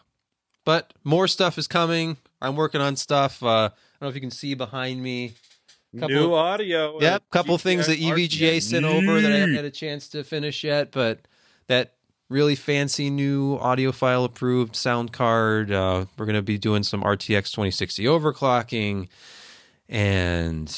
But 0.65 0.93
more 1.05 1.29
stuff 1.29 1.59
is 1.59 1.69
coming. 1.69 2.17
I'm 2.43 2.57
working 2.57 2.81
on 2.81 2.97
stuff. 2.97 3.43
Uh, 3.43 3.47
I 3.47 3.61
don't 3.69 3.73
know 4.03 4.09
if 4.09 4.15
you 4.15 4.21
can 4.21 4.31
see 4.31 4.55
behind 4.55 5.03
me. 5.03 5.35
Couple- 5.99 6.15
New 6.15 6.35
audio. 6.35 7.01
Yep, 7.01 7.25
couple 7.31 7.59
things 7.59 7.87
that 7.87 7.99
EVGA 7.99 8.63
sent 8.63 8.85
over 8.87 9.21
that 9.21 9.31
I 9.31 9.37
haven't 9.37 9.55
had 9.55 9.65
a 9.65 9.71
chance 9.71 10.09
to 10.09 10.25
finish 10.25 10.65
yet, 10.65 10.91
but 10.91 11.21
that 11.67 11.95
really 12.31 12.55
fancy 12.55 13.11
new 13.11 13.59
audiophile 13.59 14.25
approved 14.25 14.75
sound 14.75 15.13
card. 15.13 15.71
Uh, 15.71 16.07
we're 16.17 16.25
going 16.25 16.35
to 16.35 16.43
be 16.43 16.57
doing 16.59 16.83
some 16.83 17.03
RTX 17.03 17.51
2060 17.51 18.05
overclocking 18.05 19.09
and 19.89 20.69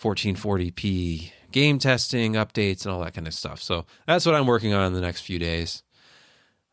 1440p 0.00 1.32
game 1.50 1.78
testing 1.78 2.34
updates 2.34 2.84
and 2.84 2.92
all 2.94 3.00
that 3.02 3.14
kind 3.14 3.26
of 3.26 3.34
stuff. 3.34 3.60
So 3.62 3.86
that's 4.06 4.24
what 4.24 4.34
I'm 4.36 4.46
working 4.46 4.72
on 4.72 4.86
in 4.86 4.92
the 4.92 5.00
next 5.00 5.22
few 5.22 5.38
days. 5.38 5.82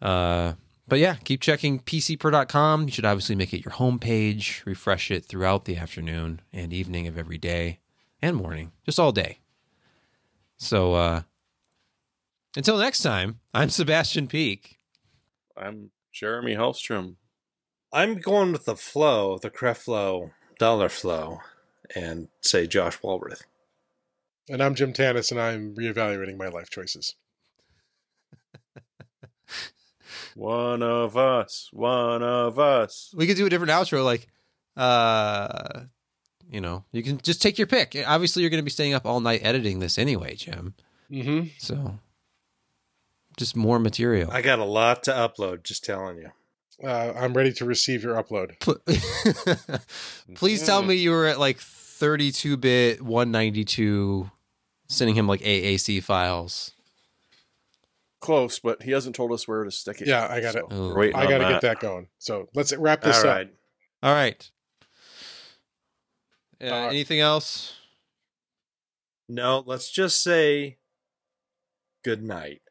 Uh, 0.02 0.54
but 0.88 1.00
yeah, 1.00 1.16
keep 1.24 1.42
checking 1.42 1.80
pcper.com. 1.80 2.84
You 2.86 2.92
should 2.92 3.06
obviously 3.06 3.36
make 3.36 3.54
it 3.54 3.64
your 3.64 3.74
homepage, 3.74 4.66
refresh 4.66 5.12
it 5.12 5.26
throughout 5.26 5.66
the 5.66 5.78
afternoon 5.78 6.42
and 6.52 6.74
evening 6.74 7.08
of 7.08 7.18
every 7.18 7.38
day 7.38 7.80
and 8.22 8.36
morning, 8.36 8.72
just 8.86 9.00
all 9.00 9.12
day. 9.12 9.40
So 10.58 10.94
uh, 10.94 11.22
until 12.56 12.78
next 12.78 13.02
time, 13.02 13.40
I'm 13.54 13.70
Sebastian 13.70 14.28
Peak. 14.28 14.78
I'm 15.58 15.92
Jeremy 16.12 16.56
Hellstrom. 16.56 17.16
I'm 17.94 18.20
going 18.20 18.52
with 18.52 18.66
the 18.66 18.76
flow, 18.76 19.38
the 19.38 19.50
Creflo 19.50 20.32
Dollar 20.60 20.90
flow, 20.90 21.40
and 21.96 22.28
say 22.42 22.68
Josh 22.68 23.00
Walrath. 23.02 23.42
And 24.50 24.62
I'm 24.62 24.76
Jim 24.76 24.94
Tanous, 24.94 25.32
and 25.32 25.40
I'm 25.40 25.76
reevaluating 25.76 26.38
my 26.38 26.48
life 26.48 26.70
choices. 26.70 27.16
One 30.36 30.84
of 30.84 31.18
us, 31.18 31.70
one 31.72 32.24
of 32.24 32.60
us. 32.60 33.14
We 33.16 33.28
could 33.28 33.38
do 33.38 33.46
a 33.46 33.50
different 33.50 33.72
outro, 33.72 34.04
like, 34.04 34.28
uh, 34.78 35.82
you 36.50 36.62
know, 36.62 36.84
you 36.92 37.04
can 37.04 37.20
just 37.20 37.42
take 37.42 37.58
your 37.58 37.68
pick. 37.68 37.96
Obviously, 38.06 38.42
you're 38.42 38.50
going 38.50 38.62
to 38.62 38.66
be 38.66 38.72
staying 38.72 38.94
up 38.94 39.06
all 39.06 39.20
night 39.20 39.42
editing 39.44 39.80
this 39.80 39.98
anyway, 39.98 40.36
Jim. 40.36 40.76
Mm-hmm. 41.10 41.48
So, 41.58 42.00
just 43.38 43.56
more 43.56 43.80
material. 43.80 44.30
I 44.32 44.42
got 44.42 44.60
a 44.60 44.66
lot 44.66 45.04
to 45.04 45.12
upload, 45.12 45.64
just 45.64 45.84
telling 45.84 46.18
you. 46.18 46.32
Uh, 46.84 47.14
I'm 47.16 47.34
ready 47.34 47.54
to 47.54 47.66
receive 47.66 48.04
your 48.04 48.22
upload. 48.22 48.58
Please 50.36 50.66
tell 50.66 50.82
me 50.82 50.96
you 50.96 51.12
were 51.12 51.28
at 51.28 51.40
like 51.40 51.60
32 51.60 52.58
bit 52.58 53.02
192, 53.02 54.32
sending 54.88 55.16
him 55.16 55.28
like 55.28 55.42
AAC 55.42 56.02
files. 56.04 56.72
Close, 58.22 58.60
but 58.60 58.84
he 58.84 58.92
hasn't 58.92 59.16
told 59.16 59.32
us 59.34 59.48
where 59.48 59.64
to 59.64 59.72
stick 59.72 60.00
it. 60.00 60.08
Yeah, 60.08 60.28
I 60.30 60.40
got 60.42 60.54
so 60.54 60.60
it. 60.60 60.66
Oh. 60.72 60.94
we're 60.94 61.12
I 61.16 61.26
got 61.28 61.40
to 61.40 61.50
get 61.50 61.62
that 61.62 61.80
going. 61.80 62.08
So 62.20 62.48
let's 62.54 62.74
wrap 62.74 63.02
this 63.02 63.18
All 63.24 63.30
up. 63.30 63.36
right. 63.36 63.54
All 64.04 64.14
right. 64.14 64.52
Uh, 66.64 66.66
Uh, 66.68 66.88
anything 66.90 67.20
else? 67.20 67.74
No, 69.28 69.64
let's 69.66 69.92
just 69.92 70.22
say 70.22 70.78
good 72.04 72.22
night. 72.24 72.62